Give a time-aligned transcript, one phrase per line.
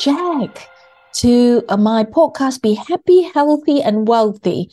[0.00, 0.66] Jack,
[1.12, 4.70] to uh, my podcast, Be Happy, Healthy, and Wealthy.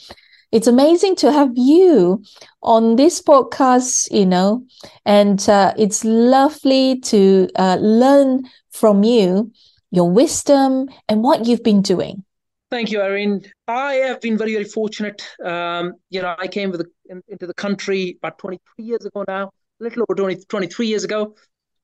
[0.53, 2.23] It's amazing to have you
[2.63, 4.65] on this podcast, you know,
[5.05, 9.51] and uh, it's lovely to uh, learn from you
[9.91, 12.23] your wisdom and what you've been doing.
[12.71, 13.43] Thank you, Irene.
[13.68, 15.27] I have been very, very fortunate.
[15.43, 19.51] Um, you know, I came the, in, into the country about 23 years ago now,
[19.82, 21.35] a little over 20, 23 years ago.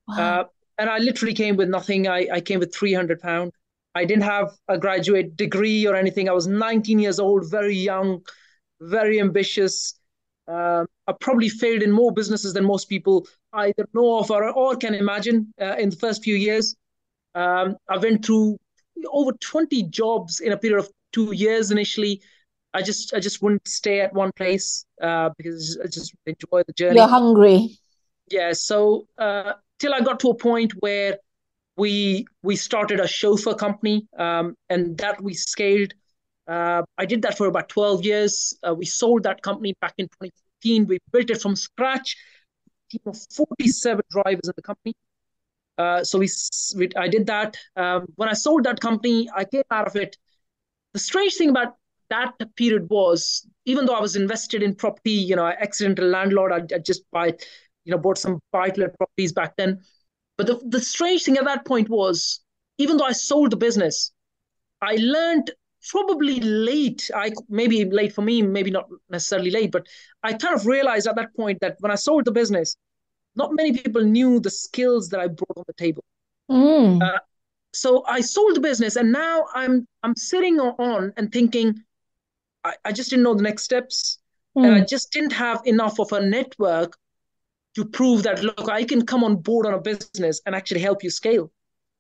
[0.08, 0.16] Wow.
[0.18, 0.44] Uh,
[0.78, 2.08] and I literally came with nothing.
[2.08, 3.52] I, I came with 300 pounds.
[3.96, 6.28] I didn't have a graduate degree or anything.
[6.28, 8.22] I was 19 years old, very young,
[8.82, 9.96] very ambitious.
[10.48, 14.76] Uh, I probably failed in more businesses than most people either know of or, or
[14.76, 16.76] can imagine uh, in the first few years.
[17.36, 18.58] Um, I went through
[19.12, 22.22] over 20 jobs in a period of two years initially.
[22.74, 26.74] I just I just wouldn't stay at one place uh, because I just enjoy the
[26.74, 26.98] journey.
[26.98, 27.78] You're hungry.
[28.32, 28.54] Yeah.
[28.54, 31.18] So uh, till I got to a point where
[31.76, 35.94] we we started a chauffeur company, um, and that we scaled.
[36.48, 38.58] Uh, I did that for about 12 years.
[38.66, 40.88] Uh, we sold that company back in 2014.
[40.88, 42.16] We built it from scratch.
[42.90, 44.94] Team of 47 drivers in the company.
[45.78, 46.30] Uh, so we,
[46.78, 47.58] we, I did that.
[47.76, 50.18] Um, when I sold that company, I came out of it.
[50.94, 51.76] The strange thing about
[52.10, 56.76] that period was, even though I was invested in property, you know, accidental landlord, I,
[56.76, 57.34] I just buy,
[57.86, 59.80] you know, bought some buy-to-let properties back then.
[60.38, 62.42] But the, the strange thing at that point was,
[62.78, 64.12] even though I sold the business,
[64.82, 65.52] I learned
[65.90, 67.10] probably late.
[67.14, 69.86] I maybe late for me, maybe not necessarily late, but
[70.24, 72.76] I kind of realized at that point that when I sold the business,
[73.36, 76.04] not many people knew the skills that I brought on the table.
[76.50, 77.02] Mm.
[77.02, 77.20] Uh,
[77.74, 81.84] so I sold the business, and now I'm I'm sitting on and thinking,
[82.64, 84.20] I, I just didn't know the next steps,
[84.56, 84.66] mm.
[84.66, 86.98] and I just didn't have enough of a network
[87.76, 91.04] to prove that look, I can come on board on a business and actually help
[91.04, 91.52] you scale.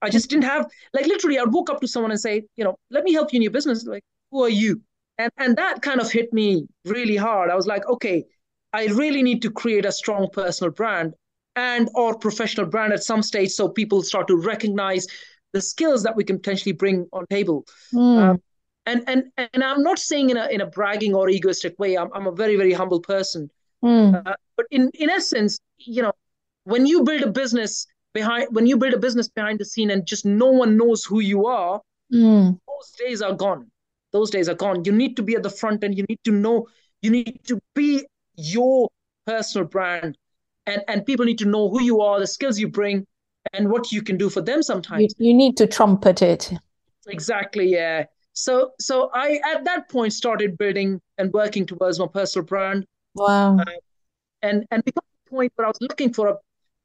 [0.01, 2.78] I just didn't have like literally I'd walk up to someone and say, you know,
[2.91, 3.85] let me help you in your business.
[3.85, 4.81] Like, who are you?
[5.17, 7.50] And and that kind of hit me really hard.
[7.50, 8.25] I was like, okay,
[8.73, 11.13] I really need to create a strong personal brand
[11.56, 15.07] and or professional brand at some stage so people start to recognize
[15.53, 18.22] the skills that we can potentially bring on table mm.
[18.22, 18.41] um,
[18.85, 22.09] and and and i'm not saying in a in a bragging or egoistic way i'm,
[22.13, 23.50] I'm a very very humble person
[23.84, 24.28] mm.
[24.28, 26.14] uh, but in in essence you know
[26.64, 30.06] when you build a business behind when you build a business behind the scene and
[30.06, 32.58] just no one knows who you are mm.
[32.68, 33.70] those days are gone.
[34.12, 34.86] Those days are gone.
[34.86, 36.68] You need to be at the front and you need to know
[37.02, 38.06] you need to be
[38.36, 38.90] your
[39.26, 40.18] personal brand.
[40.66, 43.06] And and people need to know who you are the skills you bring
[43.52, 45.14] and what you can do for them sometimes.
[45.18, 46.54] You, you need to trumpet it.
[47.08, 48.06] Exactly yeah.
[48.34, 53.57] So so i at that point started building and working towards my personal brand wow
[53.57, 53.66] uh,
[54.41, 56.40] and and because the point where i was looking for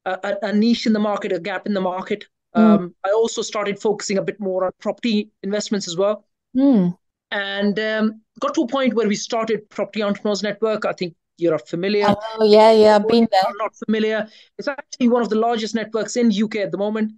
[0.05, 2.25] a, a, a niche in the market a gap in the market
[2.55, 2.61] mm.
[2.61, 6.25] um, i also started focusing a bit more on property investments as well
[6.55, 6.95] mm.
[7.31, 11.57] and um, got to a point where we started property entrepreneurs network i think you're
[11.59, 12.05] familiar.
[12.07, 13.41] Oh, yeah, yeah, I've been there.
[13.57, 14.27] Not familiar.
[14.57, 17.13] It's actually one of the largest networks in UK at the moment.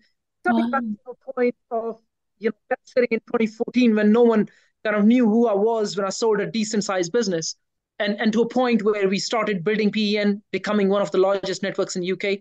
[0.45, 0.71] Coming wow.
[0.71, 2.00] back to the point of
[2.39, 4.50] you know sitting in 2014 when no one
[4.83, 7.55] kind of knew who I was when I sold a decent sized business,
[8.00, 11.63] and and to a point where we started building PEN, becoming one of the largest
[11.63, 12.40] networks in the UK.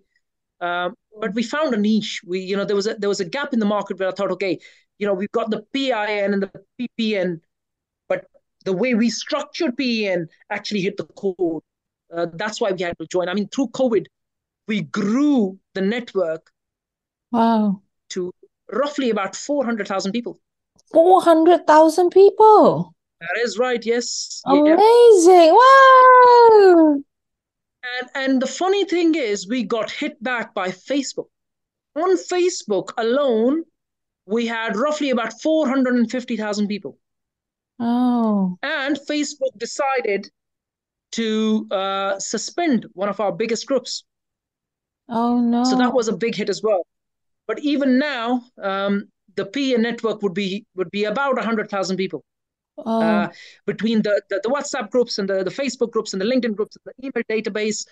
[0.61, 2.21] Um, but we found a niche.
[2.27, 4.13] We you know there was a there was a gap in the market where I
[4.13, 4.59] thought, okay,
[4.99, 6.51] you know we've got the PIN and the
[6.81, 7.41] PPN,
[8.09, 8.27] but
[8.65, 11.63] the way we structured PEN actually hit the code.
[12.13, 13.29] Uh, that's why we had to join.
[13.29, 14.07] I mean, through COVID,
[14.67, 16.51] we grew the network.
[17.31, 17.83] Wow.
[18.11, 18.33] To
[18.73, 20.41] roughly about 400,000 people.
[20.93, 22.95] 400,000 people.
[23.21, 24.41] That is right, yes.
[24.47, 24.75] Amazing.
[25.29, 25.53] Yeah.
[25.53, 27.03] Wow.
[27.83, 31.27] And, and the funny thing is, we got hit back by Facebook.
[31.97, 33.65] On Facebook alone,
[34.27, 36.99] we had roughly about 450,000 people.
[37.79, 38.57] Oh.
[38.63, 40.31] And Facebook decided
[41.13, 44.05] to uh, suspend one of our biggest groups.
[45.09, 45.65] Oh no!
[45.65, 46.87] So that was a big hit as well.
[47.49, 52.23] But even now, um, the PEN network would be would be about hundred thousand people.
[52.87, 53.01] Oh.
[53.01, 53.29] Uh,
[53.67, 56.77] between the, the, the WhatsApp groups and the, the Facebook groups and the LinkedIn groups
[56.77, 57.87] and the email database,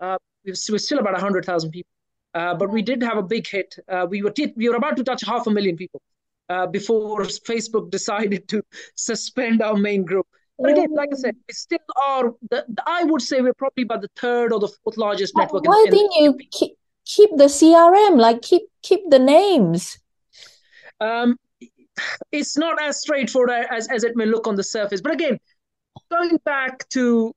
[0.00, 1.90] uh, we're, we're still about hundred thousand people.
[2.32, 3.74] Uh, but we did have a big hit.
[3.88, 6.00] Uh, we were t- we were about to touch half a million people
[6.48, 8.62] uh, before Facebook decided to
[8.94, 10.26] suspend our main group.
[10.58, 12.34] But again, like I said, we still are.
[12.50, 15.64] The, the, I would say we're probably about the third or the fourth largest network.
[15.64, 16.72] Why in, didn't you keep,
[17.06, 18.18] keep the CRM?
[18.18, 19.98] Like keep keep the names.
[21.00, 21.36] Um,
[22.32, 25.00] it's not as straightforward as as it may look on the surface.
[25.00, 25.38] But again,
[26.10, 27.34] going back to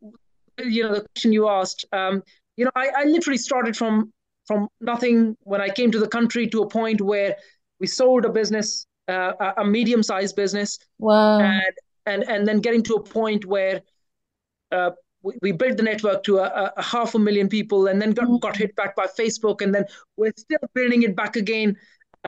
[0.60, 2.24] you know the question you asked, um,
[2.56, 4.14] you know, I, I literally started from
[4.46, 7.36] from nothing when I came to the country to a point where
[7.80, 10.78] we sold a business, uh, a medium-sized business.
[11.00, 11.40] Wow.
[11.40, 11.74] And
[12.06, 13.82] and and then getting to a point where
[14.72, 14.92] uh,
[15.22, 18.26] we, we built the network to a, a, half a million people, and then got,
[18.26, 18.38] mm-hmm.
[18.38, 19.86] got hit back by Facebook, and then
[20.18, 21.78] we're still building it back again.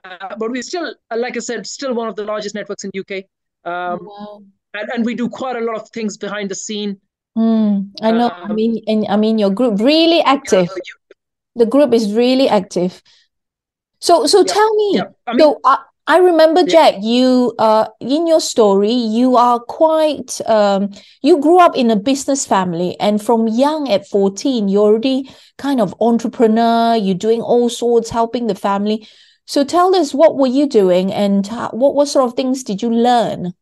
[0.03, 2.91] Uh, but we're still, uh, like I said, still one of the largest networks in
[2.97, 3.23] UK.
[3.63, 4.43] Um, wow.
[4.73, 6.99] and, and we do quite a lot of things behind the scene.
[7.37, 8.29] Mm, I know.
[8.29, 10.69] Um, I mean, and I mean, your group really active.
[10.75, 11.15] You,
[11.55, 13.01] the group is really active.
[13.99, 14.91] So, so yeah, tell me.
[14.95, 15.03] Yeah.
[15.27, 15.77] I mean, so, uh,
[16.07, 16.67] I remember, yeah.
[16.67, 20.91] Jack, you uh in your story, you are quite um
[21.23, 25.81] you grew up in a business family and from young at 14, you're already kind
[25.81, 29.07] of entrepreneur, you're doing all sorts, helping the family.
[29.45, 32.89] So tell us what were you doing and what what sort of things did you
[32.89, 33.53] learn?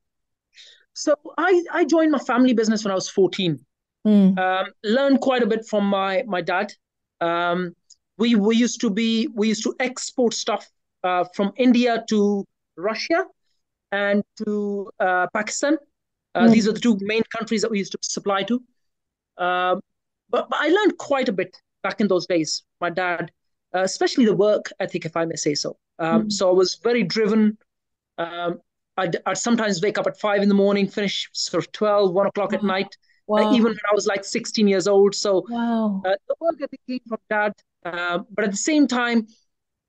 [0.93, 3.59] So I I joined my family business when I was 14.
[4.07, 4.37] Mm.
[4.37, 6.73] Um, learned quite a bit from my my dad.
[7.21, 7.75] Um,
[8.17, 10.67] we we used to be we used to export stuff
[11.03, 12.45] uh, from India to
[12.77, 13.25] Russia
[13.91, 15.77] and to uh, Pakistan.
[16.35, 16.51] Uh, mm.
[16.51, 18.55] These are the two main countries that we used to supply to.
[19.37, 19.81] Um,
[20.29, 22.63] but, but I learned quite a bit back in those days.
[22.81, 23.31] My dad,
[23.73, 25.77] uh, especially the work ethic, if I may say so.
[25.99, 26.31] Um, mm.
[26.31, 27.57] So I was very driven.
[28.17, 28.59] Um,
[28.97, 32.27] I'd, I'd, sometimes wake up at five in the morning, finish sort of 12, 1
[32.27, 32.57] o'clock wow.
[32.57, 32.97] at night,
[33.31, 35.15] uh, even when I was like 16 years old.
[35.15, 36.01] So wow.
[36.05, 37.53] Uh, the work ethic came from dad.
[37.83, 39.27] but at the same time,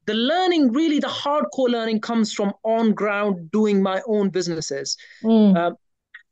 [0.06, 5.56] the learning really the hardcore learning comes from on ground doing my own businesses mm.
[5.56, 5.74] uh,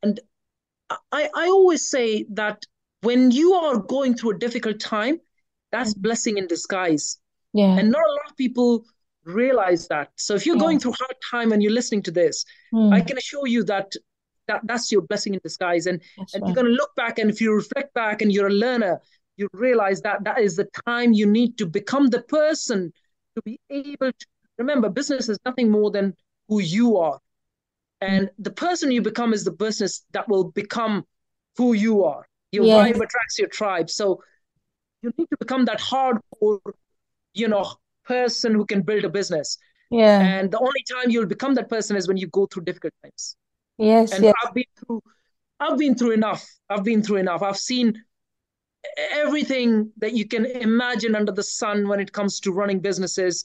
[0.02, 0.20] and
[1.10, 2.62] I, I always say that
[3.00, 5.20] when you are going through a difficult time
[5.70, 6.02] that's mm.
[6.02, 7.18] blessing in disguise
[7.52, 8.84] yeah and not a lot of people
[9.24, 10.60] realize that so if you're yeah.
[10.60, 12.44] going through hard time and you're listening to this
[12.74, 12.92] mm.
[12.92, 13.92] i can assure you that
[14.48, 16.48] that that's your blessing in disguise and that's and right.
[16.48, 19.00] you're going to look back and if you reflect back and you're a learner
[19.36, 22.92] you realize that that is the time you need to become the person
[23.34, 24.26] to be able to
[24.58, 26.14] remember business is nothing more than
[26.48, 27.18] who you are.
[28.00, 31.04] And the person you become is the business that will become
[31.56, 32.26] who you are.
[32.50, 32.88] Your yes.
[32.88, 33.88] vibe attracts your tribe.
[33.88, 34.22] So
[35.02, 36.60] you need to become that hardcore,
[37.34, 37.72] you know,
[38.04, 39.58] person who can build a business.
[39.90, 40.20] Yeah.
[40.20, 43.36] And the only time you'll become that person is when you go through difficult times.
[43.78, 44.12] Yes.
[44.12, 44.34] And yes.
[44.44, 45.02] I've been through
[45.62, 46.44] I've been through enough.
[46.68, 47.42] I've been through enough.
[47.42, 48.02] I've seen
[49.12, 53.44] everything that you can imagine under the sun when it comes to running businesses.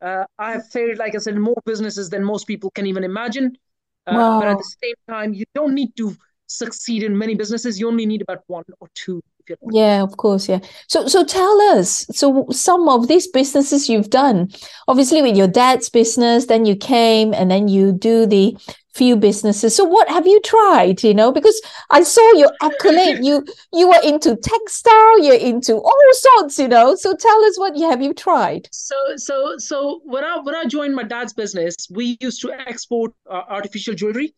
[0.00, 3.58] Uh, I have failed, like I said, more businesses than most people can even imagine.
[4.06, 4.40] Uh, wow.
[4.40, 6.14] But at the same time, you don't need to
[6.46, 7.80] succeed in many businesses.
[7.80, 9.20] You only need about one or two.
[9.70, 10.48] Yeah, of course.
[10.48, 10.60] Yeah.
[10.88, 12.06] So, so tell us.
[12.12, 14.50] So, some of these businesses you've done,
[14.88, 18.56] obviously, with your dad's business, then you came and then you do the
[18.96, 19.76] few businesses.
[19.76, 21.02] So what have you tried?
[21.04, 21.60] You know, because
[21.90, 23.24] I saw your accolade.
[23.24, 25.22] You you were into textile.
[25.22, 26.58] You're into all sorts.
[26.58, 26.94] You know.
[26.96, 28.68] So tell us what you have you tried.
[28.72, 33.12] So so so when I when I joined my dad's business, we used to export
[33.30, 34.34] uh, artificial jewelry.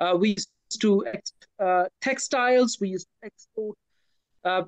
[0.00, 1.04] Uh, we used to
[1.58, 2.78] uh, textiles.
[2.80, 3.76] We used to export
[4.44, 4.62] uh,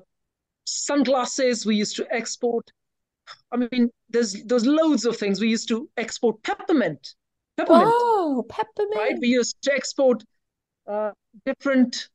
[0.65, 1.65] sunglasses.
[1.65, 2.71] We used to export.
[3.51, 5.39] I mean, there's there's loads of things.
[5.39, 7.15] We used to export peppermint
[7.57, 7.91] peppermint.
[7.93, 8.95] Oh, peppermint.
[8.95, 9.15] Right?
[9.19, 10.23] We used to export
[10.87, 11.11] uh,
[11.45, 12.09] different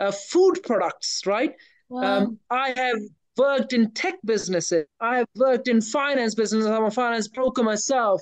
[0.00, 1.54] uh, food products, right?
[1.88, 2.02] Wow.
[2.02, 2.98] Um, I have
[3.36, 4.86] worked in tech businesses.
[5.00, 6.70] I have worked in finance businesses.
[6.70, 8.20] I'm a finance broker myself.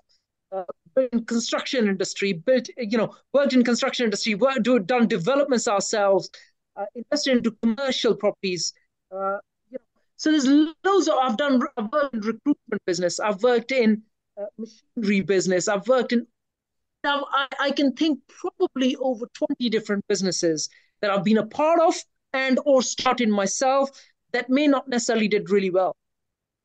[0.52, 0.64] Uh,
[1.12, 6.28] in construction industry, built, you know, worked in construction industry, worked, do, done developments ourselves,
[6.76, 8.72] uh, invested into commercial properties.
[9.12, 9.38] Uh,
[9.70, 10.46] you know, so there's
[10.84, 13.20] loads of, I've done, I've worked in recruitment business.
[13.20, 14.02] I've worked in
[14.40, 15.68] uh, machinery business.
[15.68, 16.26] I've worked in
[17.02, 20.68] now, I, I can think probably over 20 different businesses
[21.00, 21.94] that I've been a part of
[22.32, 23.90] and or started myself
[24.32, 25.96] that may not necessarily did really well.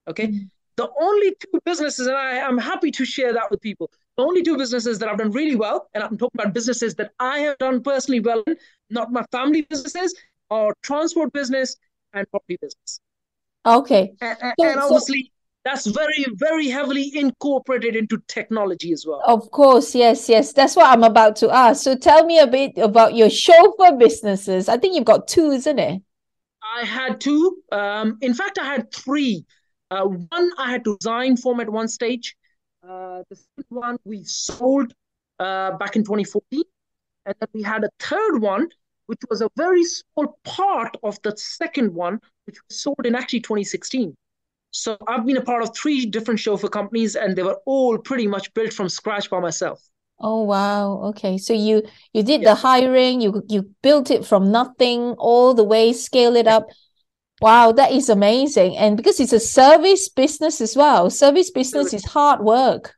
[0.07, 0.27] Okay.
[0.27, 0.45] Mm-hmm.
[0.77, 4.43] The only two businesses, and I, I'm happy to share that with people, the only
[4.43, 7.57] two businesses that I've done really well, and I'm talking about businesses that I have
[7.59, 8.43] done personally well,
[8.89, 10.15] not my family businesses,
[10.49, 11.77] or transport business
[12.13, 12.99] and property business.
[13.65, 14.13] Okay.
[14.21, 15.31] And, so, and obviously,
[15.63, 19.21] that's very very heavily incorporated into technology as well.
[19.25, 20.53] Of course yes yes.
[20.53, 21.83] That's what i'm about to ask.
[21.83, 24.69] So tell me a bit about your chauffeur businesses.
[24.69, 26.01] I think you've got two isn't it?
[26.63, 27.57] I had two.
[27.71, 29.45] Um, in fact i had three.
[29.89, 32.35] Uh, one i had to design form at one stage.
[32.87, 34.93] Uh, the second one we sold
[35.39, 36.61] uh, back in 2014
[37.25, 38.67] and then we had a third one
[39.07, 43.41] which was a very small part of the second one which was sold in actually
[43.41, 44.15] 2016
[44.75, 48.27] so I've been a part of three different chauffeur companies, and they were all pretty
[48.27, 49.81] much built from scratch by myself.
[50.19, 50.99] Oh wow!
[51.11, 52.49] Okay, so you you did yeah.
[52.49, 56.67] the hiring, you you built it from nothing all the way, scale it up.
[57.39, 58.75] Wow, that is amazing!
[58.75, 62.94] And because it's a service business as well, service business is hard work.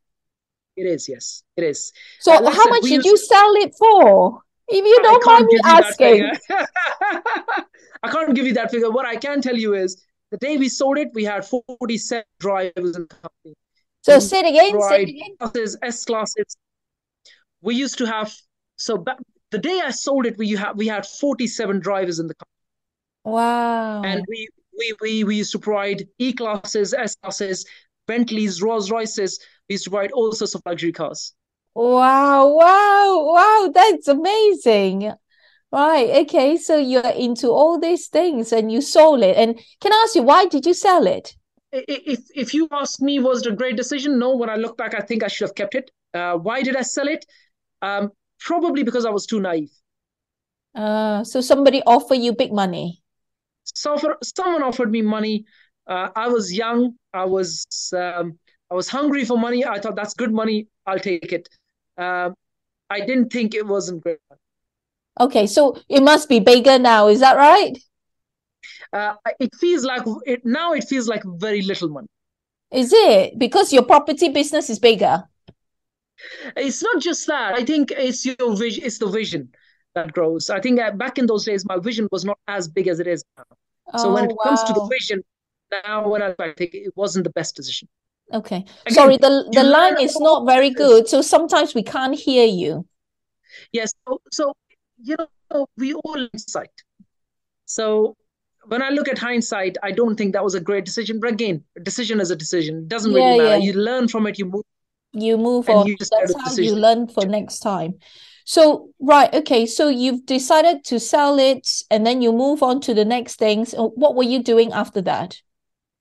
[0.77, 1.91] It is, yes, it is.
[2.19, 4.41] So, Uh, how much did you sell it for?
[4.69, 6.31] If you don't mind me give you that asking.
[8.03, 8.91] I can't give you that figure.
[8.91, 12.95] What I can tell you is the day we sold it, we had 47 drivers
[12.95, 13.55] in the company.
[14.01, 15.35] So, say it again, say it again.
[15.39, 16.57] Classes, S classes.
[17.61, 18.33] We used to have
[18.75, 19.17] so back
[19.51, 23.35] the day I sold it, we had we had 47 drivers in the company.
[23.35, 24.03] Wow.
[24.03, 27.65] And we we we we used to provide E classes, S classes,
[28.07, 29.39] Bentleys, Rolls Royces.
[29.69, 31.33] We used to provide all sorts of luxury cars.
[31.75, 35.13] Wow, wow, wow, that's amazing.
[35.71, 39.35] Right, okay, so you're into all these things and you sold it.
[39.35, 41.35] And can I ask you, why did you sell it?
[41.73, 44.17] If if you ask me, was it a great decision?
[44.17, 44.35] No.
[44.37, 45.91] When I look back, I think I should have kept it.
[46.13, 47.25] Uh, why did I sell it?
[47.81, 49.71] Um, probably because I was too naive.
[50.73, 53.03] Uh, so somebody offered you big money.
[53.65, 55.45] So for, someone offered me money.
[55.87, 56.95] Uh, I was young.
[57.13, 57.65] I was
[57.95, 58.37] um,
[58.69, 59.65] I was hungry for money.
[59.65, 60.67] I thought that's good money.
[60.85, 61.47] I'll take it.
[61.97, 62.33] Um,
[62.89, 64.17] I didn't think it wasn't money.
[65.19, 67.77] Okay, so it must be bigger now, is that right?
[68.93, 70.73] Uh, it feels like it now.
[70.73, 72.07] It feels like very little money.
[72.71, 73.37] Is it?
[73.37, 75.27] Because your property business is bigger.
[76.55, 77.53] It's not just that.
[77.55, 78.83] I think it's your vision.
[78.85, 79.49] It's the vision
[79.95, 80.49] that grows.
[80.49, 83.07] I think uh, back in those days, my vision was not as big as it
[83.07, 83.43] is now.
[83.95, 85.23] So when Oh, it comes to the vision,
[85.71, 87.87] now when I think it wasn't the best decision.
[88.33, 88.65] Okay.
[88.85, 92.85] Again, Sorry, the the line is not very good, so sometimes we can't hear you.
[93.71, 93.93] Yes.
[94.07, 94.53] So, so
[95.01, 95.15] you
[95.51, 96.71] know, we all insight.
[97.65, 98.15] So
[98.65, 101.19] when I look at hindsight, I don't think that was a great decision.
[101.19, 102.79] But again, a decision is a decision.
[102.79, 103.49] It doesn't Yeah, really matter.
[103.57, 103.63] yeah.
[103.63, 104.37] You learn from it.
[104.37, 104.63] You move.
[105.13, 105.87] You move on.
[105.87, 107.95] you That's how you learn for next time.
[108.45, 112.93] So, right, okay, so you've decided to sell it and then you move on to
[112.93, 113.73] the next things.
[113.77, 115.41] What were you doing after that?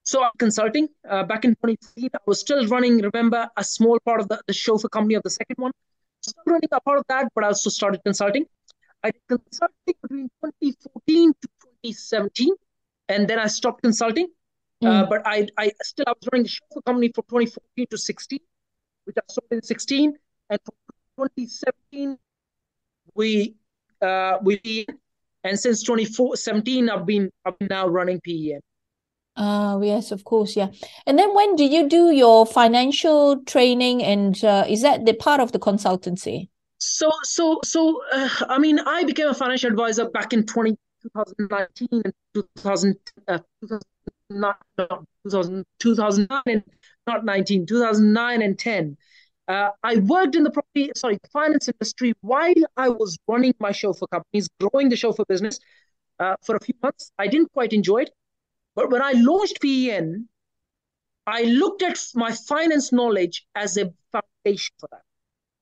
[0.07, 0.89] So I'm consulting.
[1.09, 2.99] Uh, back in 2015, I was still running.
[3.03, 5.73] Remember, a small part of the, the chauffeur company of the second one.
[6.23, 8.47] Still running a part of that, but I also started consulting.
[9.03, 12.55] I did consulting between 2014 to 2017,
[13.09, 14.29] and then I stopped consulting.
[14.85, 15.09] Uh, Mm.
[15.09, 18.39] but I, I still I was running the chauffeur company from 2014 to 16,
[19.05, 20.15] which I sold in 16,
[20.51, 20.75] and from
[21.17, 22.19] 2017
[23.15, 23.57] we
[24.03, 24.87] uh we
[25.45, 28.55] and since 2017 I've been I've been now running E
[29.37, 30.69] Ah, yes, of course, yeah.
[31.07, 35.40] And then when do you do your financial training and uh, is that the part
[35.40, 36.49] of the consultancy?
[36.78, 41.88] So so so uh, I mean I became a financial advisor back in 20, 2019
[42.05, 42.97] and 2000
[43.28, 46.62] uh, 2009 no, 2000, 2009 and
[47.07, 48.97] not 19 2009 and 10
[49.49, 54.07] uh, I worked in the property sorry finance industry while I was running my chauffeur
[54.07, 55.59] companies growing the chauffeur business
[56.19, 58.11] uh, for a few months I didn't quite enjoy it
[58.76, 60.28] but when I launched PEN
[61.26, 65.02] I looked at my finance knowledge as a foundation for that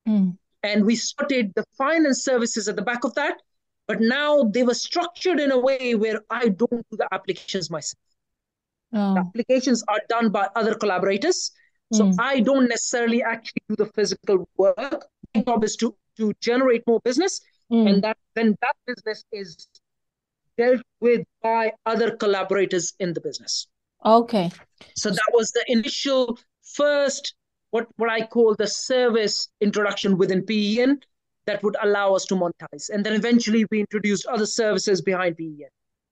[0.07, 0.37] Mm.
[0.63, 3.41] and we started the finance services at the back of that
[3.89, 8.03] but now they were structured in a way where i don't do the applications myself
[8.93, 11.39] the Oh, applications are done by other collaborators
[11.93, 12.17] so mm.
[12.19, 17.01] i don't necessarily actually do the physical work my job is to to generate more
[17.11, 17.41] business
[17.73, 17.89] Mm.
[17.89, 19.69] and that then that business is
[20.59, 23.67] dealt with by other collaborators in the business
[24.05, 24.51] Okay.
[24.95, 27.35] so that was the initial first
[27.71, 31.01] what what I call the service introduction within PEN
[31.47, 32.89] that would allow us to monetize.
[32.89, 35.69] And then eventually we introduced other services behind PEN.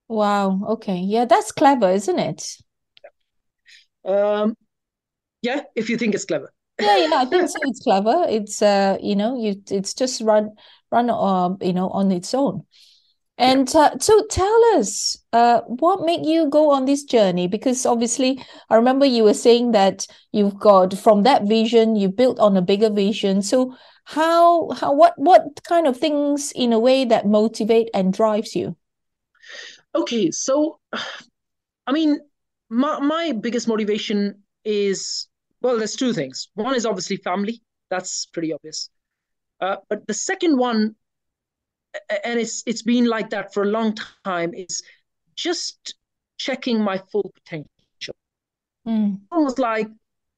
[0.08, 0.60] Wow.
[0.68, 0.96] Okay.
[0.96, 2.56] Yeah, that's clever, isn't it?
[4.04, 4.56] Um,
[5.42, 6.52] yeah, if you think it's clever.
[6.80, 7.58] Yeah, yeah, I think so.
[7.62, 8.26] It's clever.
[8.28, 10.50] It's uh, you know, you it's just run
[10.90, 12.66] run um, you know, on its own.
[13.42, 17.48] And uh, so tell us, uh, what made you go on this journey?
[17.48, 22.38] Because obviously, I remember you were saying that you've got from that vision, you built
[22.38, 23.42] on a bigger vision.
[23.42, 28.54] So how how what what kind of things in a way that motivate and drives
[28.54, 28.76] you?
[29.92, 30.78] Okay, so
[31.86, 32.20] I mean,
[32.70, 35.26] my my biggest motivation is
[35.60, 36.48] well, there's two things.
[36.54, 37.60] One is obviously family.
[37.90, 38.88] That's pretty obvious.
[39.60, 40.94] Uh, but the second one,
[42.24, 44.82] and it's it's been like that for a long time, is
[45.36, 45.94] just
[46.38, 48.16] checking my full potential.
[48.86, 49.88] Mm, Almost like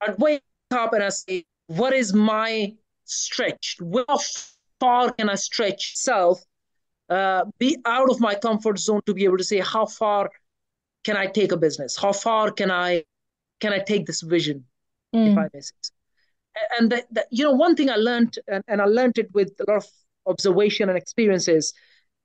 [0.01, 3.79] I'd wake up and I say, what is my stretch?
[4.09, 4.19] How
[4.81, 6.41] far can I stretch self?
[7.09, 10.31] Uh, be out of my comfort zone to be able to say how far
[11.05, 11.97] can I take a business?
[11.97, 13.05] How far can I
[13.61, 14.67] can I take this vision,
[15.25, 15.93] if I mm, may say so?
[16.57, 19.33] A- And that, that you know, one thing I learned, and, and I learned it
[19.35, 19.87] with a lot of
[20.27, 21.73] observation and experiences.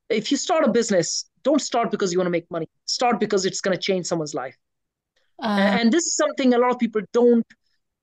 [0.09, 2.67] If you start a business, don't start because you want to make money.
[2.85, 4.57] Start because it's going to change someone's life.
[5.41, 7.45] uh, And this is something a lot of people don't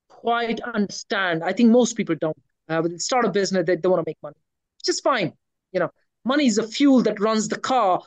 [0.09, 1.43] quite understand.
[1.45, 2.37] I think most people don't.
[2.69, 4.37] Uh, they start a business, they, don't want to make money,
[4.79, 5.33] which is fine.
[5.73, 5.91] You know,
[6.25, 8.01] money is the fuel that runs the car,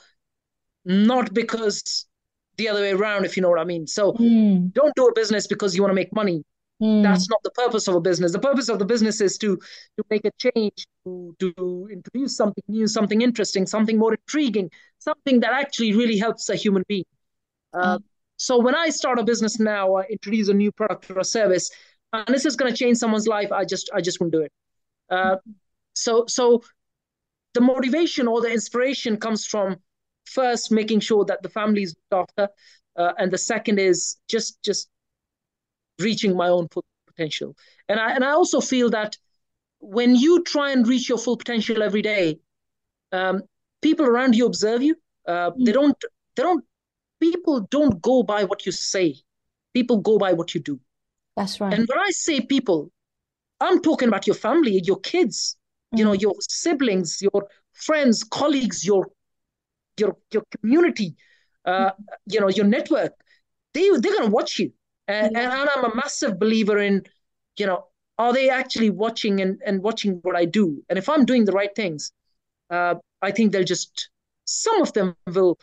[0.84, 2.06] not because
[2.58, 3.88] the other way around, if you know what I mean.
[3.88, 4.74] So mm.
[4.74, 6.44] don't do a business because you want to make money.
[6.82, 7.04] Mm.
[7.04, 8.32] That's not the purpose of a business.
[8.32, 12.64] The purpose of the business is to to make a change, to, to introduce something
[12.68, 17.06] new, something interesting, something more intriguing, something that actually really helps a human being.
[17.74, 18.04] Uh, mm.
[18.38, 21.70] So when I start a business now, I introduce a new product or a service,
[22.14, 24.52] and this is going to change someone's life, I just I just won't do it.
[25.10, 25.36] Uh,
[25.94, 26.64] so so
[27.54, 29.78] the motivation or the inspiration comes from
[30.26, 32.54] first making sure that the family is looked after,
[32.96, 34.90] uh, and the second is just just
[36.00, 37.56] reaching my own full potential.
[37.88, 39.18] And I and I also feel that
[39.80, 42.40] when you try and reach your full potential every day,
[43.12, 43.42] um,
[43.82, 44.96] people around you observe you.
[45.28, 45.66] Uh, mm.
[45.66, 45.98] They don't.
[46.36, 46.64] They don't.
[47.20, 49.16] People don't go by what you say.
[49.74, 50.80] People go by what you do.
[51.36, 51.74] That's right.
[51.74, 52.92] And when I say people,
[53.60, 55.58] I'm talking about your family, your kids,
[55.94, 56.00] mm.
[56.00, 56.22] you know, mm.
[56.22, 59.08] your siblings, your friends, colleagues, your
[59.98, 61.16] your your community,
[61.66, 61.94] uh, mm.
[62.28, 63.14] you know, your network.
[63.74, 64.72] They they're gonna watch you.
[65.10, 67.04] And, and I'm a massive believer in,
[67.58, 67.86] you know,
[68.20, 70.84] are they actually watching and, and watching what I do?
[70.88, 72.12] And if I'm doing the right things,
[72.70, 74.10] uh, I think they'll just,
[74.46, 75.58] some of them will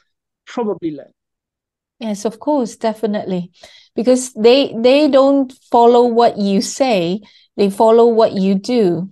[0.47, 1.13] probably learn.
[2.01, 3.53] Yes, of course, definitely.
[3.95, 7.21] Because they they don't follow what you say,
[7.57, 9.11] they follow what you do.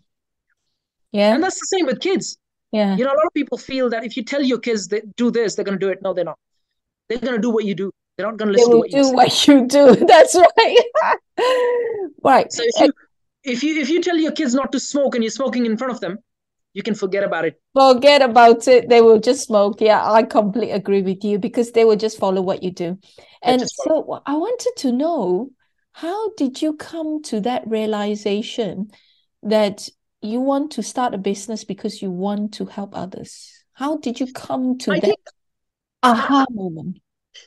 [1.13, 1.35] Yeah.
[1.35, 2.37] And that's the same with kids.
[2.73, 2.97] Yeah.
[2.97, 5.31] You know, a lot of people feel that if you tell your kids that do
[5.31, 6.03] this, they're gonna do it.
[6.03, 6.39] No, they're not.
[7.09, 7.91] They're gonna do what you do.
[8.17, 9.97] They're not going to listen to what do you what you do.
[10.07, 10.79] That's right.
[12.23, 12.53] right.
[12.53, 12.93] So if you
[13.43, 15.93] if you if you tell your kids not to smoke and you're smoking in front
[15.93, 16.19] of them,
[16.75, 17.61] you can forget about it.
[17.75, 18.89] Forget about it.
[18.89, 19.81] They will just smoke.
[19.81, 22.99] Yeah, I completely agree with you because they will just follow what you do.
[23.43, 25.51] And so I wanted to know
[25.93, 28.91] how did you come to that realization
[29.43, 29.89] that
[30.23, 33.65] you want to start a business because you want to help others?
[33.75, 35.19] How did you come to I that
[36.03, 36.99] aha moment?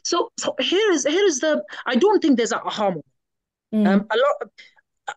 [0.04, 1.64] So, so here is here is the.
[1.86, 3.06] I don't think there's a aha moment.
[3.74, 3.88] Mm.
[3.88, 4.52] Um, a lot.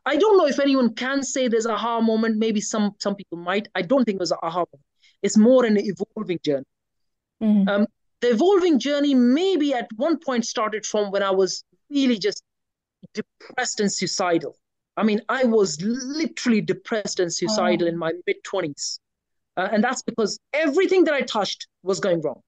[0.07, 2.39] I don't know if anyone can say there's a aha moment.
[2.39, 3.69] Maybe some some people might.
[3.75, 4.87] I don't think there's a aha moment.
[5.23, 6.67] It's more an evolving journey.
[7.43, 7.69] Mm.
[7.69, 7.87] Um,
[8.21, 12.43] the evolving journey maybe at one point started from when I was really just
[13.15, 14.57] depressed and suicidal.
[14.97, 17.91] I mean, I was literally depressed and suicidal oh.
[17.91, 18.99] in my mid 20s.
[19.57, 22.43] Uh, and that's because everything that I touched was going wrong.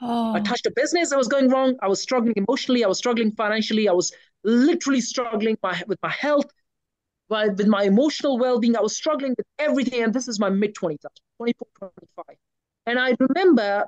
[0.00, 0.34] Oh.
[0.34, 1.76] I touched a business that was going wrong.
[1.82, 2.84] I was struggling emotionally.
[2.84, 3.88] I was struggling financially.
[3.88, 4.12] I was
[4.44, 6.50] literally struggling my, with my health,
[7.28, 8.76] with my emotional well being.
[8.76, 10.02] I was struggling with everything.
[10.02, 10.98] And this is my mid 20s,
[11.38, 12.36] 24, 25.
[12.86, 13.86] And I remember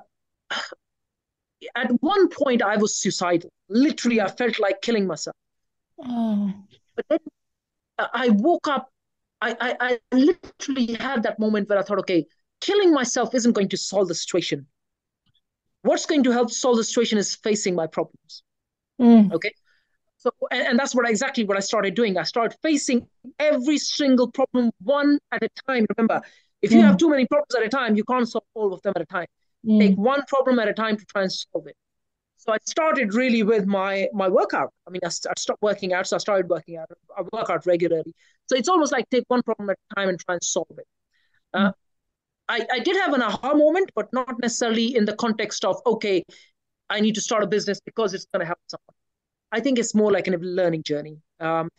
[1.75, 3.49] at one point I was suicidal.
[3.69, 5.35] Literally, I felt like killing myself.
[6.03, 6.53] Oh.
[6.95, 7.19] But then
[7.99, 8.91] uh, I woke up.
[9.43, 12.25] I, I, I literally had that moment where I thought, okay,
[12.59, 14.67] killing myself isn't going to solve the situation
[15.83, 18.43] what's going to help solve the situation is facing my problems.
[18.99, 19.33] Mm.
[19.33, 19.51] Okay.
[20.17, 22.17] So, and, and, that's what exactly what I started doing.
[22.17, 23.07] I started facing
[23.39, 25.87] every single problem one at a time.
[25.97, 26.21] Remember,
[26.61, 26.83] if you mm.
[26.83, 29.05] have too many problems at a time, you can't solve all of them at a
[29.05, 29.25] time.
[29.65, 29.79] Mm.
[29.79, 31.75] Take one problem at a time to try and solve it.
[32.37, 34.73] So I started really with my my workout.
[34.87, 36.87] I mean, I, I stopped working out, so I started working out.
[37.15, 38.13] I work out regularly.
[38.47, 40.87] So it's almost like take one problem at a time and try and solve it.
[41.53, 41.73] Uh, mm.
[42.51, 46.21] I, I did have an aha moment, but not necessarily in the context of, okay,
[46.89, 48.95] I need to start a business because it's going to help someone.
[49.53, 51.17] I think it's more like a learning journey.
[51.39, 51.69] Um,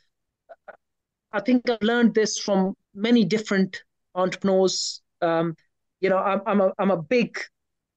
[1.31, 3.83] I think I've learned this from many different
[4.15, 5.03] entrepreneurs.
[5.21, 5.57] Um,
[6.01, 7.39] you know, I'm, I'm, a, I'm a big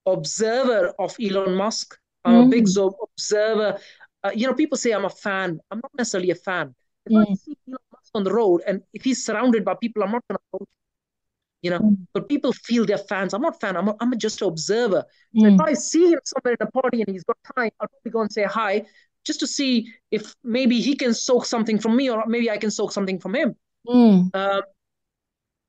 [0.06, 1.98] observer of Elon Musk.
[2.26, 2.48] I'm mm.
[2.48, 2.94] a big mm.
[3.04, 3.80] observer.
[4.22, 5.60] Uh, you know, people say I'm a fan.
[5.72, 6.76] I'm not necessarily a fan.
[7.06, 7.22] If mm.
[7.22, 10.24] I see Elon Musk on the road and if he's surrounded by people, I'm not
[10.28, 10.70] going to approach
[11.66, 11.98] you know mm.
[12.14, 15.04] but people feel they're fans i'm not fan i'm, a, I'm just an observer
[15.36, 15.56] so mm.
[15.56, 18.22] if i see him somewhere in a party and he's got time i'll probably go
[18.22, 18.86] and say hi
[19.26, 22.70] just to see if maybe he can soak something from me or maybe i can
[22.70, 23.56] soak something from him
[23.88, 24.30] mm.
[24.36, 24.62] uh,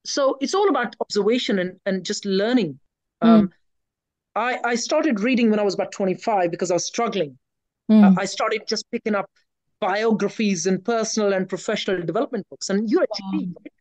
[0.04, 2.78] so it's all about observation and, and just learning
[3.24, 3.28] mm.
[3.28, 3.50] um,
[4.34, 7.38] I, I started reading when i was about 25 because i was struggling
[7.90, 8.04] mm.
[8.04, 9.30] uh, i started just picking up
[9.80, 13.62] biographies and personal and professional development books and you actually wow.
[13.64, 13.72] right?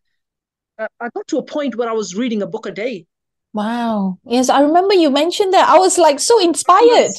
[0.78, 3.06] I got to a point where I was reading a book a day.
[3.54, 4.20] Wow.
[4.26, 5.70] Yes, I remember you mentioned that.
[5.70, 7.12] I was like so inspired.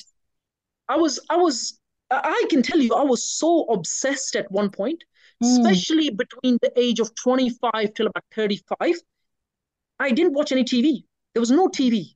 [0.89, 1.79] I was, I was,
[2.11, 5.03] I can tell you, I was so obsessed at one point,
[5.43, 5.47] mm.
[5.47, 8.95] especially between the age of 25 till about 35.
[9.99, 11.05] I didn't watch any TV.
[11.33, 12.15] There was no TV.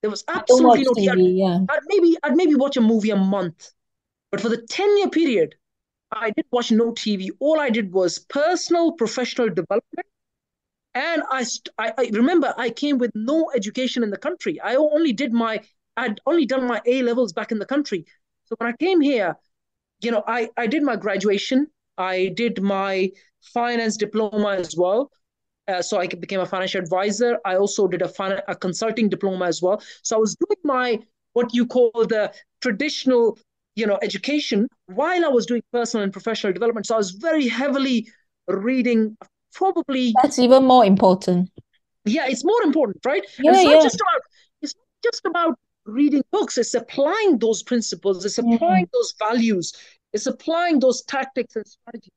[0.00, 1.08] There was absolutely no TV.
[1.08, 1.38] TV.
[1.38, 1.74] Yeah.
[1.74, 3.70] I'd maybe, I'd maybe watch a movie a month.
[4.30, 5.54] But for the 10 year period,
[6.10, 7.28] I did watch no TV.
[7.38, 10.06] All I did was personal, professional development.
[10.98, 11.44] And I,
[11.78, 14.60] I, I remember I came with no education in the country.
[14.60, 15.60] I only did my,
[15.96, 18.04] I'd only done my A levels back in the country.
[18.46, 19.36] So when I came here,
[20.00, 21.68] you know, I, I did my graduation.
[21.96, 23.12] I did my
[23.54, 25.12] finance diploma as well.
[25.68, 27.38] Uh, so I became a financial advisor.
[27.44, 29.80] I also did a, fin- a consulting diploma as well.
[30.02, 30.98] So I was doing my
[31.34, 33.38] what you call the traditional,
[33.76, 36.86] you know, education while I was doing personal and professional development.
[36.86, 38.08] So I was very heavily
[38.48, 39.16] reading.
[39.54, 41.50] Probably that's even more important.
[42.04, 43.22] Yeah, it's more important, right?
[43.38, 43.82] Yeah, it's not yeah.
[43.82, 44.20] just about
[44.62, 46.58] it's not just about reading books.
[46.58, 48.24] It's applying those principles.
[48.24, 49.72] It's applying those values.
[50.12, 52.12] It's applying those tactics and strategies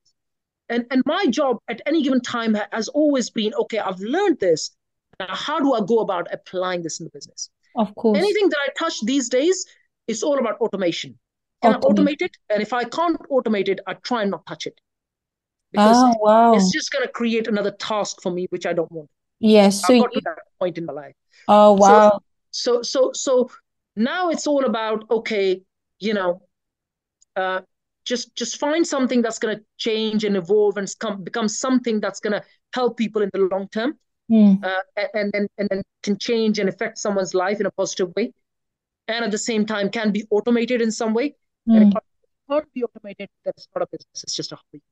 [0.72, 4.70] and, and my job at any given time has always been okay, I've learned this.
[5.20, 7.50] Now, how do I go about applying this in the business?
[7.76, 8.18] Of course.
[8.18, 9.66] Anything that I touch these days,
[10.08, 11.18] it's all about automation.
[11.62, 11.84] Can automate.
[11.84, 12.36] I automate it?
[12.48, 14.80] And if I can't automate it, I try and not touch it.
[15.72, 16.54] Because oh, wow.
[16.54, 19.08] it's just going to create another task for me, which I don't want.
[19.40, 19.80] Yes.
[19.86, 20.20] So I've got you...
[20.20, 21.14] to that point in my life.
[21.48, 22.20] Oh, wow.
[22.50, 23.50] So, so, so, so
[23.96, 25.62] now it's all about, okay,
[25.98, 26.42] you know,
[27.36, 27.60] uh,
[28.04, 32.20] just just find something that's going to change and evolve and come, become something that's
[32.20, 32.42] going to
[32.74, 33.98] help people in the long term
[34.30, 34.62] mm.
[34.64, 34.80] uh,
[35.14, 38.32] and then and then can change and affect someone's life in a positive way
[39.08, 41.34] and at the same time can be automated in some way
[41.68, 41.76] mm.
[41.76, 41.98] and it
[42.50, 44.82] can't be automated that's not a business it's just a hobby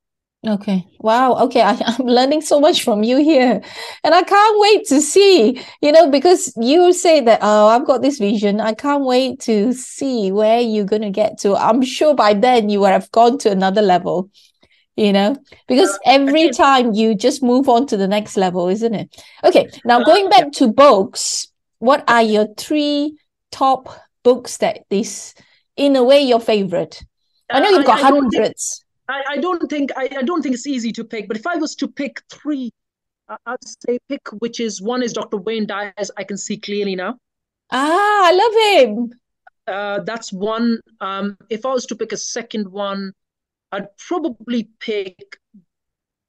[0.46, 0.86] Okay.
[1.00, 1.34] Wow.
[1.44, 1.60] Okay.
[1.60, 3.60] I, am learning so much from you here.
[4.02, 8.00] And I can't wait to see, you know, because you say that, oh, I've got
[8.00, 8.60] this vision.
[8.60, 11.56] I can't wait to see where you're going to get to.
[11.56, 14.30] I'm sure by then you would have gone to another level,
[14.96, 15.36] you know,
[15.68, 19.22] because every time you just move on to the next level, isn't it?
[19.44, 19.68] Okay.
[19.84, 21.48] Now, going back to books,
[21.80, 23.18] what are your three
[23.50, 25.34] top books that this,
[25.76, 27.02] in a way, your favorite?
[27.50, 28.84] I know you've got hundreds.
[29.10, 31.28] I, I don't think I, I don't think it's easy to pick.
[31.28, 32.72] But if I was to pick three,
[33.46, 35.36] I'd say pick which is one is Dr.
[35.36, 36.10] Wayne Dyer's.
[36.16, 37.18] I can see clearly now.
[37.70, 39.12] Ah, I love him.
[39.66, 40.80] Uh, that's one.
[41.00, 43.12] Um, if I was to pick a second one,
[43.72, 45.38] I'd probably pick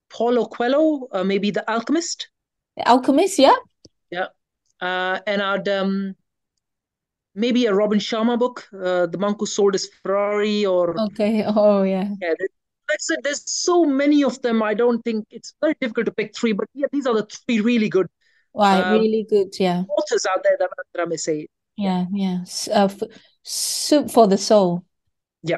[0.09, 2.29] Paulo Coelho, uh, maybe The Alchemist.
[2.77, 3.55] The Alchemist, yeah.
[4.11, 4.27] Yeah.
[4.79, 6.15] Uh, and I'd um,
[7.33, 11.43] maybe a Robin Sharma book, uh, The Monk Who Sold His Ferrari, or okay.
[11.45, 12.09] Oh yeah.
[12.21, 12.33] Yeah,
[12.91, 14.61] like I said, there's so many of them.
[14.61, 17.61] I don't think it's very difficult to pick three, but yeah, these are the three
[17.61, 18.07] really good.
[18.53, 19.55] Right, um, really good.
[19.57, 19.83] Yeah.
[19.97, 21.47] Authors out there that, that I may say.
[21.77, 22.39] Yeah, yeah.
[22.71, 22.89] Uh,
[23.43, 24.83] soup for the soul.
[25.41, 25.57] Yeah.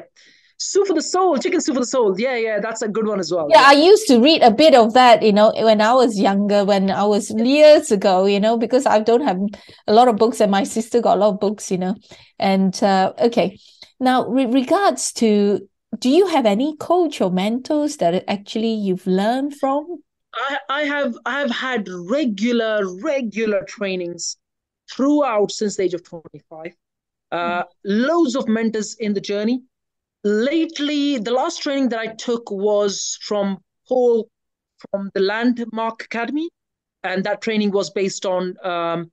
[0.58, 2.18] Soup for the soul, chicken soup for the soul.
[2.18, 3.48] Yeah, yeah, that's a good one as well.
[3.50, 6.18] Yeah, yeah, I used to read a bit of that, you know, when I was
[6.18, 9.40] younger, when I was years ago, you know, because I don't have
[9.88, 11.96] a lot of books and my sister got a lot of books, you know.
[12.38, 13.58] And uh, okay,
[13.98, 15.68] now with regards to
[16.00, 20.02] do you have any coach or mentors that actually you've learned from?
[20.34, 24.36] I, I have I have had regular regular trainings
[24.90, 26.74] throughout since the age of 25.
[27.30, 27.64] Uh, mm.
[27.84, 29.62] Loads of mentors in the journey.
[30.24, 34.28] Lately, the last training that I took was from Paul
[34.90, 36.48] from the Landmark Academy,
[37.02, 39.10] and that training was based on um,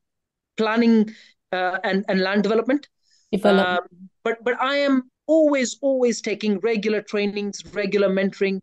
[0.58, 1.13] planning
[1.52, 2.88] uh, and and land development.
[3.32, 3.80] development.
[3.80, 8.60] Uh, but but I am always, always taking regular trainings, regular mentoring.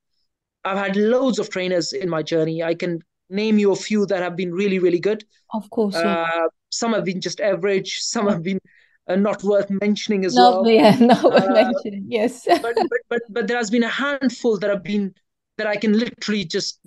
[0.64, 2.62] I've had loads of trainers in my journey.
[2.62, 5.24] I can name you a few that have been really, really good.
[5.52, 5.94] Of course.
[5.94, 6.22] Yeah.
[6.22, 7.98] Uh, some have been just average.
[8.00, 8.60] Some have been
[9.08, 10.68] uh, not worth mentioning as not, well.
[10.68, 12.04] Yeah, not worth uh, mentioning.
[12.08, 12.44] Yes.
[12.46, 15.14] but, but, but but there has been a handful that have been
[15.56, 16.80] that I can literally just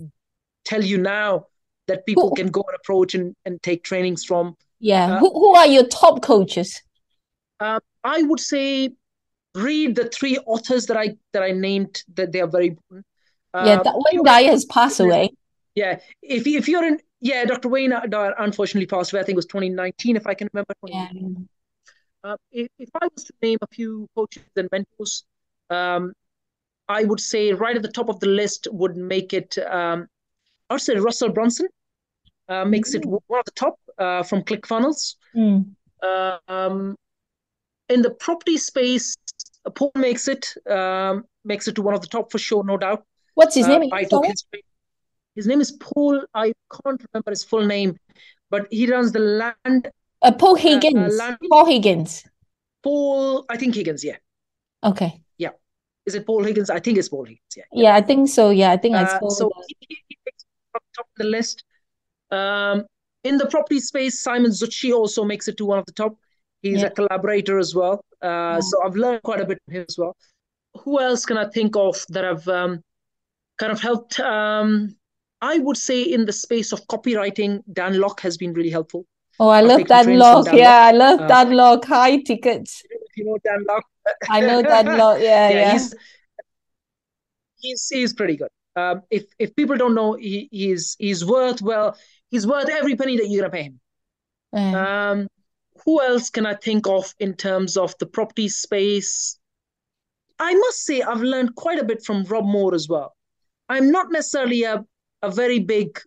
[0.64, 1.46] tell you now
[1.88, 4.56] that people who, can go and approach and, and take trainings from.
[4.78, 5.16] Yeah.
[5.16, 6.80] Uh, who, who are your top coaches?
[7.60, 8.90] Uh, I would say
[9.54, 13.06] read the three authors that I that I named that they are very important.
[13.54, 15.30] Yeah, uh, that Wayne Dyer has passed away.
[15.74, 17.68] Yeah, if if you're in yeah, Dr.
[17.68, 19.20] Wayne Dyer unfortunately passed away.
[19.20, 20.74] I think it was 2019, if I can remember.
[20.86, 21.08] Yeah.
[22.24, 25.24] Uh, if, if I was to name a few coaches and mentors,
[25.70, 26.12] um,
[26.88, 29.56] I would say right at the top of the list would make it.
[29.58, 30.08] Um,
[30.68, 31.68] I would say Russell Brunson
[32.48, 32.96] uh, makes mm.
[32.96, 35.14] it one of the top uh, from ClickFunnels.
[35.36, 35.74] Mm.
[36.48, 36.96] um,
[37.92, 39.16] in the property space,
[39.74, 43.04] Paul makes it um, makes it to one of the top for sure, no doubt.
[43.34, 43.90] What's his uh, name?
[43.92, 44.44] His,
[45.34, 46.24] his name is Paul.
[46.34, 47.96] I can't remember his full name,
[48.50, 49.90] but he runs the land.
[50.20, 51.14] Uh, Paul uh, Higgins.
[51.14, 52.24] Uh, land, Paul Higgins.
[52.82, 54.04] Paul, I think Higgins.
[54.04, 54.16] Yeah.
[54.84, 55.20] Okay.
[55.38, 55.50] Yeah.
[56.06, 56.70] Is it Paul Higgins?
[56.70, 57.54] I think it's Paul Higgins.
[57.56, 57.64] Yeah.
[57.72, 58.50] Yeah, I think so.
[58.50, 59.50] Yeah, I think I uh, so.
[59.68, 60.44] He, he, makes
[60.96, 61.64] top of the list.
[62.30, 62.84] Um,
[63.24, 66.16] in the property space, Simon Zutshi also makes it to one of the top.
[66.62, 66.86] He's yeah.
[66.86, 68.04] a collaborator as well.
[68.22, 68.60] Uh, yeah.
[68.60, 70.16] So I've learned quite a bit from him as well.
[70.84, 72.82] who else can I think of that I've um,
[73.58, 74.20] kind of helped?
[74.20, 74.96] Um,
[75.40, 79.04] I would say in the space of copywriting, Dan Lok has been really helpful.
[79.40, 80.54] Oh, I I've love Dan from Dan Yeah, Lok.
[80.54, 81.84] I love Uh, Dan Lok.
[81.86, 82.82] High tickets.
[83.16, 83.84] You know Dan Lok,
[84.30, 85.20] I know Dan Lok.
[85.20, 85.72] Yeah, yeah, yeah.
[85.72, 85.94] he's
[87.60, 88.48] he's he's pretty good.
[88.76, 91.96] Um, if if people don't know, he he's he's worth well,
[92.30, 93.80] he's worth every penny that you're gonna pay him.
[94.52, 95.10] Yeah.
[95.10, 95.28] Um,
[95.84, 99.38] who else can I think of in terms of the property space?
[100.38, 103.14] I must say I've learned quite a bit from Rob Moore as well.
[103.68, 104.84] I'm not necessarily a,
[105.22, 105.98] a very big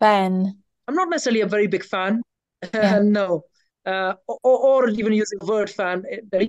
[0.00, 0.56] Fan.
[0.88, 2.22] I'm not necessarily a very big fan.
[2.74, 3.00] Yeah.
[3.02, 3.44] no.
[3.84, 6.46] Uh, or, or even using the word fan, eh,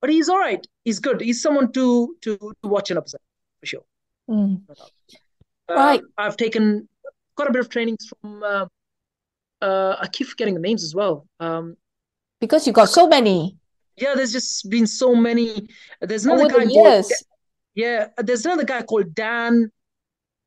[0.00, 0.64] but he's all right.
[0.84, 1.20] He's good.
[1.20, 3.20] He's someone to to, to watch and observe
[3.58, 3.84] for sure.
[4.30, 4.64] Mm.
[4.68, 4.90] doubt.
[5.68, 6.00] Right.
[6.00, 6.88] Uh, I've taken
[7.34, 8.42] quite a bit of trainings from.
[8.44, 8.66] Uh,
[9.60, 11.26] uh, I keep forgetting the names as well.
[11.40, 11.76] Um,
[12.40, 13.56] Because you got so many
[13.96, 15.68] yeah, there's just been so many.
[16.00, 17.12] There's another over guy the called
[17.74, 18.08] yeah.
[18.18, 19.70] There's another guy called Dan.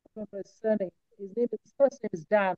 [0.06, 0.90] I don't remember his surname.
[1.18, 2.54] His name, his first name is Dan.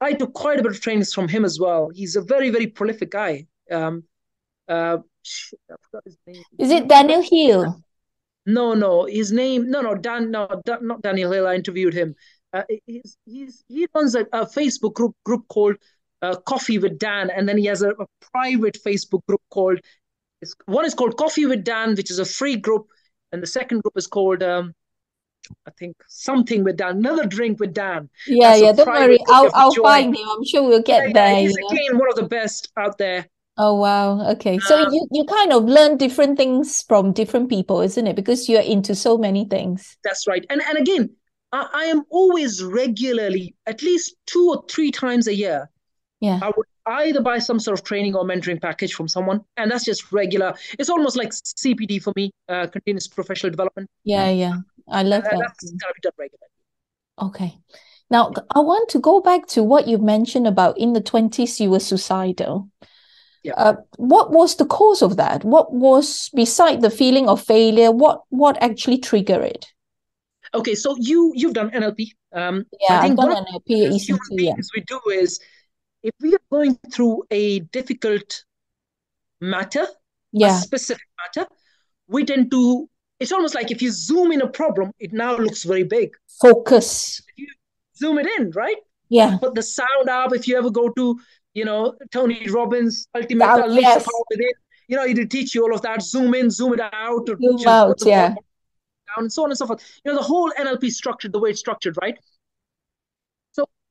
[0.00, 1.90] I took quite a bit of trainings from him as well.
[1.94, 3.46] He's a very, very prolific guy.
[3.70, 4.04] Um,
[4.68, 6.42] uh, shit, I forgot his name.
[6.58, 7.82] Is it Daniel Hill?
[8.44, 9.70] No, no, his name.
[9.70, 10.30] No, no, Dan.
[10.30, 11.46] No, Dan, not Daniel Hill.
[11.46, 12.14] I interviewed him.
[12.52, 15.76] Uh, he's he's he runs a, a Facebook group group called
[16.22, 19.80] uh, Coffee with Dan, and then he has a, a private Facebook group called.
[20.40, 22.86] It's, one is called Coffee with Dan, which is a free group,
[23.32, 24.74] and the second group is called um,
[25.66, 28.08] I think something with Dan, another drink with Dan.
[28.26, 28.72] Yeah, yeah.
[28.72, 29.18] Don't worry.
[29.28, 30.28] I'll I'll find him.
[30.28, 31.68] I'm sure we'll get yeah, there, he's you know.
[31.68, 33.26] again one of the best out there.
[33.58, 34.30] Oh wow.
[34.32, 34.58] Okay.
[34.58, 38.16] So Uh, you you kind of learn different things from different people, isn't it?
[38.16, 39.96] Because you're into so many things.
[40.04, 40.44] That's right.
[40.48, 41.10] And and again,
[41.52, 45.68] I, I am always regularly, at least two or three times a year,
[46.22, 46.38] Yeah.
[46.40, 49.84] I would either buy some sort of training or mentoring package from someone, and that's
[49.84, 50.54] just regular.
[50.78, 54.54] It's almost like CPD for me, uh, continuous professional development, Yeah, yeah.
[54.88, 55.52] I love and that.
[55.60, 56.50] that's gotta be done regularly.
[57.20, 57.58] Okay.
[58.10, 61.70] Now, I want to go back to what you mentioned about in the 20s you
[61.70, 62.68] were suicidal.
[63.42, 63.54] Yeah.
[63.56, 65.44] Uh, what was the cause of that?
[65.44, 67.90] What was beside the feeling of failure?
[67.90, 69.66] What what actually triggered it?
[70.54, 72.12] Okay, so you you've done NLP.
[72.32, 74.52] Um, Yeah, I I've done one of an the LP, things human ECT, yeah.
[74.54, 75.40] beings we do is
[76.02, 78.44] if we are going through a difficult
[79.40, 79.86] matter,
[80.40, 81.48] a specific matter,
[82.08, 82.88] we tend to.
[83.20, 86.10] It's almost like if you zoom in a problem, it now looks very big.
[86.40, 87.22] focus.
[87.28, 87.46] If you
[87.96, 88.76] zoom it in, right?
[89.08, 90.34] Yeah, put the sound up.
[90.34, 91.20] If you ever go to,
[91.54, 94.06] you know, Tony Robbins' Ultimate yes.
[94.30, 94.50] Within,
[94.88, 96.02] you know, it'll teach you all of that.
[96.02, 98.28] Zoom in, zoom it out, or Zoom out, yeah.
[98.28, 98.36] down,
[99.18, 100.00] and so on and so forth.
[100.04, 102.18] You know, the whole NLP structured the way it's structured, right?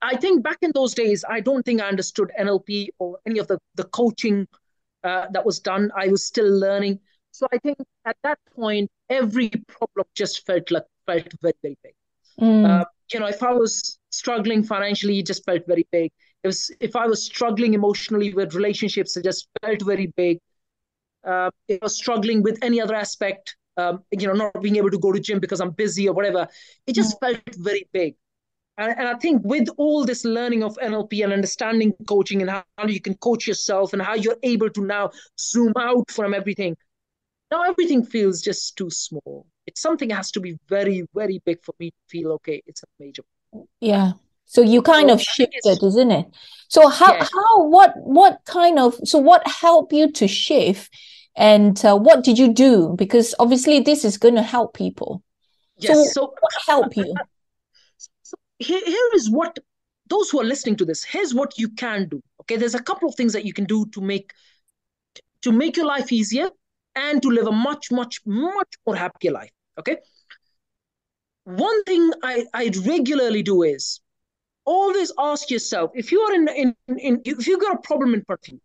[0.02, 3.48] I think back in those days, I don't think I understood NLP or any of
[3.48, 4.48] the the coaching
[5.04, 5.92] uh, that was done.
[5.96, 7.00] I was still learning.
[7.32, 11.94] So I think at that point, every problem just felt like felt very very big.
[12.40, 16.12] Mm, Uh, you know, if I was struggling financially, it just felt very big.
[16.44, 20.40] Was, if I was struggling emotionally with relationships, it just felt very big.
[21.26, 24.92] Uh, if I was struggling with any other aspect, um, you know, not being able
[24.92, 26.48] to go to gym because I'm busy or whatever,
[26.88, 28.16] it just felt very big.
[28.82, 32.64] And, and I think with all this learning of NLP and understanding coaching and how,
[32.88, 36.76] you can coach yourself and how you're able to now zoom out from everything,
[37.52, 39.46] now everything feels just too small.
[39.68, 42.64] It's something that has to be very, very big for me to feel okay.
[42.66, 43.24] It's a major.
[43.80, 44.14] yeah.
[44.46, 46.26] So you kind So of shifted, isn't it?
[46.68, 47.24] So how Yeah.
[47.24, 50.94] how what what kind of so what helped you to shift,
[51.36, 52.96] and uh, what did you do?
[52.98, 55.24] Because obviously this is going to help people.
[55.78, 56.14] Yes.
[56.14, 57.16] So, What helped you?
[58.62, 59.58] Here, here is what
[60.08, 61.04] those who are listening to this.
[61.04, 62.22] Here's what you can do.
[62.42, 64.32] Okay, there's a couple of things that you can do to make
[65.42, 66.50] to make your life easier
[66.96, 69.52] and to live a much, much, much more happier life.
[69.80, 69.98] Okay.
[71.46, 74.02] One thing I, I regularly do is
[74.66, 78.24] always ask yourself if you are in, in, in if you've got a problem in
[78.48, 78.62] you,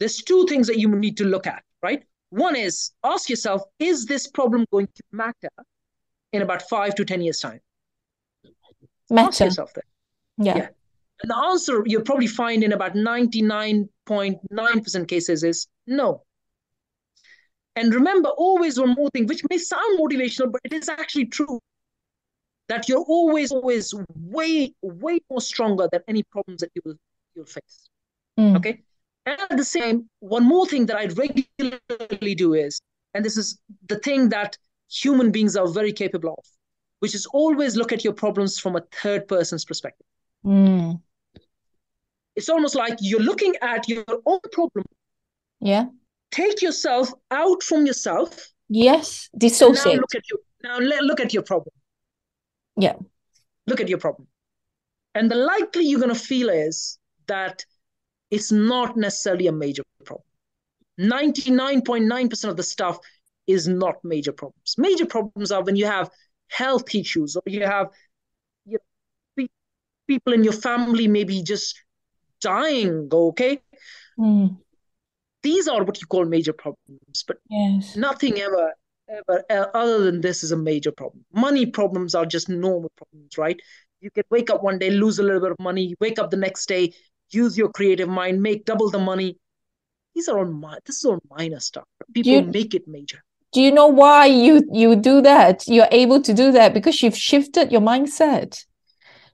[0.00, 2.02] there's two things that you need to look at, right?
[2.30, 5.50] One is ask yourself, is this problem going to matter
[6.32, 7.60] in about five to 10 years' time?
[9.10, 9.44] Ask Matter.
[9.44, 9.84] yourself that.
[10.38, 10.56] Yeah.
[10.56, 10.68] Yeah.
[11.22, 16.22] And the answer you'll probably find in about 99.9% cases is no.
[17.76, 21.60] And remember, always one more thing, which may sound motivational, but it is actually true
[22.68, 26.96] that you're always, always way, way more stronger than any problems that you will
[27.34, 27.88] you'll face.
[28.38, 28.56] Mm.
[28.56, 28.82] Okay.
[29.26, 32.80] And at the same, one more thing that I regularly do is,
[33.14, 34.56] and this is the thing that
[34.90, 36.44] human beings are very capable of,
[37.00, 40.06] which is always look at your problems from a third person's perspective.
[40.44, 41.00] Mm.
[42.36, 44.84] It's almost like you're looking at your own problem,
[45.60, 45.86] Yeah.
[46.30, 49.96] take yourself out from yourself, Yes, dissociate.
[49.96, 51.74] Now look at your now look at your problem.
[52.76, 52.94] Yeah.
[53.66, 54.28] Look at your problem.
[55.14, 57.64] And the likely you're going to feel is that
[58.30, 60.24] it's not necessarily a major problem.
[61.00, 62.98] 99.9% of the stuff
[63.46, 64.74] is not major problems.
[64.78, 66.10] Major problems are when you have
[66.50, 67.88] health issues or you have
[68.64, 68.78] you
[69.36, 69.46] know,
[70.06, 71.82] people in your family maybe just
[72.40, 73.60] dying, okay?
[74.18, 74.58] Mm.
[75.42, 77.96] These are what you call major problems, but yes.
[77.96, 78.74] nothing ever,
[79.08, 81.24] ever other than this is a major problem.
[81.32, 83.58] Money problems are just normal problems, right?
[84.00, 86.36] You can wake up one day, lose a little bit of money, wake up the
[86.36, 86.92] next day,
[87.30, 89.38] use your creative mind, make double the money.
[90.14, 91.84] These are all this is all minor stuff.
[92.12, 93.22] People you, make it major.
[93.52, 95.66] Do you know why you you do that?
[95.66, 98.64] You're able to do that because you've shifted your mindset.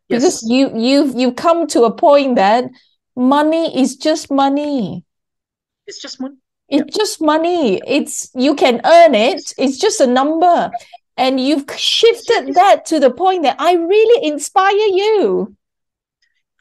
[0.09, 0.23] Yes.
[0.23, 2.65] Because you you've you've come to a point that
[3.15, 5.05] money is just money.
[5.87, 6.37] It's just money.
[6.69, 7.05] It's yeah.
[7.05, 7.81] just money.
[7.87, 9.53] It's you can earn it.
[9.59, 10.71] It's just a number.
[11.17, 15.57] And you've shifted that to the point that I really inspire you.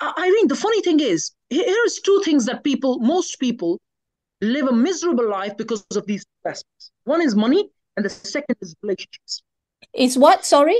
[0.02, 3.80] Irene, the funny thing is, here's two things that people, most people,
[4.42, 6.64] live a miserable life because of these aspects.
[7.06, 9.42] One is money, and the second is relationships.
[9.94, 10.46] Is what?
[10.46, 10.80] Sorry.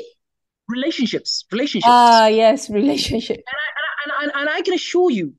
[0.68, 1.46] Relationships.
[1.52, 1.90] Relationships.
[1.90, 3.38] Ah, yes, relationship.
[3.38, 5.34] And I, and, I, and I can assure you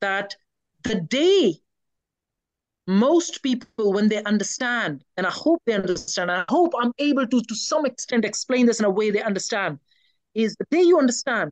[0.00, 0.34] that
[0.82, 1.60] the day
[2.86, 7.40] most people, when they understand, and I hope they understand, I hope I'm able to,
[7.40, 9.78] to some extent, explain this in a way they understand,
[10.34, 11.50] is the day you understand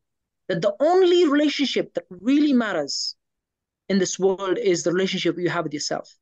[0.49, 3.15] that the only relationship that really matters
[3.89, 6.13] in this world is the relationship you have with yourself.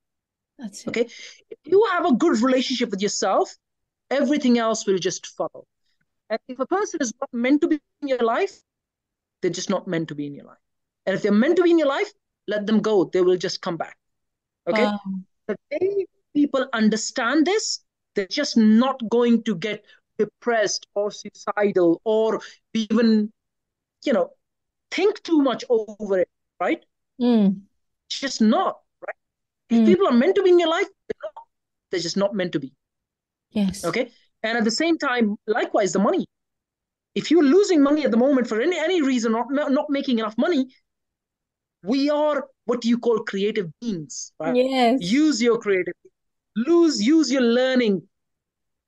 [0.58, 0.88] That's it.
[0.88, 1.08] Okay.
[1.50, 3.54] If you have a good relationship with yourself,
[4.10, 5.66] everything else will just follow.
[6.30, 8.60] And if a person is not meant to be in your life,
[9.42, 10.58] they're just not meant to be in your life.
[11.04, 12.10] And if they're meant to be in your life,
[12.48, 13.04] let them go.
[13.04, 13.96] They will just come back.
[14.68, 14.84] Okay.
[14.84, 15.00] Wow.
[15.46, 19.84] The day people understand this, they're just not going to get
[20.18, 22.40] depressed or suicidal or
[22.74, 23.30] even
[24.06, 24.30] you know,
[24.90, 26.28] think too much over it,
[26.60, 26.84] right?
[27.20, 27.60] Mm.
[28.08, 28.78] It's just not,
[29.70, 29.86] mm.
[29.86, 31.30] people are meant to be in your life, they're,
[31.90, 32.72] they're just not meant to be.
[33.50, 33.84] Yes.
[33.84, 34.10] Okay.
[34.42, 36.26] And at the same time, likewise, the money.
[37.14, 40.36] If you're losing money at the moment for any, any reason, not, not making enough
[40.36, 40.66] money,
[41.82, 44.32] we are what you call creative beings.
[44.38, 44.56] Right?
[44.56, 44.98] Yes.
[45.00, 45.94] Use your creative.
[46.56, 48.02] Lose, use your learning.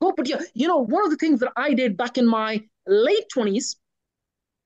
[0.00, 2.62] Go put your, you know, one of the things that I did back in my
[2.86, 3.76] late 20s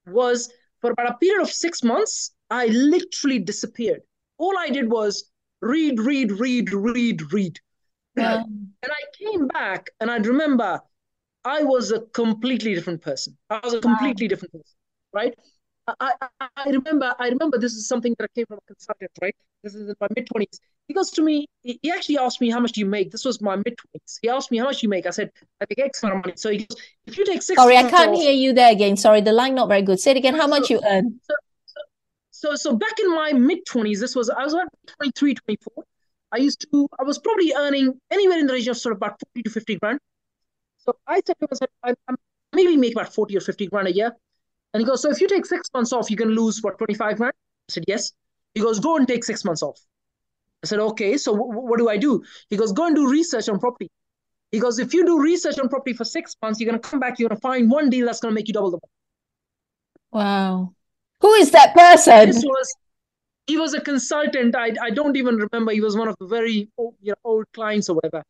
[0.07, 4.01] was for about a period of six months, I literally disappeared.
[4.39, 5.31] All I did was
[5.63, 7.59] read, read, read, read, read.
[8.17, 8.43] Yeah.
[8.45, 10.81] And I came back and I remember
[11.45, 13.39] I was a completely different person.
[13.49, 14.29] I was a completely wow.
[14.29, 14.77] different person,
[15.15, 15.35] right?
[15.89, 19.11] I, I, I remember I remember this is something that I came from a consultant,
[19.21, 19.35] right?
[19.65, 20.61] This is in my mid twenties.
[20.87, 21.49] He goes to me.
[21.63, 23.11] He actually asked me how much do you make.
[23.11, 24.19] This was my mid twenties.
[24.23, 25.07] He asked me how much do you make.
[25.07, 26.35] I said I make X amount of money.
[26.37, 27.61] So he goes, if you take six.
[27.61, 28.97] Sorry, I can't off, hear you there again.
[28.97, 29.99] Sorry, the line not very good.
[29.99, 30.35] Say it again.
[30.35, 31.19] How much you earn?
[31.25, 31.35] So,
[32.43, 35.85] so, so back in my mid twenties, this was I was about 23, 24.
[36.33, 39.21] I used to I was probably earning anywhere in the region of sort of about
[39.21, 40.01] forty to fifty grand.
[40.79, 41.95] So I said to myself, I,
[42.53, 44.13] maybe make about forty or fifty grand a year.
[44.75, 47.19] And he goes, so if you take six months off, you can lose what, 25
[47.19, 47.35] grand?
[47.69, 48.13] I said, yes.
[48.55, 49.79] He goes, go and take six months off.
[50.65, 52.23] I said, okay, so w- what do I do?
[52.49, 53.91] He goes, go and do research on property.
[54.51, 57.01] He goes, if you do research on property for six months, you're going to come
[57.01, 58.91] back, you're going to find one deal that's going to make you double the money.
[60.11, 60.75] Wow.
[61.23, 62.27] Who is that person?
[62.27, 62.77] This was,
[63.47, 64.55] he was a consultant.
[64.55, 65.73] I, I don't even remember.
[65.73, 68.23] He was one of the very old, you know, old clients or whatever.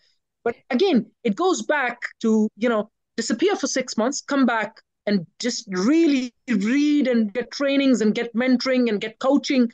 [0.45, 5.27] But again, it goes back to, you know, disappear for six months, come back, and
[5.39, 9.71] just really read and get trainings and get mentoring and get coaching,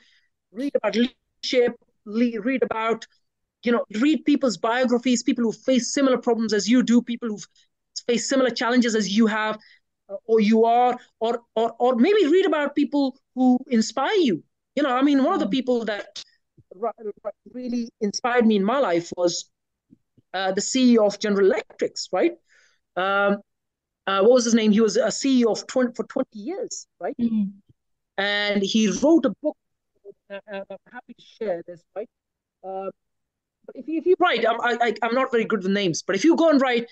[0.53, 1.77] read about leadership,
[2.07, 3.07] read about,
[3.63, 7.47] you know, read people's biographies, people who face similar problems as you do, people who've
[8.07, 9.59] faced similar challenges as you have
[10.25, 14.43] or you are, or, or, or maybe read about people who inspire you.
[14.77, 15.51] You know, I mean, one of the mm.
[15.51, 16.23] people that
[17.53, 19.51] really inspired me in my life was
[20.35, 22.33] uh, the CEO of General Electrics, right?
[22.97, 23.39] Um,
[24.07, 24.73] uh, what was his name?
[24.73, 27.17] He was a CEO of 20, for 20 years, right?
[27.21, 27.51] Mm-hmm.
[28.17, 29.57] And he wrote a book.
[30.31, 32.09] Uh, uh I'm happy to share this, right?
[32.65, 32.91] Uh,
[33.75, 36.25] if you, if you write, I'm, I, I'm not very good with names, but if
[36.25, 36.89] you go and write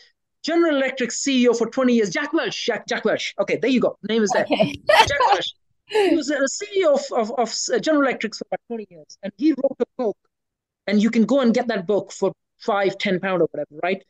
[0.47, 3.35] General Electric CEO for 20 years, Jack Welch, Jack, Jack Welch.
[3.41, 3.97] Okay, there you go.
[4.09, 4.45] Name is there.
[4.45, 4.81] Okay.
[4.89, 5.55] Jack Welch.
[5.89, 9.19] He was a CEO of, of, of uh, General Electric for about 20 years.
[9.23, 10.17] And he wrote a book.
[10.87, 14.03] And you can go and get that book for five, 10 pound or whatever, right?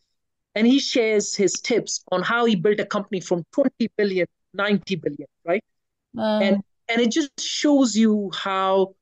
[0.56, 4.96] and he shares his tips on how he built a company from 20 billion 90
[4.96, 5.62] billion right
[6.18, 8.94] um, and and it just shows you how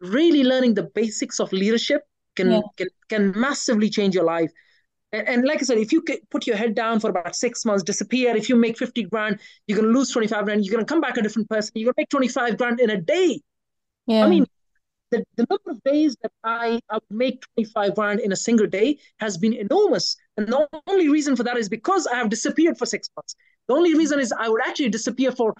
[0.00, 2.02] really learning the basics of leadership
[2.34, 2.60] can yeah.
[2.76, 4.50] can, can massively change your life
[5.16, 7.82] And, and like I said, if you put your head down for about six months,
[7.82, 10.88] disappear, if you make 50 grand, you're going to lose 25 grand, you're going to
[10.92, 13.40] come back a different person, you're going to make 25 grand in a day.
[14.06, 14.24] Yeah.
[14.24, 14.46] I mean,
[15.10, 18.66] the, the number of days that I, I would make 25 grand in a single
[18.66, 20.16] day has been enormous.
[20.36, 23.36] And the only reason for that is because I have disappeared for six months.
[23.68, 25.54] The only reason is I would actually disappear for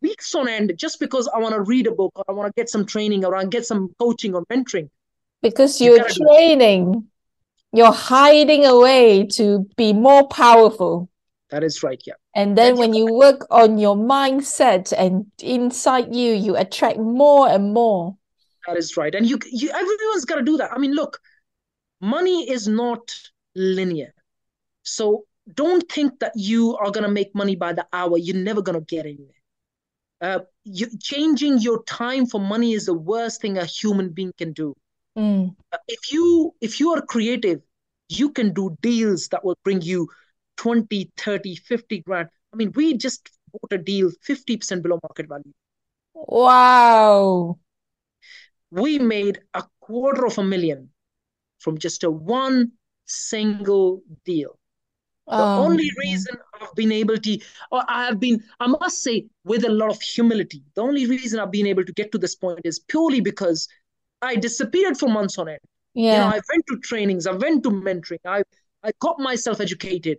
[0.00, 2.60] weeks on end just because I want to read a book or I want to
[2.60, 4.88] get some training or I want to get some coaching or mentoring.
[5.42, 7.08] Because you're you training,
[7.74, 11.10] you're hiding away to be more powerful.
[11.50, 12.14] That is right, yeah.
[12.34, 17.48] And then That's when you work on your mindset and inside you, you attract more
[17.48, 18.16] and more.
[18.66, 19.14] That is right.
[19.14, 20.72] And you, you everyone's got to do that.
[20.72, 21.20] I mean, look,
[22.00, 23.14] money is not
[23.54, 24.14] linear.
[24.82, 28.16] So don't think that you are going to make money by the hour.
[28.16, 29.28] You're never going to get anywhere.
[30.20, 34.52] Uh, you, changing your time for money is the worst thing a human being can
[34.52, 34.74] do.
[35.16, 35.54] Mm.
[35.88, 37.60] If you if you are creative,
[38.08, 40.08] you can do deals that will bring you
[40.56, 42.28] 20, 30, 50 grand.
[42.52, 45.52] I mean, we just bought a deal 50% below market value.
[46.14, 47.58] Wow
[48.74, 50.90] we made a quarter of a million
[51.60, 52.72] from just a one
[53.06, 54.58] single deal.
[55.26, 57.38] The oh, only reason I've been able to,
[57.70, 61.40] or I have been, I must say, with a lot of humility, the only reason
[61.40, 63.68] I've been able to get to this point is purely because
[64.24, 65.58] I disappeared for months on end.
[65.94, 66.12] Yeah.
[66.12, 68.42] You know, I went to trainings, I went to mentoring, I,
[68.82, 70.18] I got myself educated.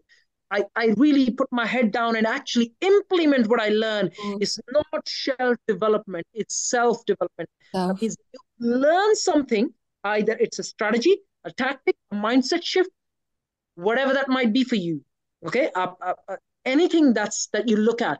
[0.52, 4.10] I, I really put my head down and actually implement what I learn.
[4.10, 4.38] Mm.
[4.42, 7.50] It's not shelf development, it's self development.
[7.72, 8.00] Self.
[8.60, 12.90] Learn something, either it's a strategy, a tactic, a mindset shift,
[13.76, 15.04] whatever that might be for you.
[15.46, 18.20] Okay, uh, uh, uh, anything that's that you look at,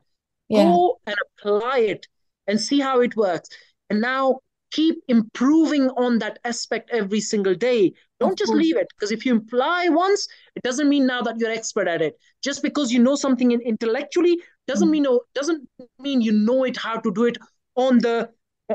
[0.50, 0.64] yeah.
[0.64, 2.08] go and apply it
[2.48, 3.50] and see how it works.
[3.90, 4.40] And now
[4.76, 7.94] keep improving on that aspect every single day.
[8.20, 11.52] Don't just leave it because if you imply once, it doesn't mean now that you're
[11.52, 12.18] expert at it.
[12.44, 14.92] Just because you know something intellectually doesn't mm.
[14.92, 15.68] mean no, doesn't
[16.00, 17.38] mean you know it how to do it
[17.76, 18.30] on the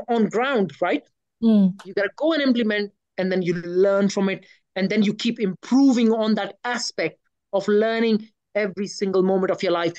[0.07, 1.03] on ground, right?
[1.43, 1.79] Mm.
[1.85, 4.45] You gotta go and implement, and then you learn from it,
[4.75, 7.19] and then you keep improving on that aspect
[7.53, 9.93] of learning every single moment of your life.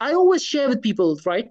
[0.00, 1.48] I always share with people, right,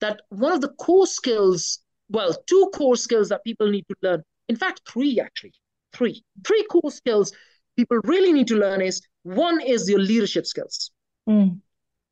[0.00, 4.22] that one of the core skills well, two core skills that people need to learn.
[4.48, 5.54] In fact, three actually.
[5.92, 6.22] Three.
[6.44, 7.32] Three core skills
[7.76, 10.90] people really need to learn is one is your leadership skills.
[11.28, 11.60] Mm.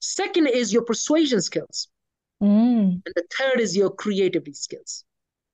[0.00, 1.88] Second is your persuasion skills.
[2.42, 3.02] Mm.
[3.04, 5.04] And the third is your creativity skills.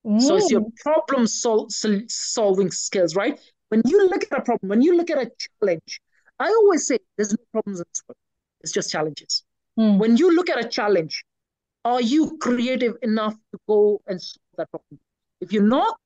[0.07, 0.21] Mm.
[0.21, 3.41] So it's your problem sol- sol- solving skills, right?
[3.71, 6.01] When you look at a problem, when you look at a challenge,
[6.39, 8.19] I always say there's no problems in this world.
[8.61, 9.43] It's just challenges.
[9.79, 9.99] Mm.
[9.99, 11.25] When you look at a challenge,
[11.85, 14.99] are you creative enough to go and solve that problem?
[15.41, 15.97] If you're not,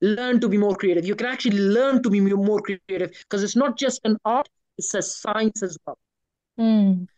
[0.00, 1.04] learn to be more creative.
[1.04, 4.48] You can actually learn to be more creative because it's not just an art,
[4.78, 5.98] it's a science as well.
[6.58, 7.08] Mm.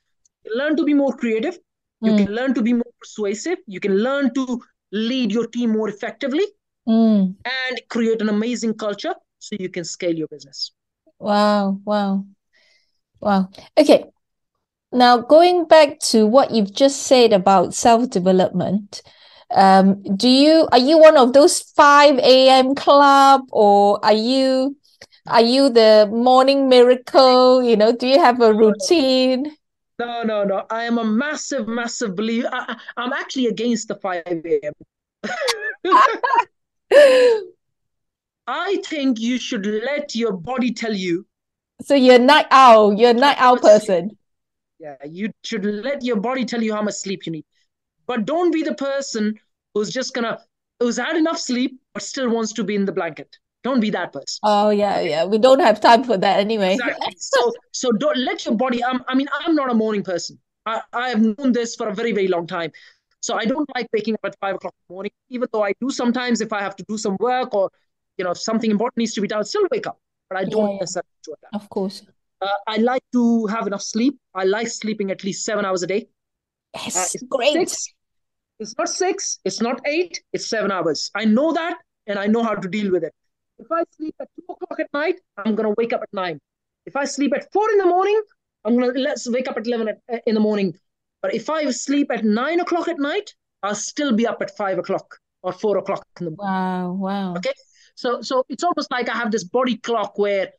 [0.54, 1.59] Learn to be more creative.
[2.00, 2.24] You mm.
[2.24, 3.59] can learn to be more persuasive.
[3.66, 4.61] You can learn to
[4.92, 6.46] lead your team more effectively
[6.88, 7.34] mm.
[7.44, 10.72] and create an amazing culture so you can scale your business.
[11.18, 12.24] Wow, wow,
[13.20, 13.50] wow.
[13.76, 14.04] Okay,
[14.93, 19.03] now, going back to what you've just said about self development,
[19.51, 22.74] um, do you are you one of those five a.m.
[22.74, 24.76] club, or are you
[25.26, 27.62] are you the morning miracle?
[27.62, 29.55] You know, do you have a routine?
[29.99, 30.64] No, no, no.
[30.70, 32.49] I am a massive, massive believer.
[32.53, 34.72] I, am actually against the five a.m.
[38.47, 41.26] I think you should let your body tell you.
[41.82, 42.95] So you're a night owl.
[42.95, 44.17] You're a night owl person.
[44.78, 47.44] Yeah, you should let your body tell you how much sleep you need.
[48.06, 49.38] But don't be the person
[49.74, 50.38] who's just gonna
[50.80, 53.38] who's had enough sleep but still wants to be in the blanket.
[53.64, 54.38] Don't be that person.
[54.42, 55.24] Oh yeah, yeah.
[55.24, 56.74] We don't have time for that anyway.
[56.74, 57.14] Exactly.
[57.18, 58.84] so so don't let your body.
[58.84, 60.38] I'm, I mean, I'm not a morning person.
[60.64, 62.70] I, I have known this for a very very long time.
[63.20, 65.72] So I don't like waking up at five o'clock in the morning, even though I
[65.80, 67.70] do sometimes if I have to do some work or
[68.16, 69.98] you know something important needs to be done, I still wake up.
[70.30, 71.56] But I don't yeah, necessarily do that.
[71.60, 72.02] Of course.
[72.41, 74.18] Uh, I like to have enough sleep.
[74.34, 76.09] I like sleeping at least seven hours a day.
[76.74, 77.68] Yes, uh, it's great.
[77.68, 77.95] Six,
[78.61, 81.11] it's not six, it's not eight, it's seven hours.
[81.14, 83.12] I know that and I know how to deal with it.
[83.59, 86.39] If I sleep at two o'clock at night, I'm going to wake up at nine.
[86.86, 88.20] If I sleep at four in the morning,
[88.64, 90.74] I'm going to let's wake up at 11 at, uh, in the morning.
[91.22, 94.78] But if I sleep at nine o'clock at night, I'll still be up at five
[94.78, 96.55] o'clock or four o'clock in the morning.
[96.55, 97.34] Wow, wow.
[97.36, 97.53] Okay.
[97.97, 100.53] So, so it's almost like I have this body clock where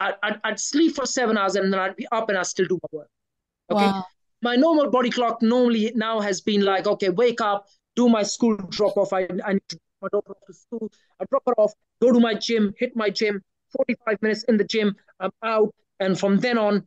[0.00, 2.78] I'd, I'd, sleep for seven hours and then I'd be up and I'd still do
[2.82, 3.08] my work.
[3.70, 3.84] Okay.
[3.84, 4.04] Wow.
[4.42, 7.66] My normal body clock normally now has been like, okay, wake up,
[7.96, 9.12] do my school drop off.
[9.12, 10.92] I, I need to drop my daughter off to school.
[11.20, 11.72] I drop her off,
[12.02, 13.40] go to my gym, hit my gym,
[13.76, 14.94] 45 minutes in the gym.
[15.20, 16.86] I'm out, and from then on,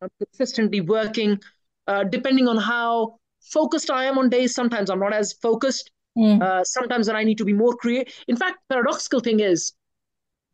[0.00, 1.40] I'm consistently working.
[1.86, 5.90] Uh, depending on how focused I am on days, sometimes I'm not as focused.
[6.16, 6.42] Mm.
[6.42, 8.12] Uh, sometimes when I need to be more creative.
[8.28, 9.72] In fact, paradoxical thing is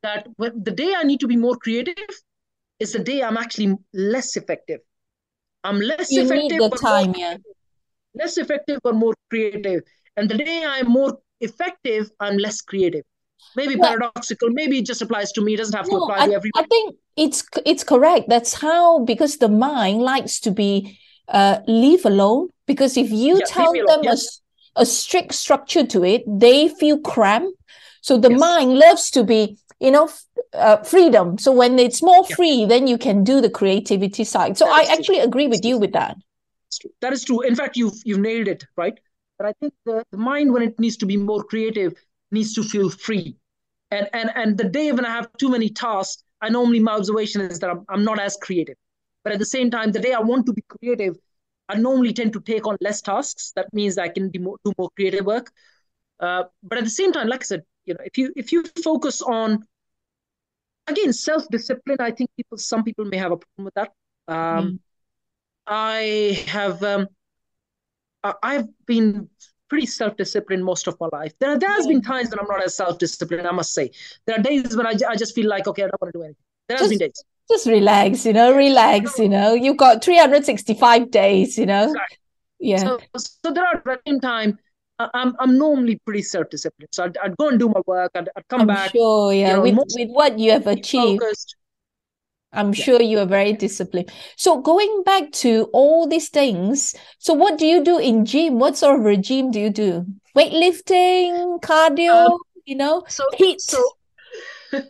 [0.02, 1.94] that the day I need to be more creative
[2.78, 4.80] is the day I'm actually less effective.
[5.64, 6.58] I'm less you effective.
[6.58, 7.36] Need the time, yeah.
[8.14, 9.82] Less effective but more creative.
[10.16, 13.04] And the day I'm more effective, I'm less creative.
[13.56, 13.88] Maybe yeah.
[13.88, 14.50] paradoxical.
[14.50, 15.54] Maybe it just applies to me.
[15.54, 16.64] It doesn't have to apply I, to everyone.
[16.64, 18.28] I think it's it's correct.
[18.28, 20.98] That's how because the mind likes to be
[21.28, 22.48] uh, leave alone.
[22.66, 24.16] Because if you yeah, tell them a,
[24.76, 27.56] a strict structure to it, they feel cramped.
[28.02, 28.40] So the yes.
[28.40, 30.08] mind loves to be you know
[30.52, 31.38] uh, freedom.
[31.38, 34.56] So when it's more free then you can do the creativity side.
[34.58, 35.24] So i actually true.
[35.24, 36.16] agree with you with that.
[37.00, 37.40] That is true.
[37.40, 38.98] In fact you've you've nailed it right?
[39.38, 41.94] But i think the, the mind when it needs to be more creative
[42.30, 43.36] needs to feel free.
[43.90, 47.40] And and and the day when i have too many tasks i normally my observation
[47.40, 48.76] is that i'm, I'm not as creative.
[49.24, 51.16] But at the same time the day i want to be creative
[51.68, 53.52] i normally tend to take on less tasks.
[53.56, 55.50] That means i can do more, do more creative work.
[56.20, 58.62] Uh, but at the same time like i said you know if you if you
[58.84, 59.64] focus on
[60.90, 63.90] again self discipline i think people some people may have a problem with that.
[64.28, 64.78] Um, mm.
[65.66, 67.08] i have um,
[68.42, 69.28] i've been
[69.68, 71.32] pretty self-disciplined most of my life.
[71.38, 73.90] There, there has been times when i'm not as self-disciplined i must say.
[74.26, 76.24] There are days when i, I just feel like okay i don't want to do
[76.24, 76.44] anything.
[76.68, 77.24] There has just, been days.
[77.50, 79.54] just relax you know relax you know.
[79.54, 81.84] You've got 365 days you know.
[81.84, 82.18] Exactly.
[82.58, 82.78] yeah.
[82.78, 84.58] So, so there are at the same time
[85.14, 86.88] I'm I'm normally pretty self-disciplined.
[86.92, 88.12] So I'd, I'd go and do my work.
[88.14, 88.92] I'd, I'd come I'm back.
[88.92, 89.48] Sure, yeah.
[89.48, 91.56] You know, with, with what you have achieved, focused.
[92.52, 92.84] I'm yeah.
[92.84, 94.10] sure you are very disciplined.
[94.36, 98.58] So going back to all these things, so what do you do in gym?
[98.58, 100.06] What sort of regime do you do?
[100.36, 103.60] Weightlifting, cardio, um, you know, so, heat.
[103.60, 103.82] So
[104.72, 104.80] uh,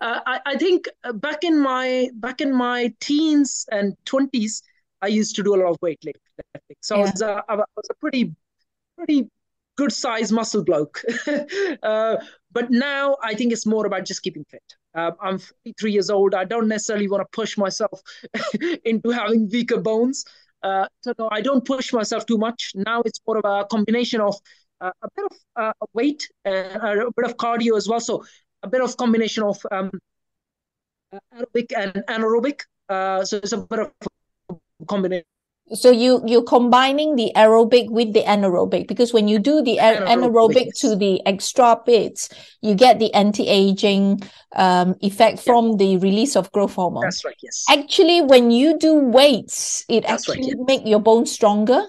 [0.00, 4.62] I, I think uh, back in my back in my teens and twenties,
[5.02, 6.14] I used to do a lot of weightlifting.
[6.80, 7.02] So yeah.
[7.02, 8.34] I, was a, I was a pretty
[8.96, 9.28] pretty
[9.76, 11.02] good sized muscle bloke.
[11.82, 12.16] uh,
[12.52, 14.62] but now I think it's more about just keeping fit.
[14.94, 16.34] Uh, I'm 43 years old.
[16.34, 18.00] I don't necessarily want to push myself
[18.84, 20.24] into having weaker bones.
[20.62, 22.72] Uh, so no, I don't push myself too much.
[22.74, 24.36] Now it's more of a combination of
[24.80, 28.00] uh, a bit of uh, weight and a bit of cardio as well.
[28.00, 28.24] So
[28.62, 29.90] a bit of combination of um,
[31.34, 32.60] aerobic and anaerobic.
[32.88, 33.92] Uh, so it's a bit of
[34.86, 35.26] combination
[35.72, 40.06] so you you're combining the aerobic with the anaerobic because when you do the anaerobic,
[40.06, 42.28] anaerobic to the extra bits
[42.60, 44.20] you get the anti-aging
[44.56, 45.42] um, effect yeah.
[45.42, 50.02] from the release of growth hormone that's right yes actually when you do weights it
[50.02, 50.66] that's actually right, yes.
[50.66, 51.82] make your bones stronger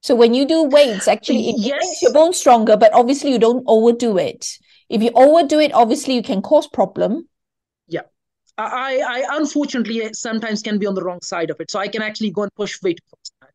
[0.00, 1.78] so when you do weights actually it yes.
[1.84, 4.46] makes your bones stronger but obviously you don't overdo it
[4.88, 7.28] if you overdo it obviously you can cause problem
[8.62, 11.70] I, I unfortunately sometimes can be on the wrong side of it.
[11.70, 13.00] So I can actually go and push way weight.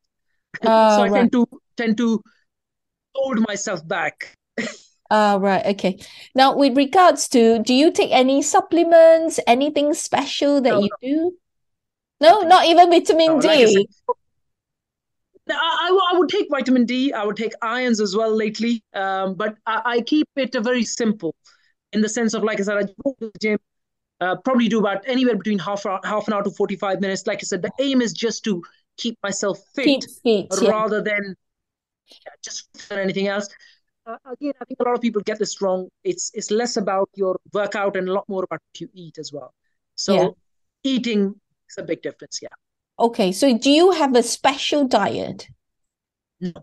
[0.63, 1.19] Uh, so I right.
[1.19, 1.45] tend to
[1.75, 2.23] tend to
[3.13, 4.37] hold myself back.
[5.11, 5.65] Ah, uh, right.
[5.65, 5.99] Okay.
[6.33, 9.37] Now, with regards to, do you take any supplements?
[9.47, 10.97] Anything special that no, you no.
[11.01, 11.37] do?
[12.21, 13.47] No, not even vitamin no, D.
[13.49, 13.85] Like I, said,
[15.49, 17.11] I, I, would take vitamin D.
[17.11, 18.81] I would take irons as well lately.
[18.93, 21.35] Um, but I, I keep it very simple,
[21.91, 23.59] in the sense of like I said, I go to the gym
[24.21, 27.27] uh, probably do about anywhere between half half an hour to 45 minutes.
[27.27, 28.63] Like i said the aim is just to
[28.97, 31.03] keep myself fit, fit rather yeah.
[31.03, 31.35] than
[32.43, 33.49] just anything else.
[34.07, 35.89] Uh, again i think a lot of people get this wrong.
[36.03, 39.33] It's it's less about your workout and a lot more about what you eat as
[39.33, 39.53] well.
[39.95, 40.29] So yeah.
[40.83, 41.35] eating
[41.69, 42.55] is a big difference yeah.
[42.99, 45.47] Okay so do you have a special diet?
[46.39, 46.53] No.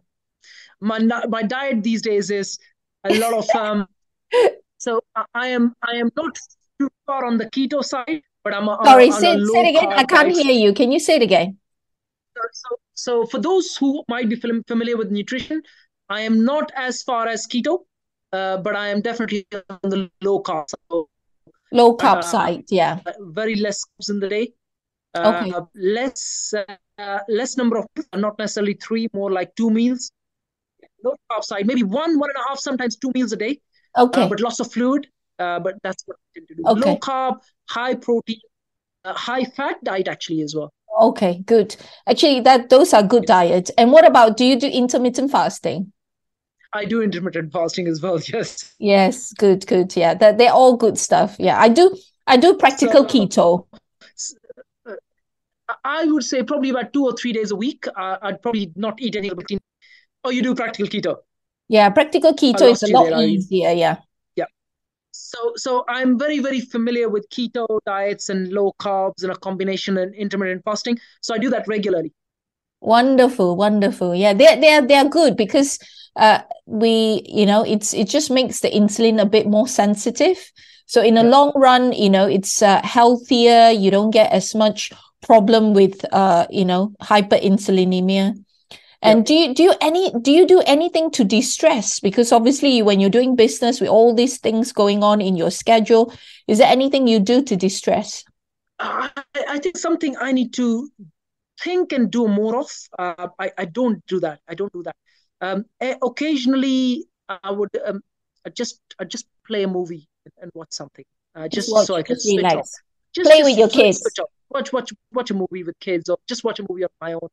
[0.81, 0.99] My
[1.29, 2.59] my diet these days is
[3.05, 3.87] a lot of um
[4.79, 5.01] so
[5.35, 6.37] i am i am not
[6.83, 9.09] too far on the keto side, but I'm on sorry.
[9.09, 9.93] A, say, say it again.
[9.93, 10.47] I can't diet.
[10.47, 10.73] hear you.
[10.75, 11.59] Can you say it again?
[12.53, 15.63] So, so for those who might be familiar with nutrition,
[16.09, 17.81] I am not as far as keto,
[18.33, 20.69] uh, but I am definitely on the low carb.
[20.91, 21.09] So,
[21.73, 23.01] low carb uh, side, yeah.
[23.21, 24.53] Very less carbs in the day.
[25.15, 25.53] Uh, okay.
[25.75, 26.55] Less
[26.99, 30.11] uh, less number of not necessarily three, more like two meals.
[31.05, 33.61] Low carb side, maybe one, one and a half, sometimes two meals a day.
[33.97, 34.23] Okay.
[34.23, 35.07] Uh, but lots of fluid
[35.39, 36.63] uh, but that's what I tend to do.
[36.67, 36.91] Okay.
[36.91, 38.41] Low carb, high protein,
[39.05, 40.73] uh, high fat diet actually as well.
[41.01, 41.75] Okay, good.
[42.07, 43.71] Actually, that those are good diets.
[43.79, 45.93] And what about do you do intermittent fasting?
[46.75, 48.21] I do intermittent fasting as well.
[48.33, 48.75] Yes.
[48.79, 49.95] Yes, good, good.
[49.97, 51.37] Yeah, that they're all good stuff.
[51.39, 51.97] Yeah, I do.
[52.27, 53.67] I do practical so, keto.
[54.87, 54.95] Uh,
[55.85, 57.87] I would say probably about two or three days a week.
[57.89, 59.59] Uh, I'd probably not eat anything between.
[60.25, 61.17] Oh, you do practical keto?
[61.69, 63.73] Yeah, practical keto is a lot easier.
[63.73, 63.97] Yeah.
[65.13, 69.99] So, so I'm very, very familiar with keto diets and low carbs and a combination
[69.99, 70.99] and intermittent fasting.
[71.21, 72.13] So I do that regularly.
[72.81, 74.15] Wonderful, wonderful.
[74.15, 75.79] Yeah, they're they're they're good because
[76.17, 80.51] uh we you know it's it just makes the insulin a bit more sensitive.
[80.87, 81.31] So in the yeah.
[81.31, 83.71] long run, you know, it's uh, healthier.
[83.71, 84.93] You don't get as much
[85.23, 88.35] problem with uh you know hyperinsulinemia.
[89.03, 89.25] And yeah.
[89.25, 91.99] do you do you any do you do anything to de-stress?
[91.99, 96.15] Because obviously when you're doing business with all these things going on in your schedule,
[96.47, 98.25] is there anything you do to de-stress?
[98.79, 99.11] I,
[99.49, 100.89] I think something I need to
[101.61, 102.71] think and do more of.
[102.99, 104.41] Uh, I, I don't do that.
[104.49, 104.97] I don't do that.
[105.41, 108.03] Um, occasionally, I would um,
[108.47, 110.09] I just I just play a movie
[110.41, 111.05] and watch something.
[111.35, 112.69] Uh, just watch, so I can switch off.
[113.15, 114.03] Just, play just with your kids.
[114.49, 117.29] Watch watch watch a movie with kids, or just watch a movie on my own.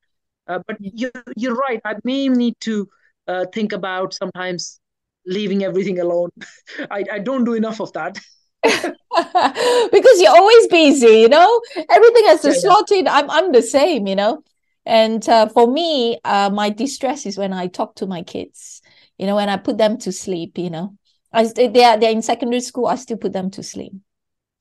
[0.49, 1.79] Uh, but you're you're right.
[1.85, 2.89] I may need to
[3.27, 4.79] uh, think about sometimes
[5.25, 6.31] leaving everything alone.
[6.91, 8.19] I I don't do enough of that.
[9.91, 11.61] because you're always busy, you know.
[11.89, 13.07] Everything has to yeah, slot in.
[13.07, 14.43] I'm I'm the same, you know.
[14.85, 18.81] And uh, for me, uh, my distress is when I talk to my kids.
[19.17, 20.57] You know, when I put them to sleep.
[20.57, 20.97] You know,
[21.31, 22.87] I they are they're in secondary school.
[22.87, 23.93] I still put them to sleep.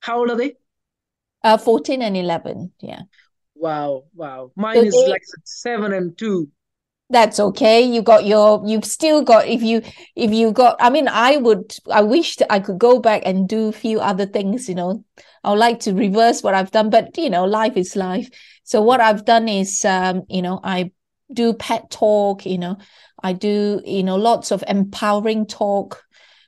[0.01, 0.55] How old are they?
[1.43, 2.72] Uh, fourteen and eleven.
[2.80, 3.03] Yeah.
[3.59, 4.53] Wow, wow.
[4.57, 6.49] Mine so is they, like seven and two.
[7.11, 7.81] That's okay.
[7.83, 9.83] You got your you've still got if you
[10.15, 13.49] if you got i mean i would i wish that i could go back and
[13.49, 15.05] do a few other things you know.
[15.43, 18.29] I would like to reverse what i've done but you know life is life.
[18.65, 20.93] So what i've done is um you know i
[21.33, 22.77] do pet talk you know.
[23.23, 26.05] I do you know lots of empowering talk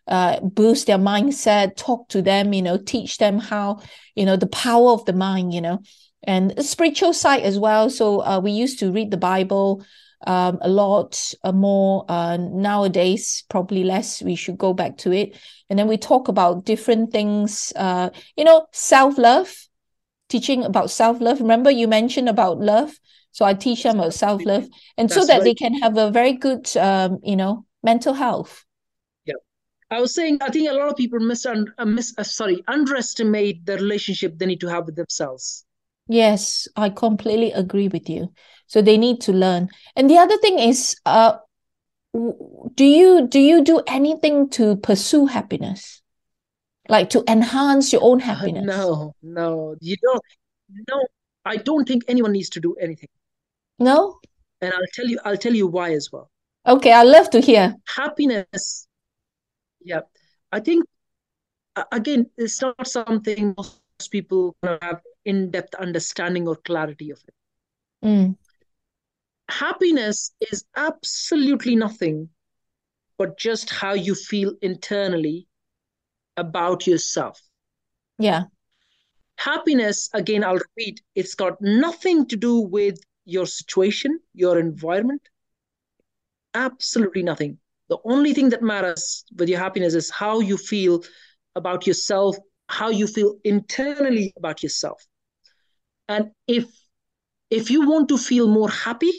[0.07, 3.81] uh, boost their mindset talk to them you know teach them how
[4.15, 5.81] you know the power of the mind you know
[6.25, 7.91] and spiritual side as well.
[7.91, 9.85] So uh, we used to read the bible
[10.27, 14.23] um, a lot uh, more uh, nowadays probably less.
[14.23, 15.39] We should go back to it.
[15.69, 19.55] And then we talk about different things uh, you know self-love
[20.29, 21.41] teaching about self-love.
[21.41, 22.99] Remember you mentioned about love?
[23.33, 24.67] So i teach them about self-love.
[24.99, 25.45] and That's so that right.
[25.45, 28.65] they can have a very good um, you know mental health.
[29.25, 29.35] Yeah.
[29.91, 33.65] I was saying i think a lot of people miss, uh, miss uh, sorry underestimate
[33.65, 35.65] the relationship they need to have with themselves
[36.11, 38.33] Yes, I completely agree with you.
[38.67, 39.69] So they need to learn.
[39.95, 41.39] And the other thing is, uh,
[42.13, 46.03] do you do you do anything to pursue happiness,
[46.89, 48.65] like to enhance your own uh, happiness?
[48.65, 50.23] Uh, no, no, you don't.
[50.91, 51.07] No,
[51.45, 53.09] I don't think anyone needs to do anything.
[53.79, 54.19] No.
[54.61, 55.21] And I'll tell you.
[55.25, 56.29] I'll tell you why as well.
[56.67, 57.77] Okay, I love to hear.
[57.87, 58.89] Happiness.
[59.81, 60.01] Yeah,
[60.51, 60.85] I think
[61.93, 67.35] again, it's not something most people have in-depth understanding or clarity of it.
[68.07, 68.37] Mm.
[69.49, 72.29] Happiness is absolutely nothing
[73.19, 75.47] but just how you feel internally
[76.37, 77.41] about yourself.
[78.19, 78.45] Yeah.
[79.37, 85.23] Happiness, again, I'll repeat, it's got nothing to do with your situation, your environment.
[86.55, 87.59] Absolutely nothing.
[87.89, 91.03] The only thing that matters with your happiness is how you feel
[91.57, 92.37] about yourself,
[92.69, 95.05] how you feel internally about yourself.
[96.11, 96.67] And if
[97.51, 99.13] if you want to feel more happy,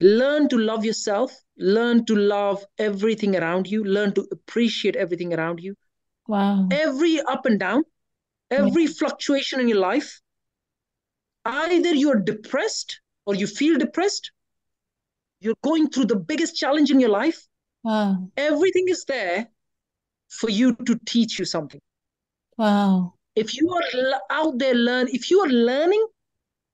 [0.00, 5.60] learn to love yourself, learn to love everything around you, learn to appreciate everything around
[5.60, 5.74] you.
[6.26, 6.68] Wow.
[6.70, 7.84] Every up and down,
[8.50, 8.96] every yeah.
[8.98, 10.20] fluctuation in your life,
[11.44, 14.32] either you're depressed or you feel depressed,
[15.40, 17.46] you're going through the biggest challenge in your life.
[17.82, 18.30] Wow.
[18.38, 19.48] Everything is there
[20.28, 21.80] for you to teach you something.
[22.56, 26.06] Wow if you are out there learn if you are learning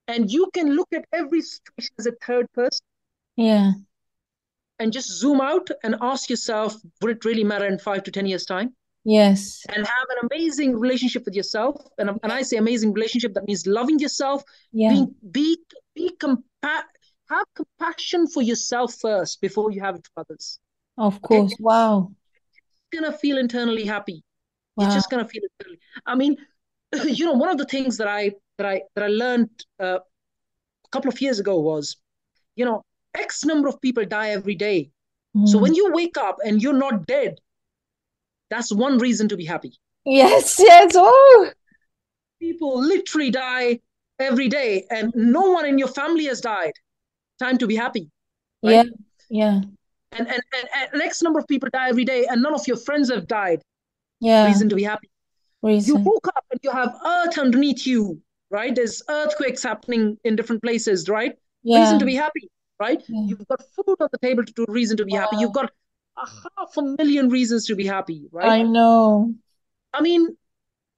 [0.08, 2.84] and you can look at every situation as a third person
[3.36, 3.72] yeah.
[4.78, 8.26] and just zoom out and ask yourself would it really matter in five to ten
[8.26, 8.74] years time?
[9.04, 9.64] Yes.
[9.70, 11.76] And have an amazing relationship with yourself.
[11.98, 14.42] And, and i say amazing relationship that means loving yourself
[14.72, 14.90] yeah.
[14.90, 15.58] being be
[15.94, 16.90] be compa-
[17.30, 20.58] have compassion for yourself first before you have it for others.
[20.98, 21.52] Of course.
[21.52, 21.56] Okay?
[21.60, 22.12] wow.
[22.92, 24.22] you're gonna feel internally happy
[24.76, 24.84] wow.
[24.84, 26.36] you're just gonna feel it i mean
[27.04, 29.50] you know, one of the things that I that I that I learned
[29.80, 31.96] uh, a couple of years ago was,
[32.56, 32.82] you know,
[33.14, 34.90] X number of people die every day.
[35.36, 35.48] Mm.
[35.48, 37.38] So when you wake up and you're not dead,
[38.50, 39.72] that's one reason to be happy.
[40.04, 40.92] Yes, yes.
[40.96, 41.50] Oh,
[42.40, 43.80] people literally die
[44.18, 46.72] every day, and no one in your family has died.
[47.38, 48.10] Time to be happy.
[48.62, 48.72] Right?
[48.72, 48.82] Yeah,
[49.30, 49.60] yeah.
[50.12, 52.78] And, and and and X number of people die every day, and none of your
[52.78, 53.62] friends have died.
[54.20, 54.46] Yeah.
[54.46, 55.10] Reason to be happy.
[55.62, 55.96] Reason.
[55.96, 58.74] You woke up and you have earth underneath you, right?
[58.74, 61.36] There's earthquakes happening in different places, right?
[61.62, 61.80] Yeah.
[61.80, 63.02] Reason to be happy, right?
[63.08, 63.26] Yeah.
[63.26, 65.20] You've got food on the table to do reason to be wow.
[65.20, 65.36] happy.
[65.38, 65.70] You've got
[66.16, 68.48] a half a million reasons to be happy, right?
[68.48, 69.34] I know.
[69.92, 70.36] I mean,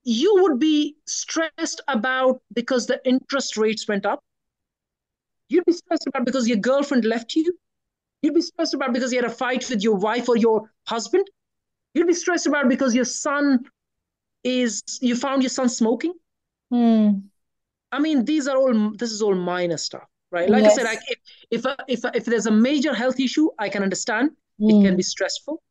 [0.03, 4.23] you would be stressed about because the interest rates went up.
[5.49, 7.53] You'd be stressed about because your girlfriend left you.
[8.21, 11.27] You'd be stressed about because you had a fight with your wife or your husband.
[11.93, 13.65] You'd be stressed about because your son
[14.43, 16.13] is, you found your son smoking.
[16.73, 17.23] Mm.
[17.91, 20.49] I mean, these are all, this is all minor stuff, right?
[20.49, 20.73] Like Yes.
[20.73, 24.31] I said, like if, if, if, if there's a major health issue, I can understand.
[24.59, 24.83] It Mm.
[24.85, 25.61] can be stressful.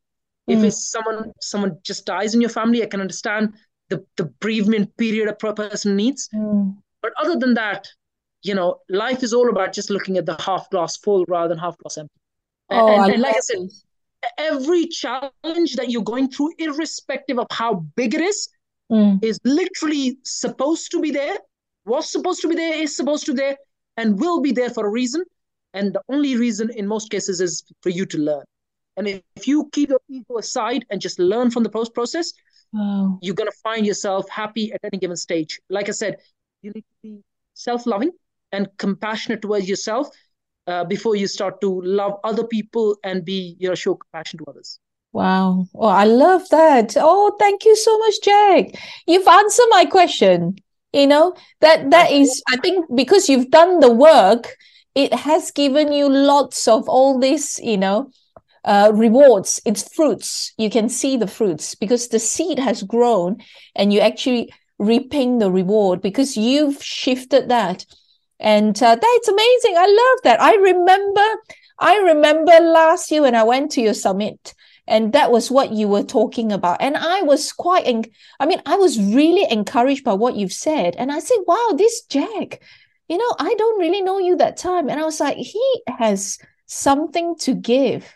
[0.47, 0.65] If Mm.
[0.65, 3.55] it's someone, someone just dies in your family, I can understand
[3.89, 6.29] the, the bereavement period a per- person needs.
[6.35, 6.77] Mm.
[7.01, 7.89] But other than that,
[8.43, 11.59] you know, life is all about just looking at the half glass full rather than
[11.59, 12.15] half glass empty.
[12.71, 13.59] Oh, and, I and like I said.
[14.39, 18.49] Every challenge that you're going through, irrespective of how big it is,
[18.91, 19.25] Mm.
[19.25, 21.39] is literally supposed to be there,
[21.87, 23.57] was supposed to be there, is supposed to be there,
[23.97, 25.25] and will be there for a reason.
[25.73, 28.45] And the only reason in most cases is for you to learn.
[28.99, 32.35] And if, you keep your ego aside and just learn from the post process,
[32.75, 33.19] Wow.
[33.23, 35.59] you're going to find yourself happy at any given stage.
[35.71, 36.17] Like I said,
[36.61, 37.23] you need to be
[37.55, 38.11] self loving
[38.51, 40.09] and compassionate towards yourself
[40.67, 44.45] uh, before you start to love other people and be, you know, show compassion to
[44.49, 44.79] others.
[45.13, 45.67] Wow.
[45.75, 46.95] Oh, I love that.
[46.97, 48.81] Oh, thank you so much, Jack.
[49.07, 50.57] You've answered my question.
[50.93, 54.57] You know, that that is, I think because you've done the work,
[54.95, 58.11] it has given you lots of all this, you know,
[58.65, 59.61] uh, rewards.
[59.65, 60.53] It's fruits.
[60.59, 63.39] You can see the fruits because the seed has grown
[63.75, 67.87] and you actually reaping the reward because you've shifted that.
[68.43, 69.77] And uh, that's amazing.
[69.79, 70.41] I love that.
[70.43, 71.27] I remember,
[71.79, 74.53] I remember last year when I went to your summit
[74.87, 76.79] and that was what you were talking about.
[76.81, 78.05] And i was quite en-
[78.41, 80.97] i mean i was really encouraged by what you've said.
[80.97, 82.61] And i said wow this jack
[83.09, 84.89] you know i don't really know you that time.
[84.89, 88.13] And i was like he has something to give.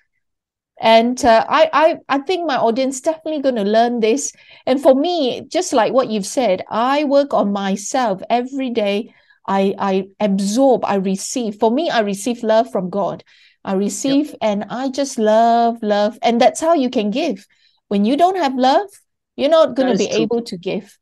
[0.79, 4.33] And uh, I, I i think my audience definitely going to learn this.
[4.67, 9.15] And for me just like what you've said i work on myself every day
[9.47, 13.23] i i absorb i receive for me i receive love from god
[13.67, 16.21] I receive and I just love, love.
[16.23, 17.45] And that's how you can give.
[17.89, 18.89] When you don't have love,
[19.35, 20.23] you're not going to be true.
[20.23, 20.97] able to give.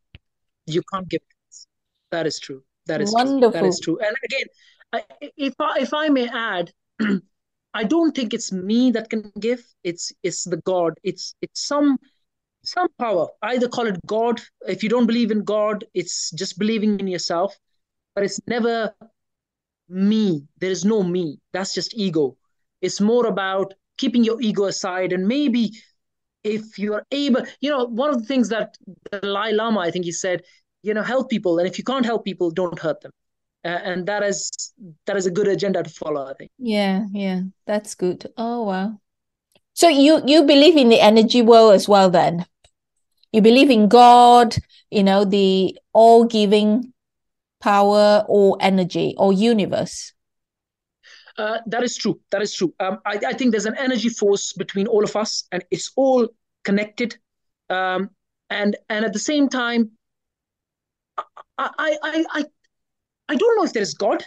[0.66, 1.20] You can't give.
[2.10, 2.62] That is true.
[2.86, 3.22] That is true.
[3.22, 3.68] That Wonderful.
[3.68, 3.98] is true.
[3.98, 4.46] And again,
[4.94, 5.02] I,
[5.36, 6.72] if I, if I may add,
[7.74, 9.62] I don't think it's me that can give.
[9.82, 10.94] It's it's the God.
[11.02, 11.98] It's it's some
[12.62, 13.26] some power.
[13.42, 14.40] Either call it God.
[14.66, 17.54] If you don't believe in God, it's just believing in yourself.
[18.14, 18.94] But it's never
[19.88, 20.46] me.
[20.58, 21.40] There is no me.
[21.52, 22.36] That's just ego.
[22.80, 25.72] It's more about keeping your ego aside and maybe
[26.44, 28.76] if you're able, you know, one of the things that
[29.10, 30.42] the Dalai Lama, I think he said,
[30.82, 33.12] you know, help people, and if you can't help people, don't hurt them,
[33.64, 34.50] uh, and that is
[35.06, 36.26] that is a good agenda to follow.
[36.26, 36.50] I think.
[36.58, 38.30] Yeah, yeah, that's good.
[38.36, 39.00] Oh wow.
[39.72, 42.44] So you you believe in the energy world as well then?
[43.32, 44.54] You believe in God,
[44.90, 46.92] you know, the all-giving
[47.64, 50.12] power or energy or universe.
[51.38, 52.20] Uh, that is true.
[52.30, 52.74] That is true.
[52.78, 56.28] Um, I, I, think there's an energy force between all of us, and it's all
[56.62, 57.16] connected.
[57.70, 58.10] Um,
[58.50, 59.90] and and at the same time,
[61.58, 62.44] I, I I I
[63.30, 64.22] I don't know if there is God.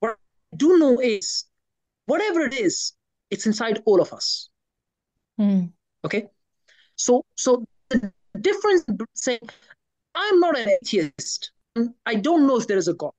[0.00, 1.44] What I do know is,
[2.06, 2.92] whatever it is,
[3.30, 4.50] it's inside all of us.
[5.40, 5.72] Mm.
[6.04, 6.26] Okay,
[6.96, 9.48] so so the difference saying
[10.14, 11.52] I'm not an atheist.
[12.06, 13.12] I don't know if there is a God.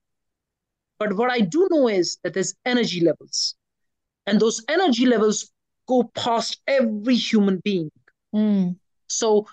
[0.99, 3.55] But what I do know is that there's energy levels.
[4.25, 5.51] And those energy levels
[5.87, 7.91] go past every human being.
[8.33, 8.77] Mm.
[9.07, 9.47] So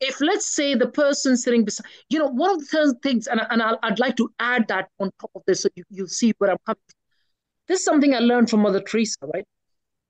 [0.00, 3.62] if let's say the person sitting beside, you know, one of the things, and, and
[3.62, 6.50] i would like to add that on top of this so you, you'll see where
[6.50, 6.96] I'm coming from.
[7.68, 9.46] This is something I learned from Mother Teresa, right?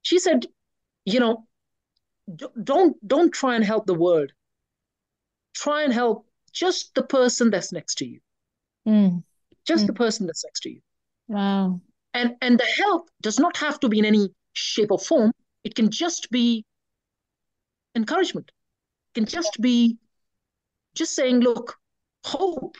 [0.02, 0.46] She said,
[1.04, 1.46] you know,
[2.62, 4.32] don't don't try and help the world.
[5.54, 8.20] Try and help just the person that's next to you.
[8.86, 9.22] Mm.
[9.66, 9.88] Just Mm.
[9.88, 10.80] the person that's next to you.
[11.28, 11.80] Wow.
[12.14, 15.32] And and the help does not have to be in any shape or form.
[15.64, 16.64] It can just be
[17.94, 18.50] encouragement.
[19.08, 19.98] It can just be
[20.94, 21.76] just saying, look,
[22.24, 22.76] hope,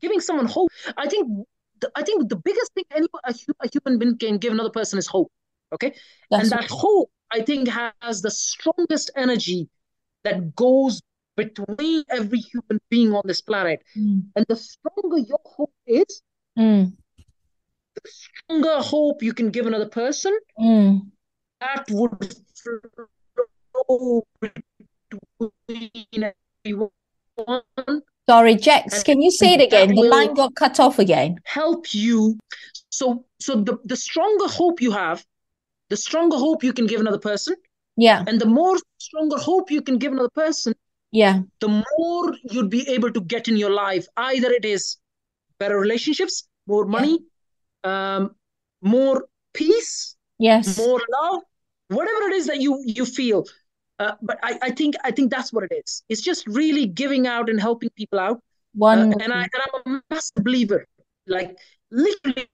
[0.00, 0.70] giving someone hope.
[0.96, 1.28] I think
[1.80, 4.98] the, I think the biggest thing any a, a human being can give another person
[4.98, 5.30] is hope.
[5.72, 5.94] Okay,
[6.30, 9.68] That's and that hope I think has the strongest energy
[10.24, 11.00] that goes
[11.36, 13.82] between every human being on this planet.
[13.96, 14.22] Mm.
[14.34, 16.22] And the stronger your hope is,
[16.58, 16.96] Mm.
[17.94, 20.36] the stronger hope you can give another person.
[20.58, 21.10] Mm.
[21.60, 22.34] That would
[23.72, 26.32] flow between
[26.64, 26.90] everyone.
[28.28, 29.94] Sorry, Jax, can you say it again?
[29.94, 31.38] The line got cut off again.
[31.44, 32.38] Help you.
[32.90, 35.24] So so the, the stronger hope you have,
[35.90, 37.54] the stronger hope you can give another person.
[37.96, 38.24] Yeah.
[38.26, 40.74] And the more stronger hope you can give another person,
[41.12, 41.40] Yeah.
[41.60, 44.06] the more you'd be able to get in your life.
[44.16, 44.98] Either it is
[45.58, 47.20] better relationships, more money,
[47.84, 48.16] yeah.
[48.16, 48.34] um,
[48.82, 51.42] more peace, yes, more love,
[51.88, 53.44] whatever it is that you you feel.
[53.98, 56.02] Uh, but I, I think I think that's what it is.
[56.08, 58.42] It's just really giving out and helping people out.
[58.74, 60.86] One uh, and I and I'm a massive believer.
[61.26, 61.56] Like
[61.90, 62.46] literally,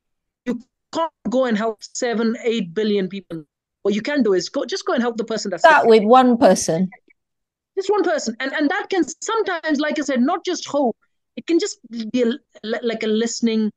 [0.46, 0.61] you
[0.92, 3.44] can't go and help seven, eight billion people.
[3.82, 6.05] What you can do is go just go and help the person that's start with
[6.05, 6.90] one person.
[7.77, 10.97] Just one person, and and that can sometimes, like I said, not just hope.
[11.37, 11.79] It can just
[12.12, 12.33] be a,
[12.83, 13.73] like a listening,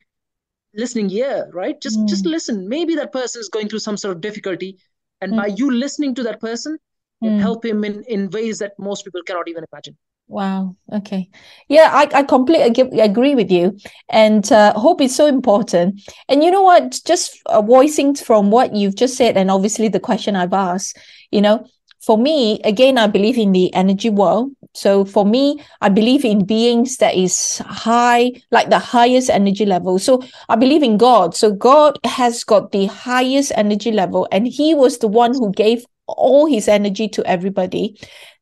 [0.73, 1.79] listening ear, right?
[1.81, 2.07] Just mm.
[2.07, 2.67] just listen.
[2.67, 4.77] Maybe that person is going through some sort of difficulty,
[5.21, 5.37] and mm.
[5.37, 6.77] by you listening to that person,
[7.23, 7.39] mm.
[7.39, 9.97] help him in in ways that most people cannot even imagine.
[10.27, 10.75] Wow.
[10.91, 11.29] Okay.
[11.67, 13.77] Yeah, I, I completely agree with you.
[14.09, 16.01] And uh, hope is so important.
[16.27, 16.99] And you know what?
[17.05, 20.97] Just uh, voicing from what you've just said, and obviously the question I've asked,
[21.31, 21.67] you know,
[22.05, 24.51] for me, again, I believe in the energy world.
[24.73, 29.99] So for me, I believe in beings that is high, like the highest energy level.
[29.99, 31.35] So I believe in God.
[31.35, 35.85] So God has got the highest energy level, and He was the one who gave
[36.07, 37.97] all His energy to everybody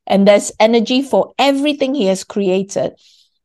[0.07, 2.93] and there's energy for everything he has created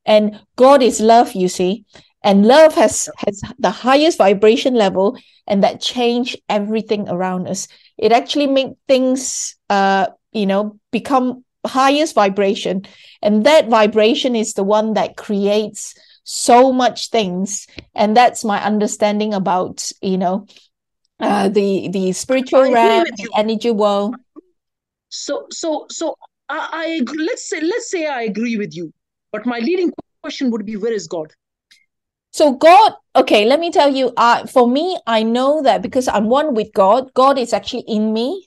[0.05, 1.85] and god is love you see
[2.23, 5.16] and love has has the highest vibration level
[5.47, 7.69] and that change everything around us.
[7.97, 12.83] It actually make things uh you know become highest vibration.
[13.23, 15.95] And that vibration is the one that creates
[16.25, 17.66] so much things.
[17.95, 20.47] And that's my understanding about you know
[21.21, 24.16] uh the the spiritual realm the energy world.
[25.09, 26.16] So so so
[26.49, 28.93] I, I let's say let's say I agree with you,
[29.33, 29.93] but my leading
[30.23, 31.33] question would be where is God?
[32.39, 36.28] So God, okay, let me tell you, uh, for me, I know that because I'm
[36.28, 38.47] one with God, God is actually in me.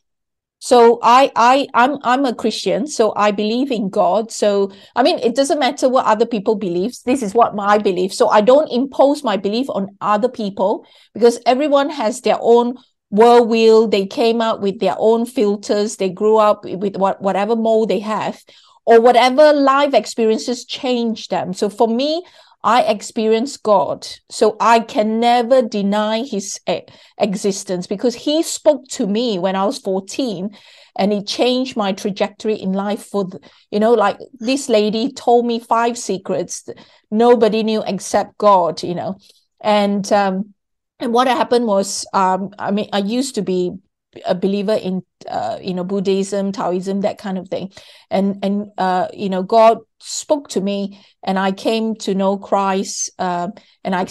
[0.59, 4.31] So I I I'm I'm a Christian, so I believe in God.
[4.31, 6.95] So I mean, it doesn't matter what other people believe.
[7.03, 8.13] This is what my belief.
[8.13, 12.77] So I don't impose my belief on other people because everyone has their own
[13.13, 17.89] worldview they came out with their own filters they grew up with what, whatever mold
[17.89, 18.41] they have
[18.85, 22.23] or whatever life experiences change them so for me
[22.63, 26.59] i experience god so i can never deny his
[27.17, 30.49] existence because he spoke to me when i was 14
[30.97, 33.39] and he changed my trajectory in life for the,
[33.71, 36.67] you know like this lady told me five secrets
[37.09, 39.17] nobody knew except god you know.
[39.61, 40.53] And um
[40.99, 43.71] and what happened was um, i mean i used to be
[44.25, 47.71] a believer in uh, you know buddhism taoism that kind of thing
[48.09, 53.09] and and uh, you know god spoke to me and i came to know christ
[53.19, 53.47] uh,
[53.83, 54.05] and i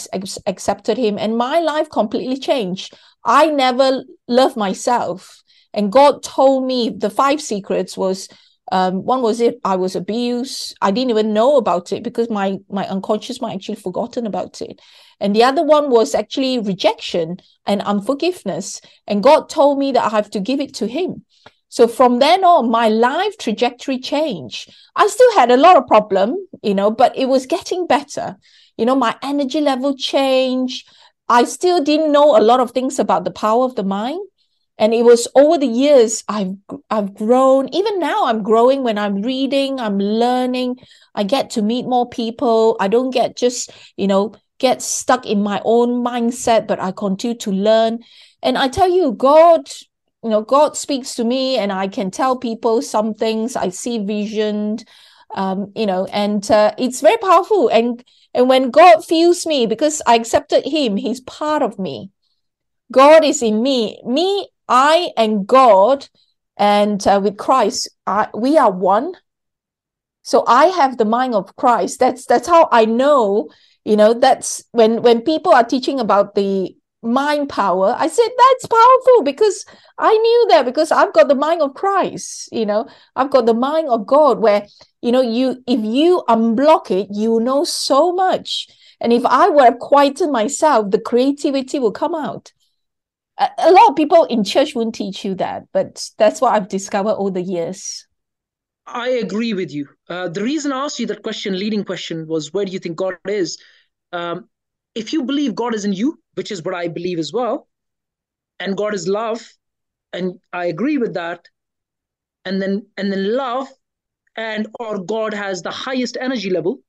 [0.46, 2.94] accepted him and my life completely changed
[3.24, 5.42] i never loved myself
[5.74, 8.28] and god told me the five secrets was
[8.72, 10.76] um, one was it I was abused.
[10.80, 14.80] I didn't even know about it because my my unconscious mind actually forgotten about it.
[15.20, 18.80] And the other one was actually rejection and unforgiveness.
[19.06, 21.24] And God told me that I have to give it to Him.
[21.68, 24.74] So from then on, my life trajectory changed.
[24.96, 28.36] I still had a lot of problem, you know, but it was getting better.
[28.76, 30.88] You know, my energy level changed.
[31.28, 34.20] I still didn't know a lot of things about the power of the mind
[34.80, 36.56] and it was over the years i've
[36.88, 40.74] i've grown even now i'm growing when i'm reading i'm learning
[41.14, 45.42] i get to meet more people i don't get just you know get stuck in
[45.42, 47.98] my own mindset but i continue to learn
[48.42, 49.68] and i tell you god
[50.22, 53.98] you know god speaks to me and i can tell people some things i see
[53.98, 54.84] visioned,
[55.34, 58.04] um you know and uh, it's very powerful and
[58.34, 62.10] and when god feels me because i accepted him he's part of me
[62.92, 64.00] God is in me.
[64.04, 66.08] Me I and God
[66.56, 69.14] and uh, with Christ, I, we are one.
[70.22, 71.98] So I have the mind of Christ.
[71.98, 73.48] That's that's how I know.
[73.84, 77.94] You know, that's when when people are teaching about the mind power.
[77.98, 79.64] I said that's powerful because
[79.98, 82.48] I knew that because I've got the mind of Christ.
[82.52, 84.40] You know, I've got the mind of God.
[84.40, 84.66] Where
[85.00, 88.68] you know, you if you unblock it, you know so much.
[89.00, 92.52] And if I were quieted myself, the creativity will come out
[93.40, 97.14] a lot of people in church won't teach you that, but that's what I've discovered
[97.14, 98.06] over the years.
[98.92, 99.88] I agree with you.
[100.08, 102.96] Uh, the reason I asked you that question, leading question, was where do you think
[102.96, 103.58] God is?
[104.12, 104.48] Um,
[104.94, 107.68] if you believe God is in you, which is what I believe as well,
[108.58, 109.48] and God is love,
[110.12, 111.48] and I agree with that,
[112.44, 113.68] and then and then love,
[114.36, 116.80] and or God has the highest energy level.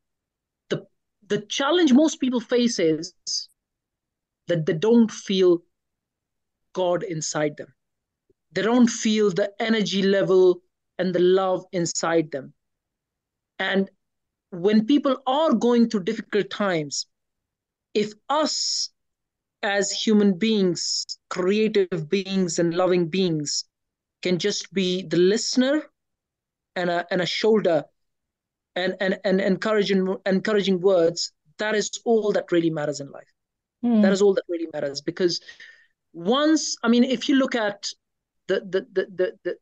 [0.69, 0.85] The
[1.27, 3.13] the challenge most people face is
[4.47, 5.59] that they don't feel
[6.73, 7.73] God inside them.
[8.51, 10.61] They don't feel the energy level
[11.01, 12.53] and the love inside them.
[13.57, 13.89] And
[14.51, 17.07] when people are going through difficult times,
[17.95, 18.89] if us
[19.63, 23.65] as human beings, creative beings, and loving beings
[24.21, 25.83] can just be the listener
[26.75, 27.83] and a, and a shoulder
[28.75, 33.33] and, and, and encouraging, encouraging words, that is all that really matters in life.
[33.83, 34.03] Mm.
[34.03, 35.41] That is all that really matters because
[36.13, 37.89] once, I mean, if you look at
[38.47, 39.55] the, the, the, the, the,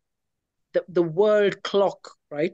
[0.74, 2.54] the, the world clock, right?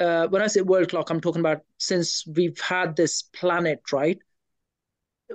[0.00, 4.18] Uh, when I say world clock, I'm talking about since we've had this planet, right?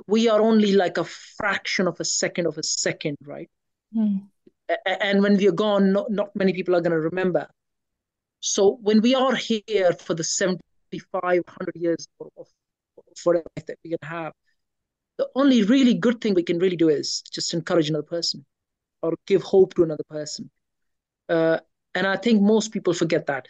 [0.07, 3.49] We are only like a fraction of a second of a second, right?
[3.95, 4.27] Mm.
[4.85, 7.47] And when we are gone, not, not many people are going to remember.
[8.41, 12.47] So when we are here for the 7,500 years of, of
[13.25, 14.33] life that we can have,
[15.17, 18.45] the only really good thing we can really do is just encourage another person
[19.01, 20.49] or give hope to another person.
[21.27, 21.59] Uh,
[21.95, 23.47] and I think most people forget that.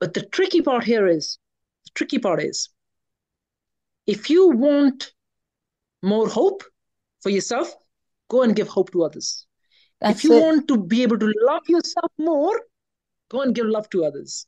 [0.00, 1.38] But the tricky part here is
[1.84, 2.68] the tricky part is
[4.06, 5.12] if you want
[6.02, 6.64] more hope
[7.20, 7.72] for yourself,
[8.28, 9.46] go and give hope to others.
[10.00, 10.42] That's if you it.
[10.42, 12.60] want to be able to love yourself more,
[13.30, 14.46] go and give love to others.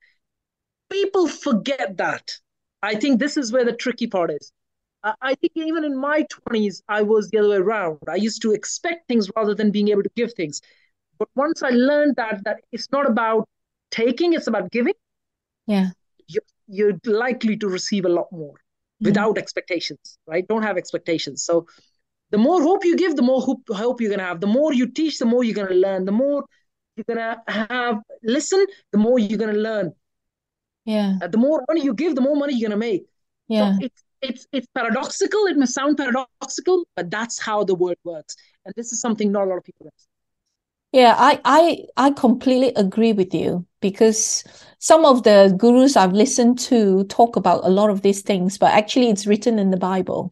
[0.91, 2.33] People forget that.
[2.83, 4.53] I think this is where the tricky part is.
[5.21, 7.99] I think even in my 20s, I was the other way around.
[8.09, 10.63] I used to expect things rather than being able to give things.
[11.25, 13.49] But once I learned that that it's not about
[13.91, 14.95] taking, it's about giving.
[15.67, 15.91] Yeah.
[16.27, 19.07] You're, you're likely to receive a lot more mm-hmm.
[19.07, 20.47] without expectations, right?
[20.47, 21.43] Don't have expectations.
[21.43, 21.67] So
[22.31, 24.41] the more hope you give, the more hope, hope you're going to have.
[24.41, 26.05] The more you teach, the more you're going to learn.
[26.05, 26.45] The more
[26.97, 29.93] you're going to have listen, the more you're going to learn.
[30.85, 31.17] Yeah.
[31.23, 33.07] Uh, the more money you give, the more money you're going to make.
[33.49, 33.79] Yeah.
[33.79, 35.47] So it's it's it's paradoxical.
[35.47, 38.37] It may sound paradoxical, but that's how the world works.
[38.67, 40.14] And this is something not a lot of people understand.
[40.95, 44.45] Yeah, I, I I completely agree with you because
[44.79, 48.73] some of the gurus I've listened to talk about a lot of these things, but
[48.73, 50.31] actually it's written in the Bible.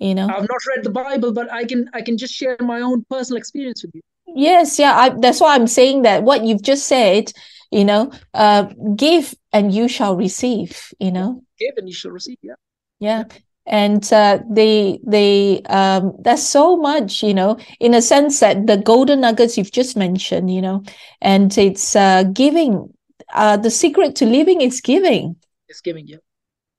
[0.00, 2.80] You know, I've not read the Bible, but I can I can just share my
[2.80, 4.02] own personal experience with you.
[4.34, 7.30] Yes, yeah, I, that's why I'm saying that what you've just said,
[7.70, 8.64] you know, uh,
[8.96, 10.92] give and you shall receive.
[10.98, 12.38] You know, give and you shall receive.
[12.42, 12.54] Yeah
[12.98, 13.24] yeah
[13.66, 18.76] and uh, they they um, there's so much you know in a sense that the
[18.76, 20.82] golden nuggets you've just mentioned you know
[21.20, 22.92] and it's uh, giving
[23.32, 25.36] uh, the secret to living is giving.
[25.68, 26.18] It's giving yeah.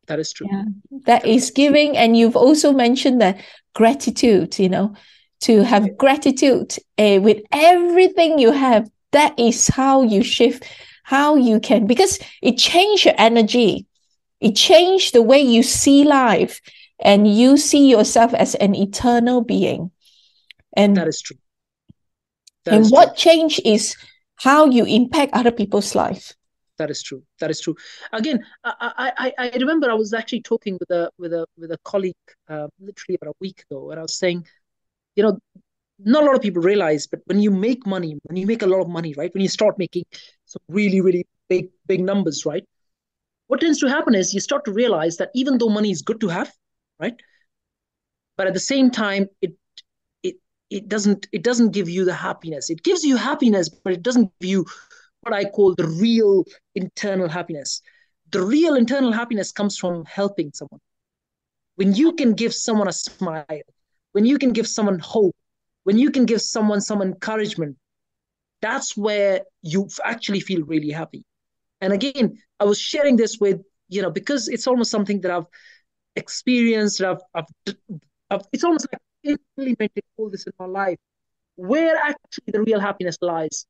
[0.08, 0.48] That is true.
[0.50, 0.64] Yeah.
[1.06, 1.98] That is giving.
[1.98, 3.42] And you've also mentioned that
[3.76, 4.96] gratitude you know
[5.42, 5.94] to have yeah.
[5.98, 8.90] gratitude uh, with everything you have.
[9.12, 10.66] That is how you shift
[11.04, 13.86] how you can because it changes your energy.
[14.40, 16.62] It changed the way you see life
[17.00, 19.92] and you see yourself as an eternal being.
[20.76, 21.38] And that is true.
[22.66, 23.32] That and is what true.
[23.32, 23.96] change is
[24.36, 26.34] how you impact other people's life.
[26.78, 27.24] That is true.
[27.40, 27.76] That is true.
[28.14, 31.78] Again, I, I, I remember I was actually talking with a with a with a
[31.84, 32.16] colleague
[32.48, 34.46] uh, literally about a week ago, and I was saying,
[35.16, 35.40] you know,
[35.98, 38.68] not a lot of people realize, but when you make money, when you make a
[38.68, 39.34] lot of money, right?
[39.34, 40.04] When you start making
[40.46, 42.64] some really, really big, big numbers, right?
[43.48, 46.20] what tends to happen is you start to realize that even though money is good
[46.22, 46.52] to have,
[47.00, 47.16] right?
[48.38, 49.54] But at the same time, it
[50.24, 50.36] it
[50.70, 52.70] it doesn't it doesn't give you the happiness.
[52.70, 54.66] It gives you happiness, but it doesn't give you
[55.22, 56.46] what I call the real
[56.76, 57.82] internal happiness.
[58.32, 60.82] The real internal happiness comes from helping someone.
[61.76, 63.62] When you can give someone a smile,
[64.12, 65.36] when you can give someone hope,
[65.84, 67.78] when you can give someone some encouragement,
[68.62, 71.24] that's where you actually feel really happy.
[71.82, 75.46] And again, I was sharing this with, you know, because it's almost something that I've
[76.18, 77.46] experienced, I've, I've,
[78.30, 81.00] I've it's almost like implemented all this in my life,
[81.56, 83.66] where actually the real happiness lies.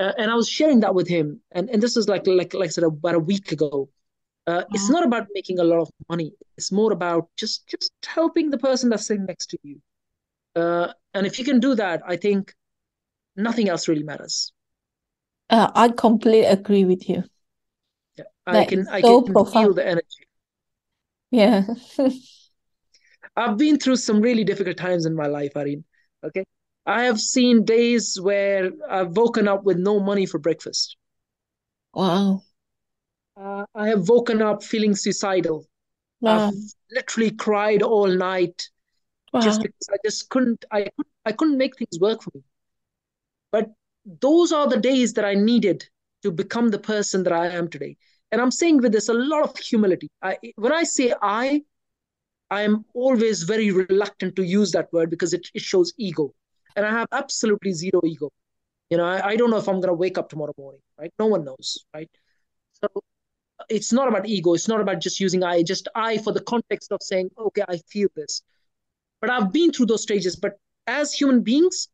[0.00, 1.40] Uh, and I was sharing that with him.
[1.52, 3.88] And, and this is like, like, like I said, about a week ago.
[4.46, 4.66] Uh, wow.
[4.74, 6.32] It's not about making a lot of money.
[6.58, 9.80] It's more about just just helping the person that's sitting next to you.
[10.54, 12.52] Uh, and if you can do that, I think
[13.36, 14.52] nothing else really matters.
[15.48, 17.24] Uh, I completely agree with you.
[18.16, 19.66] Yeah, I can I can profound.
[19.66, 20.24] feel the energy.
[21.34, 21.64] Yeah.
[23.36, 25.84] I've been through some really difficult times in my life, Irene.
[26.22, 26.44] Okay.
[26.86, 30.96] I have seen days where I've woken up with no money for breakfast.
[31.92, 32.42] Wow.
[33.36, 35.66] Uh, I have woken up feeling suicidal.
[36.20, 36.48] Wow.
[36.48, 36.54] I've
[36.92, 38.68] literally cried all night
[39.32, 39.40] wow.
[39.40, 40.86] just because I just couldn't I
[41.24, 42.42] I couldn't make things work for me.
[43.50, 43.72] But
[44.06, 45.84] those are the days that I needed
[46.22, 47.96] to become the person that I am today
[48.34, 51.62] and i'm saying with this a lot of humility I, when i say i
[52.50, 56.34] i am always very reluctant to use that word because it, it shows ego
[56.76, 58.30] and i have absolutely zero ego
[58.90, 61.12] you know i, I don't know if i'm going to wake up tomorrow morning right
[61.18, 62.10] no one knows right
[62.82, 63.02] so
[63.68, 64.54] it's not about ego.
[64.54, 67.78] It's not about just using I, just I for the context of saying, okay, I
[67.88, 68.42] feel this.
[69.20, 70.36] But I've been through those stages.
[70.36, 71.88] But as human beings,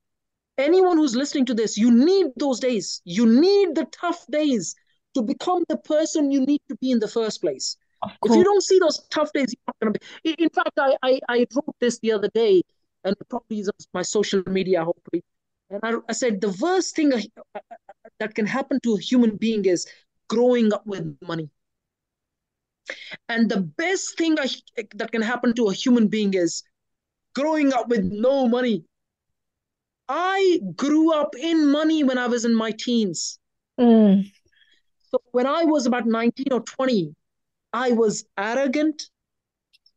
[0.58, 3.02] anyone who's listening to this, you need those days.
[3.04, 4.74] You need the tough days
[5.14, 7.76] to become the person you need to be in the first place.
[8.24, 10.42] If you don't see those tough days, you're not going to be.
[10.42, 12.62] In fact, I, I, I wrote this the other day,
[13.04, 15.22] and probably is my social media, hopefully.
[15.68, 17.12] And I, I said the worst thing
[18.18, 19.86] that can happen to a human being is
[20.28, 21.50] growing up with money.
[23.28, 24.48] And the best thing I,
[24.94, 26.62] that can happen to a human being is
[27.34, 28.84] growing up with no money.
[30.08, 33.38] I grew up in money when I was in my teens.
[33.78, 34.32] Mm.
[35.32, 37.14] When I was about 19 or 20,
[37.72, 39.10] I was arrogant,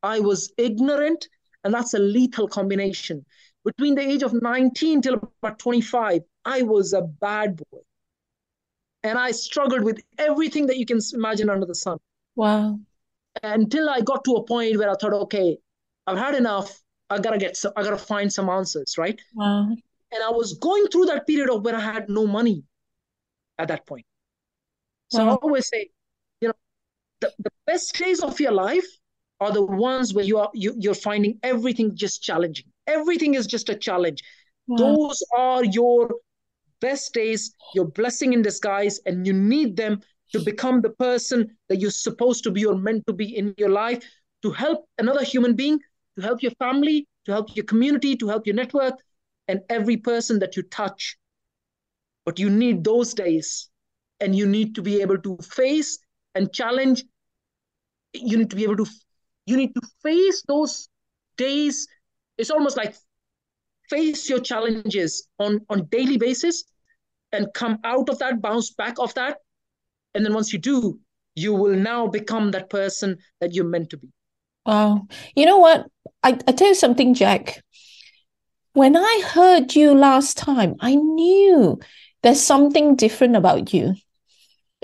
[0.01, 1.27] I was ignorant,
[1.63, 3.25] and that's a lethal combination.
[3.65, 7.79] Between the age of 19 till about 25, I was a bad boy.
[9.03, 11.97] And I struggled with everything that you can imagine under the sun.
[12.35, 12.79] Wow.
[13.41, 15.57] Until I got to a point where I thought, okay,
[16.05, 16.79] I've had enough.
[17.09, 19.19] I gotta get some, I gotta find some answers, right?
[19.33, 19.69] Wow.
[20.11, 22.63] And I was going through that period of when I had no money
[23.57, 24.05] at that point.
[25.13, 25.25] So wow.
[25.25, 25.39] I uh-huh.
[25.43, 25.89] always say,
[26.41, 26.53] you know,
[27.21, 28.87] the, the best days of your life
[29.39, 32.65] are the ones where you are you, you're finding everything just challenging.
[32.87, 34.23] Everything is just a challenge.
[34.65, 34.77] Wow.
[34.77, 36.09] Those are your
[36.79, 40.01] best days, your blessing in disguise, and you need them
[40.31, 43.69] to become the person that you're supposed to be or meant to be in your
[43.69, 44.03] life
[44.41, 45.79] to help another human being,
[46.15, 48.95] to help your family, to help your community, to help your network,
[49.47, 51.17] and every person that you touch.
[52.25, 53.69] But you need those days,
[54.23, 55.99] and you need to be able to face
[56.33, 57.03] and challenge.
[58.13, 58.85] You need to be able to,
[59.45, 60.89] you need to face those
[61.37, 61.87] days.
[62.37, 62.95] It's almost like
[63.89, 66.63] face your challenges on on daily basis
[67.31, 69.37] and come out of that bounce back of that.
[70.15, 70.99] And then once you do
[71.35, 74.07] you will now become that person that you're meant to be.
[74.65, 75.07] Wow.
[75.35, 75.87] You know what?
[76.21, 77.61] I, I tell you something jack.
[78.73, 81.79] When i heard you last time i knew
[82.23, 83.93] there's something different about you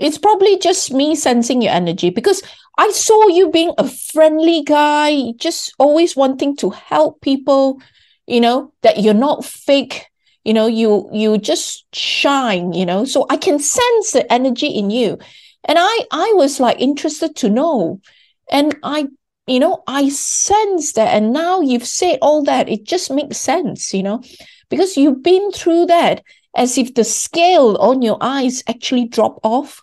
[0.00, 2.42] it's probably just me sensing your energy because
[2.78, 7.80] i saw you being a friendly guy just always wanting to help people
[8.26, 10.10] you know that you're not fake
[10.44, 13.04] you know you you just shine you know.
[13.04, 15.18] So i can sense the energy in you.
[15.64, 18.00] And i i was like interested to know.
[18.50, 19.06] And i
[19.46, 21.14] you know i sense that.
[21.14, 22.68] And now you've said all that.
[22.68, 24.22] It just makes sense you know
[24.70, 26.22] because you've been through that
[26.56, 29.82] as if the scale on your eyes actually drop off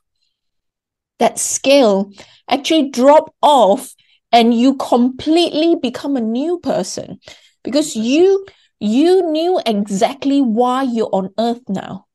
[1.19, 2.11] that scale
[2.49, 3.93] actually drop off
[4.31, 7.19] and you completely become a new person
[7.63, 8.45] because you
[8.79, 12.05] you knew exactly why you're on earth now.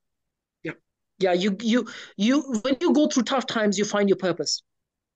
[0.63, 0.73] Yeah.
[1.19, 4.63] Yeah you you you when you go through tough times you find your purpose.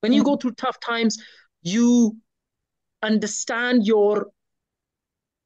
[0.01, 0.26] When you mm.
[0.26, 1.18] go through tough times
[1.62, 2.16] you
[3.03, 4.28] understand your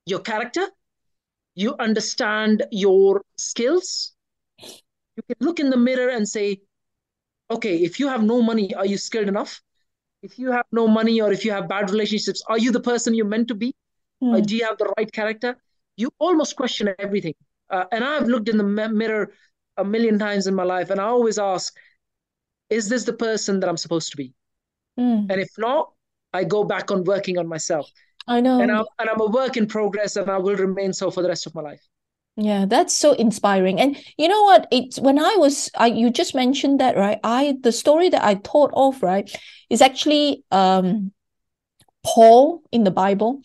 [0.06, 0.66] your character.
[1.54, 4.12] You understand your skills.
[4.58, 6.60] You can look in the mirror and say
[7.50, 9.60] okay if you have no money are you skilled enough
[10.22, 13.14] if you have no money or if you have bad relationships are you the person
[13.14, 13.74] you're meant to be
[14.22, 14.36] Mm.
[14.36, 15.56] Uh, do you have the right character?
[15.96, 17.34] You almost question everything.
[17.68, 19.32] Uh, and I've looked in the mirror
[19.76, 21.74] a million times in my life, and I always ask,
[22.68, 24.34] is this the person that I'm supposed to be?
[24.98, 25.30] Mm.
[25.30, 25.92] And if not,
[26.32, 27.90] I go back on working on myself.
[28.26, 28.60] I know.
[28.60, 31.28] And I'm, and I'm a work in progress, and I will remain so for the
[31.28, 31.82] rest of my life.
[32.36, 33.80] Yeah, that's so inspiring.
[33.80, 34.66] And you know what?
[34.70, 37.18] It's when I was I you just mentioned that, right?
[37.22, 39.30] I the story that I thought of, right,
[39.68, 41.12] is actually um
[42.04, 43.42] Paul in the Bible.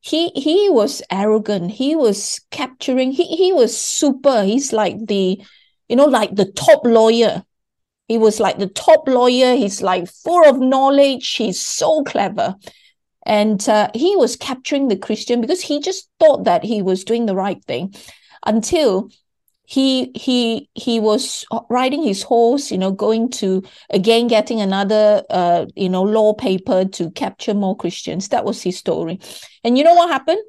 [0.00, 1.72] He he was arrogant.
[1.72, 3.12] He was capturing.
[3.12, 4.44] He, he was super.
[4.44, 5.42] He's like the
[5.88, 7.44] you know like the top lawyer.
[8.08, 9.56] He was like the top lawyer.
[9.56, 11.34] He's like full of knowledge.
[11.36, 12.56] He's so clever
[13.26, 17.26] and uh, he was capturing the christian because he just thought that he was doing
[17.26, 17.94] the right thing
[18.46, 19.10] until
[19.66, 25.66] he he he was riding his horse you know going to again getting another uh
[25.74, 28.28] you know law paper to capture more christians.
[28.28, 29.18] That was his story.
[29.64, 30.40] And you know what happened?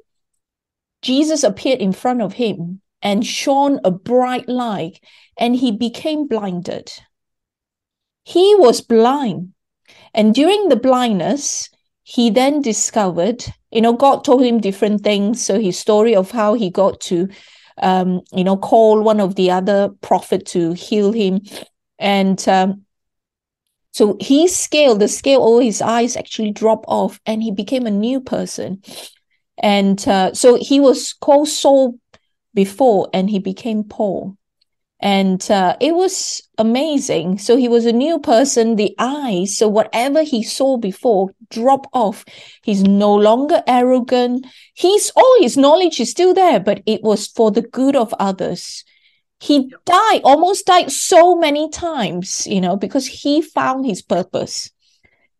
[1.02, 5.00] Jesus appeared in front of him and shone a bright light
[5.36, 6.92] and he became blinded.
[8.24, 9.52] He was blind.
[10.14, 11.70] And during the blindness
[12.08, 16.54] he then discovered you know god told him different things so his story of how
[16.54, 17.28] he got to
[17.82, 21.40] um, you know, call one of the other prophet to heal him.
[21.98, 22.84] And um,
[23.92, 27.90] so he scaled the scale, all his eyes actually drop off and he became a
[27.90, 28.82] new person.
[29.58, 31.98] And uh, so he was called Saul
[32.54, 34.36] before and he became Paul.
[35.00, 37.38] And uh, it was amazing.
[37.38, 38.76] So he was a new person.
[38.76, 42.24] The eyes so whatever he saw before drop off.
[42.62, 44.46] He's no longer arrogant.
[44.74, 48.84] He's all his knowledge is still there but it was for the good of others.
[49.40, 54.70] He died almost died so many times you know because he found his purpose.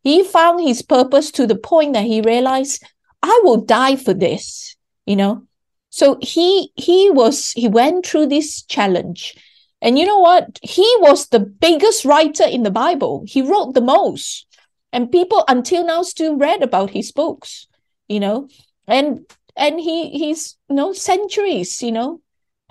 [0.03, 2.83] He found his purpose to the point that he realized
[3.21, 4.77] i will die for this
[5.09, 5.43] you know?
[5.89, 9.35] So he he was he went through this challenge
[9.81, 10.59] and you know what?
[10.61, 13.23] He was the biggest writer in the Bible.
[13.25, 14.45] He wrote the most.
[14.91, 17.67] And people until now still read about his books,
[18.07, 18.49] you know.
[18.87, 19.21] And
[19.55, 22.21] and he he's you know centuries, you know,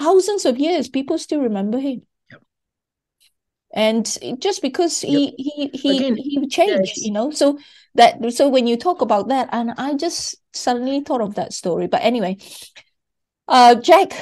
[0.01, 2.02] thousands of years, people still remember him.
[2.30, 2.43] Yep.
[3.72, 5.35] And just because he yep.
[5.39, 7.06] he he Again, he changed, yes.
[7.06, 7.30] you know.
[7.30, 7.59] So
[7.94, 11.86] that so when you talk about that, and I just suddenly thought of that story.
[11.86, 12.39] But anyway,
[13.47, 14.12] uh Jack,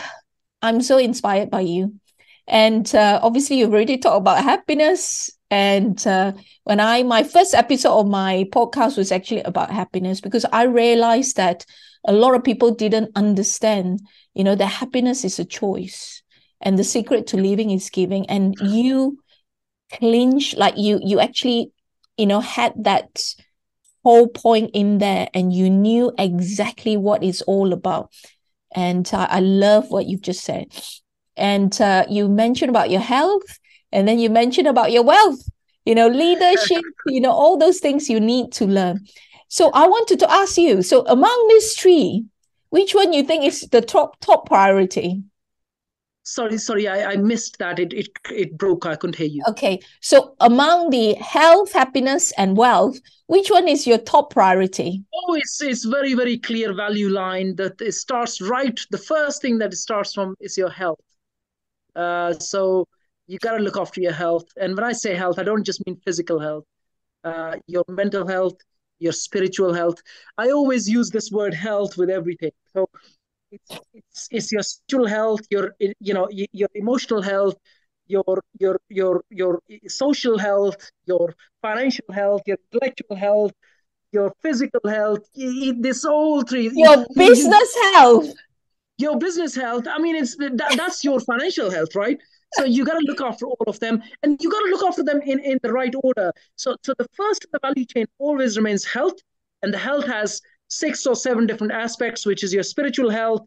[0.60, 1.94] I'm so inspired by you
[2.46, 5.30] and uh, obviously, you've already talked about happiness.
[5.50, 6.32] And uh,
[6.64, 11.36] when I, my first episode of my podcast was actually about happiness because I realized
[11.36, 11.64] that
[12.04, 14.00] a lot of people didn't understand,
[14.34, 16.22] you know, that happiness is a choice
[16.60, 18.26] and the secret to living is giving.
[18.28, 19.18] And you
[19.92, 21.70] clinch, like you, you actually,
[22.16, 23.22] you know, had that
[24.04, 28.12] whole point in there and you knew exactly what it's all about.
[28.74, 30.66] And uh, I love what you've just said
[31.36, 33.58] and uh, you mentioned about your health
[33.92, 35.48] and then you mentioned about your wealth
[35.84, 39.06] you know leadership you know all those things you need to learn.
[39.48, 42.24] So i wanted to ask you so among these three
[42.70, 45.22] which one you think is the top top priority?
[46.24, 47.78] Sorry sorry i, I missed that.
[47.78, 48.84] It, it it broke.
[48.84, 49.42] I couldn't hear you.
[49.48, 49.78] Okay.
[50.00, 52.98] So among the health happiness and wealth
[53.28, 55.04] which one is your top priority?
[55.14, 59.58] Oh it's it's very very clear value line that it starts right the first thing
[59.58, 61.00] that it starts from is your health
[61.96, 62.86] uh, so
[63.26, 64.44] you got to look after your health.
[64.56, 66.64] And when I say health, I don't just mean physical health,
[67.24, 68.56] uh, your mental health,
[68.98, 70.00] your spiritual health.
[70.38, 72.52] I always use this word health with everything.
[72.74, 72.88] So
[73.50, 77.56] it's, it's, it's your spiritual health, your you know your emotional health,
[78.06, 83.52] your your your your social health, your financial health, your intellectual health,
[84.12, 85.20] your physical health.
[85.34, 86.70] This all three.
[86.74, 88.34] Your business health
[88.98, 92.18] your business health i mean it's that, that's your financial health right?
[92.54, 95.02] So you got to look after all of them and you got to look after
[95.02, 96.32] them in, in the right order.
[96.54, 99.16] So so the first in the value chain always remains health
[99.62, 103.42] and the health has six or seven different aspects which is your spiritual health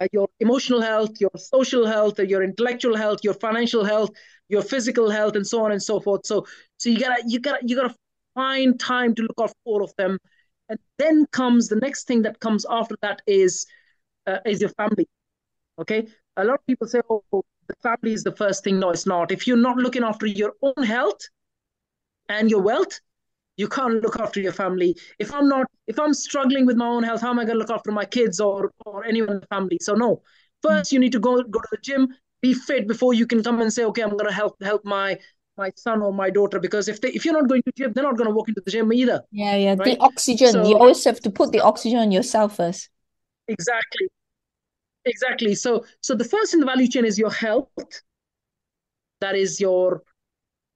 [0.00, 4.10] uh, your emotional health your social health your intellectual health your financial health
[4.48, 6.24] your physical health and so on and so forth.
[6.26, 6.46] So
[6.78, 7.94] so you gotta you gotta you gotta
[8.34, 10.18] find time to look after all of them.
[10.68, 13.66] And then comes the next thing that comes after that is
[14.26, 15.08] uh, is your family.
[15.78, 16.06] Okay.
[16.36, 18.78] A lot of people say, oh, the family is the first thing.
[18.78, 19.32] No, it's not.
[19.32, 21.20] If you're not looking after your own health
[22.28, 23.00] and your wealth,
[23.56, 24.96] you can't look after your family.
[25.18, 27.58] If I'm not, if I'm struggling with my own health, how am I going to
[27.58, 29.78] look after my kids or or anyone in the family?
[29.80, 30.22] So no.
[30.62, 32.08] First, you need to go go to the gym,
[32.42, 35.18] be fit before you can come and say, okay, I'm going to help help my
[35.56, 38.04] my son or my daughter because if they if you're not going to gym, they're
[38.04, 39.22] not going to walk into the gym either.
[39.30, 39.74] Yeah, yeah.
[39.78, 39.84] Right?
[39.84, 40.52] The oxygen.
[40.52, 42.90] So, you always have to put the oxygen on yourself first.
[43.48, 44.08] Exactly.
[45.06, 45.54] Exactly.
[45.54, 47.70] So, so the first in the value chain is your health.
[49.20, 50.02] That is your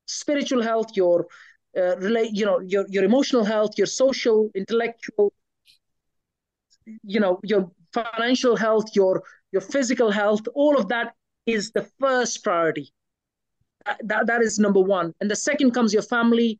[0.06, 1.26] spiritual health, your
[1.76, 5.32] uh, relate, you know, your your emotional health, your social, intellectual,
[7.02, 10.42] you know, your financial health, your your physical health.
[10.54, 11.14] All of that
[11.46, 12.92] is the first priority.
[13.86, 16.58] That, that, that is number one, and the second comes your family,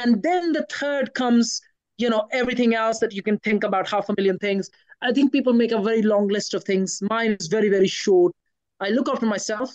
[0.00, 1.60] and then the third comes,
[1.98, 5.32] you know, everything else that you can think about, half a million things I think
[5.32, 7.00] people make a very long list of things.
[7.02, 8.34] Mine is very, very short.
[8.80, 9.70] I look after myself.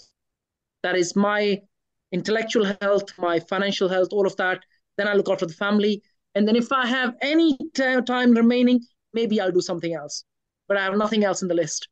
[0.83, 1.61] That is my
[2.11, 4.59] intellectual health, my financial health, all of that.
[4.97, 6.03] Then I look after the family.
[6.35, 8.81] And then if I have any t- time remaining,
[9.13, 10.25] maybe I'll do something else.
[10.67, 11.87] But I have nothing else in the list.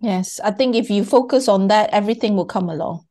[0.00, 3.06] Yes, I think if you focus on that, everything will come along.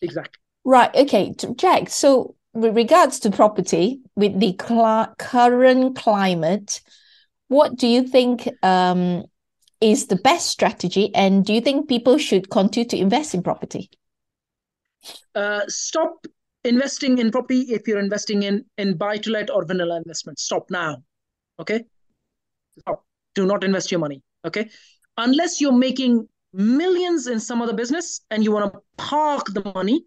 [0.00, 0.38] Exactly.
[0.64, 0.94] Right.
[0.94, 1.88] Okay, Jack.
[1.88, 6.82] So, with regards to property, with the cl- current climate,
[7.52, 9.24] what do you think um,
[9.82, 11.14] is the best strategy?
[11.14, 13.90] And do you think people should continue to invest in property?
[15.34, 16.26] Uh, stop
[16.64, 20.38] investing in property if you're investing in, in buy to let or vanilla investment.
[20.38, 21.02] Stop now.
[21.58, 21.84] Okay?
[22.78, 23.04] Stop.
[23.34, 24.22] Do not invest your money.
[24.46, 24.70] Okay?
[25.18, 30.06] Unless you're making millions in some other business and you want to park the money,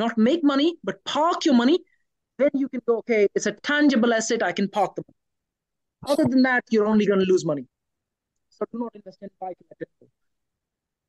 [0.00, 1.78] not make money, but park your money,
[2.38, 5.19] then you can go, okay, it's a tangible asset, I can park the money.
[6.06, 7.66] Other than that, you're only going to lose money.
[8.48, 9.88] So do not invest in to let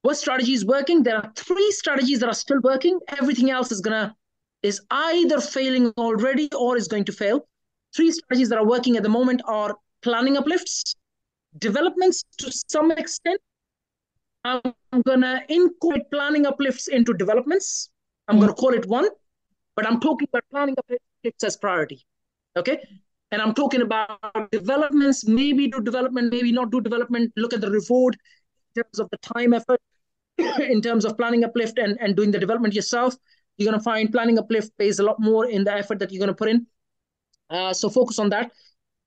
[0.01, 1.03] what strategy is working?
[1.03, 2.99] There are three strategies that are still working.
[3.19, 4.15] Everything else is gonna
[4.63, 7.47] is either failing already or is going to fail.
[7.95, 10.95] Three strategies that are working at the moment are planning uplifts,
[11.57, 13.39] developments to some extent.
[14.43, 14.73] I'm
[15.05, 17.89] gonna incorporate planning uplifts into developments.
[18.27, 19.07] I'm gonna call it one,
[19.76, 22.03] but I'm talking about planning uplifts as priority.
[22.57, 22.81] Okay.
[23.31, 24.19] And I'm talking about
[24.51, 27.31] developments, maybe do development, maybe not do development.
[27.37, 28.17] Look at the reward
[28.75, 29.79] in terms of the time effort,
[30.59, 33.15] in terms of planning uplift and, and doing the development yourself.
[33.57, 36.19] You're going to find planning uplift pays a lot more in the effort that you're
[36.19, 36.67] going to put in.
[37.49, 38.51] Uh, so focus on that.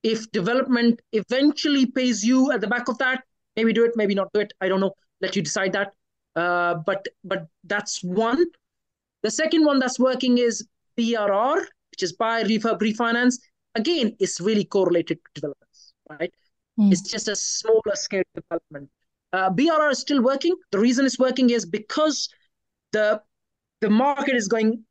[0.01, 3.23] If development eventually pays you at the back of that,
[3.55, 4.53] maybe do it, maybe not do it.
[4.61, 4.93] I don't know.
[5.21, 5.93] Let you decide that.
[6.35, 8.45] Uh, but but that's one.
[9.23, 11.57] The second one that's working is BRR,
[11.91, 13.37] which is buy, refurb, refinance
[13.75, 16.33] again is really correlated to developments, right?
[16.79, 16.91] Mm.
[16.91, 18.89] It's just a smaller scale development.
[19.33, 20.55] Uh, BRR is still working.
[20.71, 22.29] The reason it's working is because
[22.91, 23.21] the
[23.81, 24.83] the market is going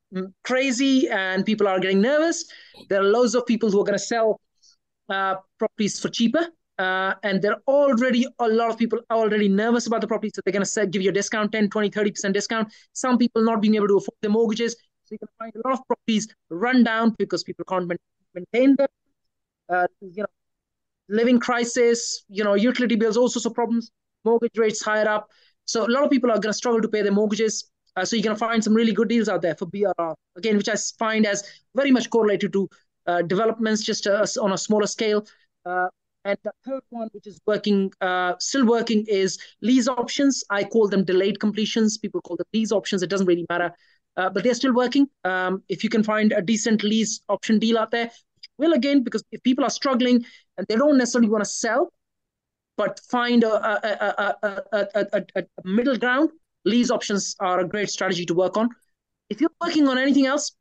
[0.44, 2.44] crazy and people are getting nervous.
[2.89, 4.40] There are loads of people who are going to sell
[5.09, 6.47] uh, properties for cheaper.
[6.78, 10.40] Uh, and there are already a lot of people already nervous about the property, so
[10.44, 13.77] they're going to give you a discount 10 20 30% discount some people not being
[13.77, 14.74] able to afford their mortgages
[15.05, 18.14] so you can find a lot of properties run down because people can't maintain
[18.52, 18.77] them.
[19.69, 20.27] Uh, you know,
[21.09, 23.90] living crisis, you know, utility bills, all sorts of problems,
[24.24, 25.31] mortgage rates higher up.
[25.65, 27.70] So a lot of people are going to struggle to pay their mortgages.
[27.97, 30.56] Uh, so you're going to find some really good deals out there for BRR, again,
[30.56, 31.44] which I find as
[31.74, 32.69] very much correlated to
[33.06, 35.24] uh, developments just uh, on a smaller scale.
[35.65, 35.89] Uh,
[36.24, 40.43] and the third one, which is working, uh, still working, is lease options.
[40.51, 41.98] I call them delayed completions.
[41.98, 43.02] People call them lease options.
[43.02, 43.73] It doesn't really matter
[44.16, 45.09] uh, but they're still working.
[45.24, 48.11] Um, if you can find a decent lease option deal out there,
[48.59, 50.24] will again, because if people are struggling
[50.57, 51.93] and they don't necessarily want to sell,
[52.77, 56.31] but find a, a, a, a, a middle ground,
[56.65, 58.69] lease options are a great strategy to work on.
[59.31, 60.53] If you're working on anything else,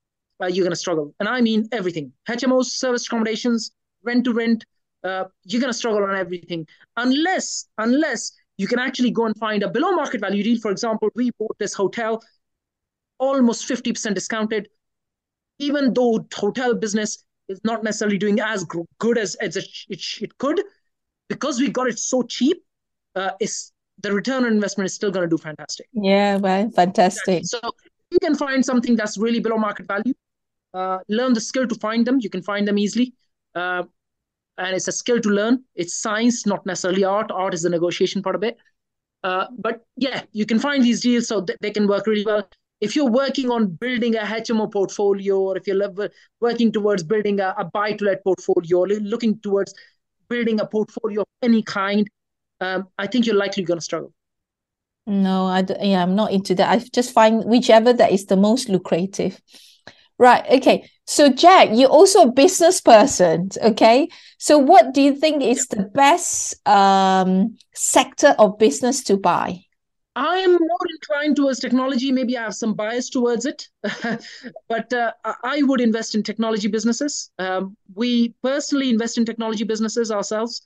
[0.42, 1.14] uh, you're going to struggle.
[1.20, 3.72] And I mean everything HMOs, service accommodations,
[4.04, 4.66] rent to rent,
[5.04, 6.68] uh, you're going to struggle on everything
[6.98, 10.60] unless, unless you can actually go and find a below market value deal.
[10.60, 12.22] For example, we bought this hotel
[13.24, 14.70] almost 50% discounted,
[15.60, 18.66] even though hotel business is not necessarily doing as
[19.00, 20.62] good as, as it, it, it could,
[21.30, 22.58] because we got it so cheap,
[23.16, 25.88] uh, is the return on investment is still going to do fantastic.
[25.94, 27.46] Yeah, well, fantastic.
[27.46, 27.60] So
[28.10, 30.14] you can find something that's really below market value.
[30.74, 32.20] Uh, learn the skill to find them.
[32.20, 33.14] You can find them easily.
[33.54, 33.84] Uh,
[34.58, 35.64] and it's a skill to learn.
[35.76, 37.32] It's science, not necessarily art.
[37.32, 38.58] Art is the negotiation part of it.
[39.24, 42.48] Uh, but yeah, you can find these deals so that they can work really well
[42.84, 46.10] if you're working on building a HMO portfolio, or if you're
[46.42, 49.74] working towards building a, a buy to let portfolio, or looking towards
[50.28, 52.06] building a portfolio of any kind,
[52.60, 54.14] um, I think you're likely going to struggle.
[55.08, 56.70] No, I don't, yeah, I'm not into that.
[56.70, 59.42] I just find whichever that is the most lucrative.
[60.20, 60.46] Right.
[60.50, 60.90] Okay.
[61.08, 63.50] So, Jack, you're also a business person.
[63.62, 64.10] Okay.
[64.40, 69.62] So, what do you think is the best um, sector of business to buy?
[70.16, 72.12] I'm more inclined towards technology.
[72.12, 73.68] Maybe I have some bias towards it,
[74.70, 75.12] but uh,
[75.44, 77.32] I would invest in technology businesses.
[77.40, 80.62] Um, we personally invest in technology businesses ourselves.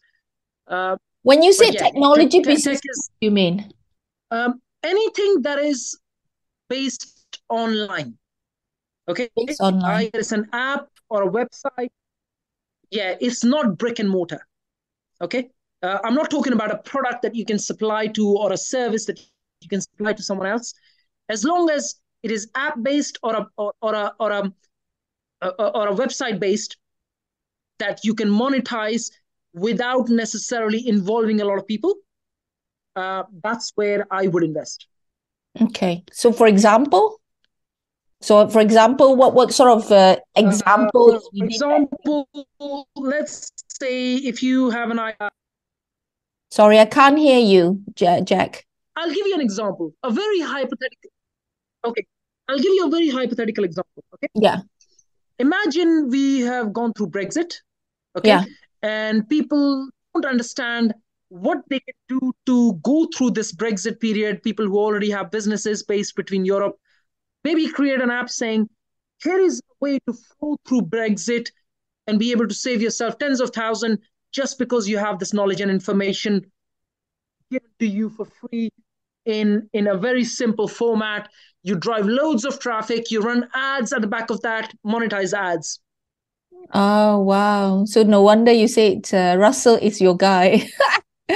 [0.67, 3.71] Uh, when you say yeah, technology businesses, business, is, you mean
[4.31, 5.97] um, anything that is
[6.69, 8.17] based online?
[9.07, 10.09] Okay, based online.
[10.13, 11.89] It's an app or a website.
[12.91, 14.45] Yeah, it's not brick and mortar.
[15.21, 15.49] Okay,
[15.83, 19.05] uh, I'm not talking about a product that you can supply to or a service
[19.05, 19.19] that
[19.61, 20.73] you can supply to someone else.
[21.29, 24.51] As long as it is app based or a or, or a or a
[25.41, 26.77] or a website based
[27.79, 29.11] that you can monetize
[29.53, 31.93] without necessarily involving a lot of people
[32.95, 34.87] uh, that's where i would invest.
[35.61, 36.03] Okay.
[36.11, 37.21] So for example
[38.19, 42.27] so for example what what sort of uh, examples uh, for example
[42.95, 45.13] let's say if you have an eye.
[46.49, 48.66] sorry i can't hear you jack
[48.97, 51.11] I'll give you an example, a very hypothetical.
[51.85, 52.05] Okay,
[52.49, 54.03] I'll give you a very hypothetical example.
[54.15, 54.27] Okay.
[54.33, 54.61] Yeah.
[55.37, 57.53] Imagine we have gone through Brexit.
[58.17, 58.29] Okay.
[58.29, 58.45] Yeah.
[58.81, 60.95] And people don't understand
[61.29, 64.41] what they can do to go through this Brexit period.
[64.41, 66.75] People who already have businesses based between Europe,
[67.43, 68.67] maybe create an app saying,
[69.21, 71.51] here is a way to flow through Brexit
[72.07, 73.99] and be able to save yourself tens of thousands
[74.31, 76.43] just because you have this knowledge and information
[77.51, 78.71] given to you for free
[79.27, 81.29] in in a very simple format
[81.63, 85.79] you drive loads of traffic you run ads at the back of that monetize ads
[86.73, 90.67] oh wow so no wonder you said uh, russell is your guy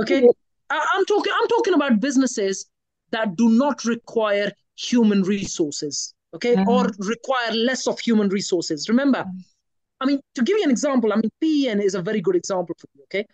[0.00, 0.26] okay
[0.70, 2.66] I, i'm talking i'm talking about businesses
[3.14, 6.70] that do not require human resources, okay, uh-huh.
[6.70, 8.88] or require less of human resources.
[8.88, 10.00] Remember, uh-huh.
[10.00, 12.74] I mean, to give you an example, I mean, PEN is a very good example
[12.78, 13.26] for you, okay?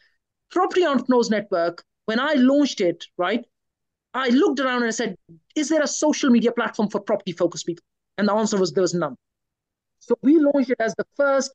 [0.50, 3.44] Property Entrepreneurs Network, when I launched it, right,
[4.14, 5.16] I looked around and I said,
[5.54, 7.84] is there a social media platform for property focused people?
[8.18, 9.16] And the answer was there was none.
[10.00, 11.52] So we launched it as the first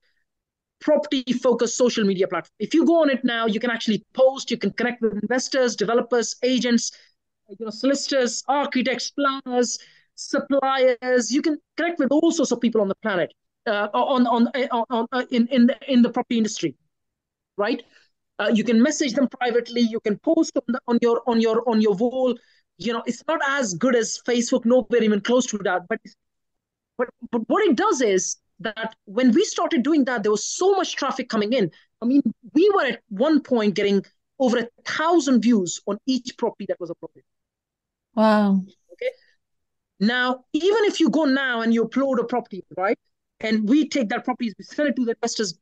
[0.80, 2.52] property focused social media platform.
[2.60, 5.76] If you go on it now, you can actually post, you can connect with investors,
[5.76, 6.91] developers, agents,
[7.49, 9.80] you know, solicitors, architects, planners,
[10.15, 11.32] suppliers.
[11.32, 13.34] You can connect with all sorts of people on the planet,
[13.68, 16.76] uh, on, on, on, on, in, in, the, in the property industry,
[17.57, 17.84] right?
[18.38, 19.82] Uh, you can message them privately.
[19.82, 22.38] You can post on, the, on your on your on your wall.
[22.78, 25.84] You know, it's not as good as Facebook, nowhere even close to that.
[25.88, 25.99] But
[26.98, 30.74] but but what it does is that when we started doing that, there was so
[30.74, 31.72] much traffic coming in.
[32.02, 32.22] I mean,
[32.53, 34.03] we were at one point getting
[34.40, 37.24] over a thousand views on each property that was uploaded.
[38.16, 38.64] Wow.
[38.94, 39.12] Okay.
[39.99, 42.99] Now, even if you go now and you upload a property, right,
[43.40, 45.57] and we take that property, we send it to the investors'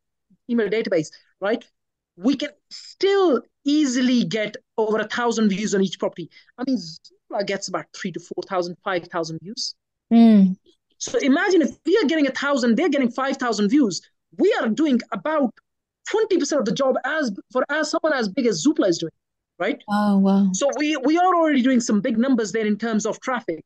[0.50, 1.10] email database,
[1.40, 1.64] right?
[2.16, 6.30] We can still easily get over a thousand views on each property.
[6.58, 9.76] I mean, Zoopla gets about three to four thousand, five thousand views.
[10.12, 10.58] Mm.
[10.98, 14.02] So imagine if we are getting a thousand, they're getting five thousand views.
[14.38, 15.54] We are doing about
[16.10, 19.12] twenty percent of the job as for as someone as big as Zoopla is doing,
[19.60, 19.82] right?
[19.90, 20.50] Oh wow!
[20.54, 23.64] So we we are already doing some big numbers there in terms of traffic.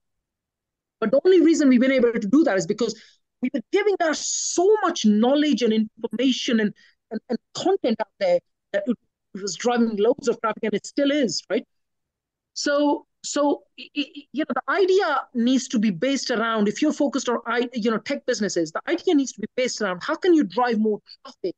[0.99, 2.99] But the only reason we've been able to do that is because
[3.41, 6.73] we were giving us so much knowledge and information and
[7.11, 8.39] and, and content out there
[8.73, 8.97] that it,
[9.41, 11.63] was driving loads of traffic and it still is, right?
[12.53, 17.39] So so you know the idea needs to be based around if you're focused on
[17.73, 20.79] you know tech businesses the idea needs to be based around how can you drive
[20.79, 21.55] more traffic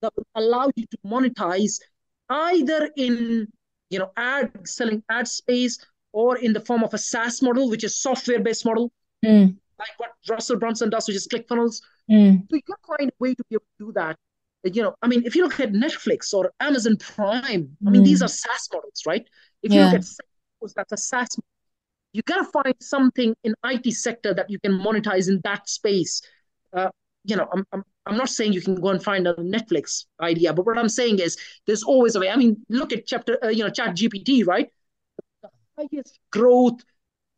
[0.00, 1.80] that will allow you to monetize
[2.30, 3.46] either in
[3.90, 5.78] you know ad selling ad space
[6.12, 8.90] or in the form of a SaaS model which is software based model
[9.24, 9.54] mm.
[9.78, 12.46] like what Russell Brunson does which is ClickFunnels mm.
[12.50, 14.16] we got to find a way to be able to do that
[14.64, 18.20] you know, I mean, if you look at Netflix or Amazon Prime, I mean, these
[18.20, 18.26] mm.
[18.26, 19.26] are SaaS models, right?
[19.62, 20.04] If you look at
[20.76, 21.44] that's a SaaS model.
[22.12, 26.20] You gotta find something in IT sector that you can monetize in that space.
[26.72, 26.90] Uh,
[27.24, 30.52] you know, I'm, I'm I'm not saying you can go and find a Netflix idea,
[30.52, 32.30] but what I'm saying is there's always a way.
[32.30, 34.68] I mean, look at chapter, uh, you know, Chat GPT, right?
[35.42, 36.80] The highest growth,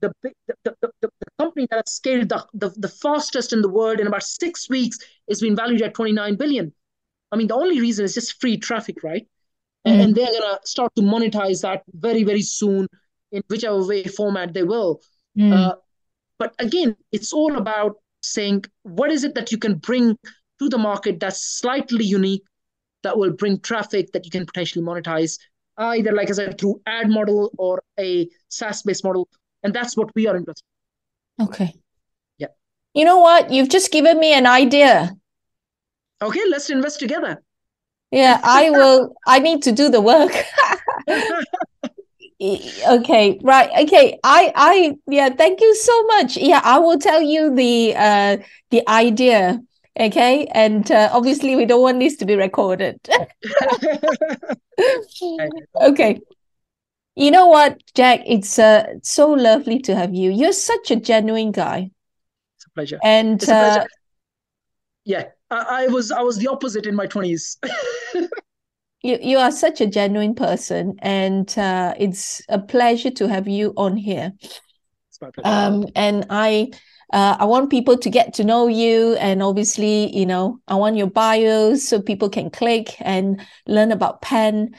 [0.00, 0.32] the, the,
[0.64, 4.06] the, the, the company that has scaled the, the, the fastest in the world in
[4.06, 6.72] about six weeks is being valued at 29 billion.
[7.32, 9.26] I mean, the only reason is just free traffic, right?
[9.86, 10.00] Mm-hmm.
[10.00, 12.86] And they're gonna start to monetize that very, very soon
[13.32, 15.00] in whichever way format they will.
[15.36, 15.52] Mm.
[15.52, 15.74] Uh,
[16.38, 20.16] but again, it's all about saying what is it that you can bring
[20.58, 22.42] to the market that's slightly unique
[23.02, 25.38] that will bring traffic that you can potentially monetize
[25.76, 29.28] either like i said through ad model or a saas based model
[29.62, 30.64] and that's what we are interested
[31.38, 31.46] in.
[31.46, 31.74] okay
[32.38, 32.46] yeah
[32.94, 35.10] you know what you've just given me an idea
[36.22, 37.42] okay let's invest together.
[38.10, 40.32] Yeah i will i need to do the work.
[42.42, 46.36] Okay right okay i i yeah thank you so much.
[46.36, 48.36] Yeah i will tell you the uh
[48.70, 49.62] the idea
[49.98, 50.46] okay?
[50.46, 52.98] And uh, obviously we don't want this to be recorded.
[55.76, 56.20] Okay.
[57.14, 58.20] You know what jack?
[58.26, 60.30] It's uh so lovely to have you.
[60.30, 61.90] You're such a genuine guy.
[62.56, 62.98] It's a pleasure.
[63.04, 63.80] And a pleasure.
[63.80, 63.86] Uh,
[65.04, 67.58] yeah I, I was I was the opposite in my twenties.
[69.02, 73.72] you you are such a genuine person, and uh, it's a pleasure to have you
[73.76, 74.32] on here.
[75.44, 76.70] Um, and I
[77.12, 80.96] uh, I want people to get to know you, and obviously, you know, I want
[80.96, 84.74] your bios so people can click and learn about Pen.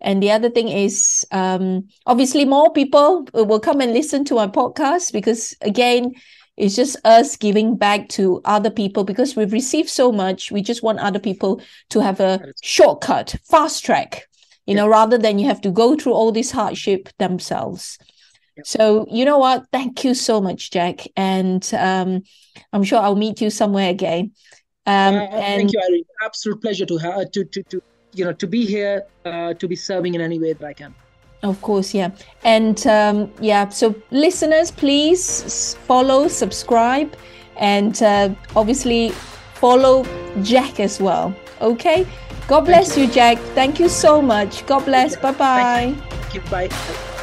[0.00, 4.48] And the other thing is, um, obviously, more people will come and listen to our
[4.48, 6.14] podcast because, again,
[6.56, 10.52] it's just us giving back to other people because we've received so much.
[10.52, 11.60] We just want other people
[11.90, 14.28] to have a shortcut, fast track,
[14.66, 14.82] you yeah.
[14.82, 17.98] know, rather than you have to go through all this hardship themselves.
[18.56, 18.62] Yeah.
[18.64, 19.66] So, you know what?
[19.72, 21.06] Thank you so much, Jack.
[21.16, 22.22] And um,
[22.72, 24.32] I'm sure I'll meet you somewhere again.
[24.86, 26.04] Um, uh, and thank you, Irene.
[26.24, 27.82] Absolute pleasure to have to, to, to
[28.12, 30.94] you know to be here, uh, to be serving in any way that I can.
[31.44, 32.10] Of course, yeah.
[32.42, 37.14] And um, yeah, so listeners, please follow, subscribe,
[37.56, 39.10] and uh, obviously
[39.54, 40.04] follow
[40.42, 41.34] Jack as well.
[41.60, 42.06] Okay?
[42.48, 43.04] God bless you.
[43.04, 43.12] you.
[43.12, 43.38] Jack.
[43.54, 44.66] Thank you so much.
[44.66, 45.16] God bless.
[45.16, 45.94] Bye bye.
[46.50, 47.13] Bye.